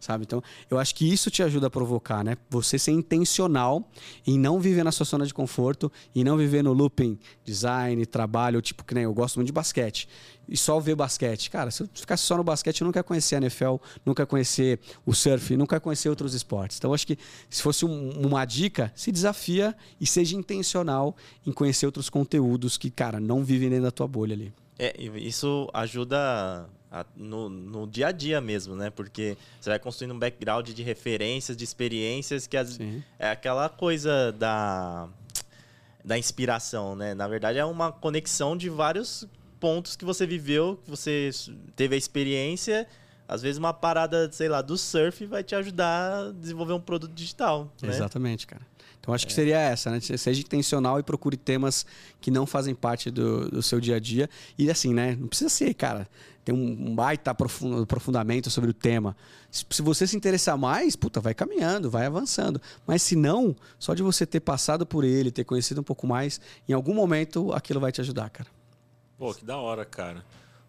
[0.03, 0.25] sabe?
[0.25, 2.35] Então, eu acho que isso te ajuda a provocar, né?
[2.49, 3.89] Você ser intencional
[4.27, 8.61] em não viver na sua zona de conforto e não viver no looping design, trabalho,
[8.61, 10.07] tipo que nem eu gosto muito de basquete
[10.47, 11.49] e só ver basquete.
[11.49, 14.27] Cara, se eu ficasse só no basquete, eu não quero conhecer a NFL, não quero
[14.27, 16.77] conhecer o surf, não quero conhecer outros esportes.
[16.77, 17.17] Então, acho que
[17.49, 22.91] se fosse um, uma dica, se desafia e seja intencional em conhecer outros conteúdos que,
[22.91, 24.53] cara, não vivem dentro da tua bolha ali.
[24.77, 28.89] É, isso ajuda a, no, no dia a dia mesmo, né?
[28.89, 32.79] Porque você vai construindo um background de referências, de experiências, que as,
[33.17, 35.09] é aquela coisa da,
[36.03, 37.13] da inspiração, né?
[37.13, 39.27] Na verdade, é uma conexão de vários
[39.59, 41.29] pontos que você viveu, que você
[41.75, 42.87] teve a experiência.
[43.27, 47.13] Às vezes uma parada, sei lá, do surf vai te ajudar a desenvolver um produto
[47.13, 47.71] digital.
[47.81, 47.89] Né?
[47.89, 48.61] Exatamente, cara.
[49.03, 49.99] Então acho que seria essa, né?
[49.99, 51.85] Seja intencional e procure temas
[52.21, 54.29] que não fazem parte do, do seu dia a dia.
[54.57, 55.17] E assim, né?
[55.19, 56.07] Não precisa ser, cara,
[56.45, 59.13] tem um baita aprofundamento sobre o tema.
[59.51, 62.61] Se você se interessar mais, puta, vai caminhando, vai avançando.
[62.87, 66.39] Mas se não, só de você ter passado por ele, ter conhecido um pouco mais,
[66.67, 68.49] em algum momento aquilo vai te ajudar, cara.
[69.17, 70.23] Pô, que da hora, cara.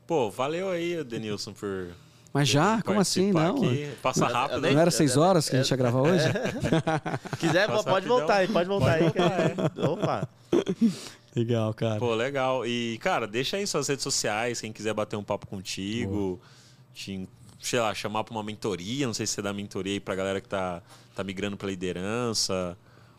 [0.09, 1.93] Pô, valeu aí, Denilson, por
[2.35, 2.83] Mas já?
[2.83, 3.31] Como assim?
[3.31, 3.57] Não.
[3.57, 3.95] Aqui.
[4.03, 4.61] Passa rápido.
[4.61, 6.25] Não, não era seis horas que a gente ia gravar hoje?
[6.27, 7.37] É.
[7.39, 8.19] Quiser, Passa pode rapidão.
[8.19, 9.55] voltar aí, pode voltar pode aí.
[9.55, 9.87] Voltar, é.
[9.87, 10.29] Opa.
[11.37, 12.01] Legal, cara.
[12.01, 12.67] Pô, legal.
[12.67, 16.41] E, cara, deixa aí suas redes sociais, quem quiser bater um papo contigo,
[16.93, 17.29] te,
[17.61, 20.41] sei lá, chamar para uma mentoria, não sei se você dá mentoria aí pra galera
[20.41, 20.83] que tá,
[21.15, 22.77] tá migrando pra liderança,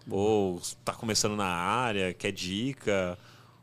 [0.09, 3.17] ou tá começando na área, quer dica.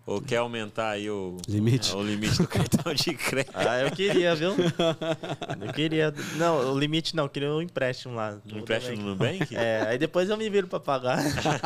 [0.04, 3.52] Ou quer aumentar aí o limite, o limite do cartão de crédito?
[3.54, 4.50] Ah, eu queria, viu?
[5.60, 6.12] Eu queria.
[6.36, 8.36] Não, o limite não, eu queria um empréstimo lá.
[8.52, 9.54] Um empréstimo no Nubank?
[9.54, 11.18] É, aí depois eu me viro pra pagar.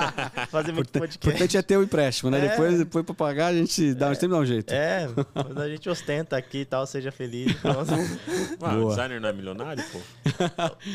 [0.51, 1.27] Fazer muito podcast.
[1.27, 2.45] O importante é ter o empréstimo, né?
[2.45, 2.49] É.
[2.49, 4.15] Depois, depois pra pagar a gente dá, é.
[4.15, 4.71] sempre dá um jeito.
[4.73, 7.57] É, quando a gente ostenta aqui e tal, seja feliz.
[8.61, 10.01] Ah, o designer não é milionário, pô?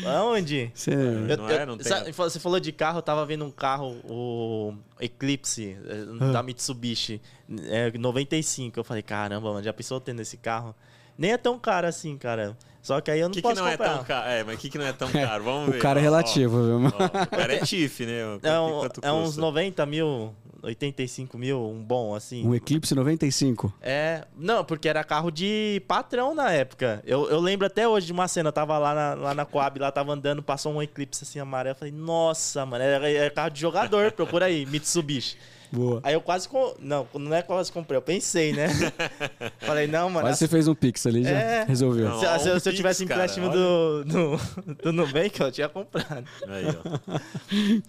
[0.08, 0.70] Aonde?
[0.74, 2.12] Você não é, não tem.
[2.12, 7.20] Você falou de carro, eu tava vendo um carro, o Eclipse, eh, da Mitsubishi
[7.68, 8.78] é, 95.
[8.80, 10.74] Eu falei, caramba, mano, já pensou tendo esse carro?
[11.16, 12.56] Nem é tão caro assim, cara.
[12.82, 13.84] Só que aí eu não que posso que não comprar.
[13.84, 14.28] É tão caro?
[14.28, 15.44] É, mas o que, que não é tão caro?
[15.44, 15.78] Vamos ver.
[15.78, 16.92] o cara é relativo, ó, viu?
[16.98, 18.22] Ó, o cara é TIF, né?
[18.42, 22.44] É, um, é uns 90 mil, 85 mil, um bom, assim.
[22.44, 23.72] Um Eclipse 95?
[23.80, 27.00] É, não, porque era carro de patrão na época.
[27.06, 29.78] Eu, eu lembro até hoje de uma cena, eu tava lá na, lá na Coab,
[29.78, 31.74] lá tava andando, passou um Eclipse assim amarelo.
[31.74, 35.36] Eu falei, nossa, mano, era, era carro de jogador, procura aí, Mitsubishi.
[35.72, 36.00] Boa.
[36.02, 36.48] Aí eu quase.
[36.48, 36.74] Com...
[36.78, 38.68] Não, não é quase comprei, eu pensei, né?
[39.60, 40.26] Falei, não, mano.
[40.26, 41.64] Quase você fez um pix ali, já é...
[41.64, 42.10] resolveu.
[42.10, 44.40] Não, se, se, se eu tivesse empréstimo do, do,
[44.82, 46.24] do Nubank, eu tinha comprado.
[46.46, 47.18] Aí, ó.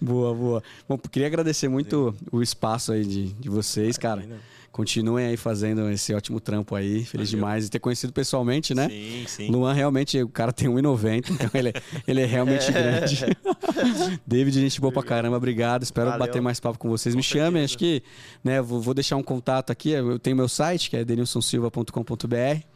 [0.00, 0.62] boa, boa.
[0.88, 2.26] Bom, queria agradecer muito Sim.
[2.32, 4.24] o espaço aí de, de vocês, cara
[4.74, 7.04] continuem aí fazendo esse ótimo trampo aí.
[7.04, 7.40] Feliz Valeu.
[7.40, 8.88] demais de ter conhecido pessoalmente, né?
[8.88, 9.48] Sim, sim.
[9.48, 11.72] Luan, realmente, o cara tem 1,90, então ele,
[12.08, 12.72] ele é realmente é.
[12.72, 13.24] grande.
[14.26, 15.84] David, gente boa pra caramba, obrigado.
[15.84, 16.26] Espero Valeu.
[16.26, 17.14] bater mais papo com vocês.
[17.14, 18.02] Com Me chamem, acho que
[18.42, 19.90] né, vou, vou deixar um contato aqui.
[19.90, 22.66] Eu tenho meu site, que é denilsonsilva.com.br.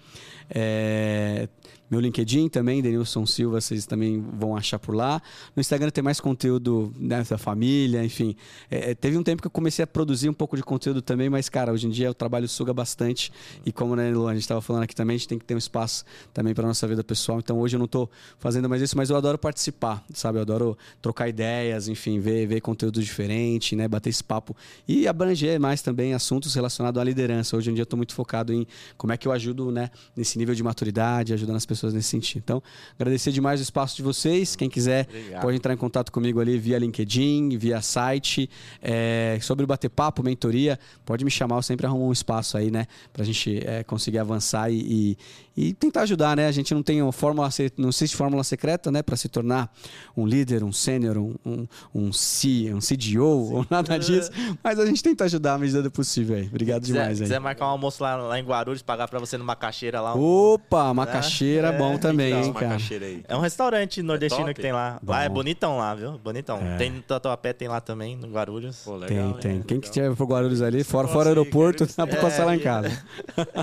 [0.51, 1.49] É,
[1.91, 5.23] meu LinkedIn também, Denilson Silva, vocês também vão achar por lá.
[5.57, 8.37] No Instagram tem mais conteúdo né, da família, enfim.
[8.71, 11.31] É, é, teve um tempo que eu comecei a produzir um pouco de conteúdo também,
[11.31, 13.33] mas, cara, hoje em dia o trabalho suga bastante.
[13.65, 15.59] E como né, a gente estava falando aqui também, a gente tem que ter um
[15.59, 16.05] espaço
[16.35, 17.39] também para nossa vida pessoal.
[17.39, 20.39] Então hoje eu não estou fazendo mais isso, mas eu adoro participar, sabe?
[20.39, 23.89] Eu adoro trocar ideias, enfim, ver, ver conteúdo diferente, né?
[23.89, 24.55] Bater esse papo
[24.87, 27.57] e abranger mais também assuntos relacionados à liderança.
[27.57, 28.67] Hoje em dia eu estou muito focado em
[28.97, 32.09] como é que eu ajudo, né, nesse nível de maturidade, ajudando as pessoas pessoas nesse
[32.09, 32.43] sentido.
[32.45, 32.63] Então,
[32.99, 34.57] agradecer demais o espaço de vocês.
[34.57, 35.43] Quem quiser Obrigado.
[35.43, 38.51] pode entrar em contato comigo ali via LinkedIn, via site.
[38.83, 42.71] É, sobre o bater papo, mentoria, pode me chamar, eu sempre arrumo um espaço aí,
[42.71, 42.87] né?
[43.13, 45.19] Pra gente é, conseguir avançar e, e,
[45.59, 46.47] e, tentar ajudar, né?
[46.47, 49.03] A gente não tem uma fórmula, não existe fórmula secreta, né?
[49.03, 49.69] Para se tornar
[50.17, 53.19] um líder, um sênior, um, um, um, C, um CDO Sim.
[53.25, 54.31] ou nada disso.
[54.63, 56.47] Mas a gente tenta ajudar à medida do possível aí.
[56.47, 57.17] Obrigado quiser, demais aí.
[57.17, 60.15] Se quiser marcar um almoço lá, lá em Guarulhos, pagar para você numa caixeira lá.
[60.15, 60.53] Um...
[60.53, 62.77] Opa, macaxeira é, é bom também, então, hein, cara.
[62.77, 63.25] Aí.
[63.27, 65.01] É um restaurante nordestino é que tem lá.
[65.03, 65.11] Bom.
[65.11, 66.19] Lá é bonitão lá, viu?
[66.19, 66.59] Bonitão.
[66.59, 66.77] É.
[66.77, 68.83] Tem no Tatuapé, tem lá também, no Guarulhos.
[68.85, 69.63] Pô, legal, tem, tem.
[69.63, 72.91] Quem que tiver pro Guarulhos ali, fora, fora aeroporto, dá pra passar lá em casa.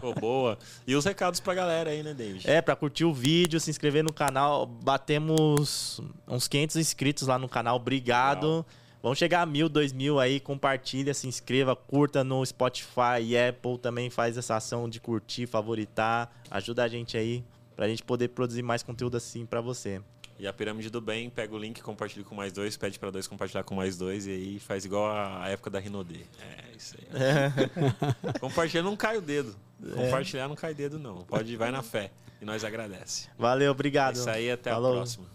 [0.01, 0.57] Pô, boa.
[0.85, 2.49] E os recados pra galera aí, né, David?
[2.49, 4.65] É, pra curtir o vídeo, se inscrever no canal.
[4.65, 7.75] Batemos uns 500 inscritos lá no canal.
[7.77, 8.47] Obrigado.
[8.47, 8.65] Legal.
[9.05, 13.77] Vamos chegar a mil, dois mil aí, compartilha, se inscreva, curta no Spotify e Apple
[13.77, 17.45] também faz essa ação de curtir, favoritar, ajuda a gente aí
[17.75, 20.01] pra gente poder produzir mais conteúdo assim para você.
[20.39, 23.27] E a pirâmide do bem, pega o link, compartilha com mais dois, pede para dois
[23.27, 26.21] compartilhar com mais dois e aí faz igual a época da Rinodê.
[26.39, 27.07] É, isso aí.
[28.33, 28.39] É.
[28.39, 29.55] Compartilhar não cai o dedo.
[29.93, 31.23] Compartilhar não cai dedo não.
[31.23, 32.11] Pode vai na fé.
[32.41, 33.29] E nós agradece.
[33.37, 34.15] Valeu, obrigado.
[34.15, 34.91] É isso aí, até Falou.
[34.93, 35.25] a próxima.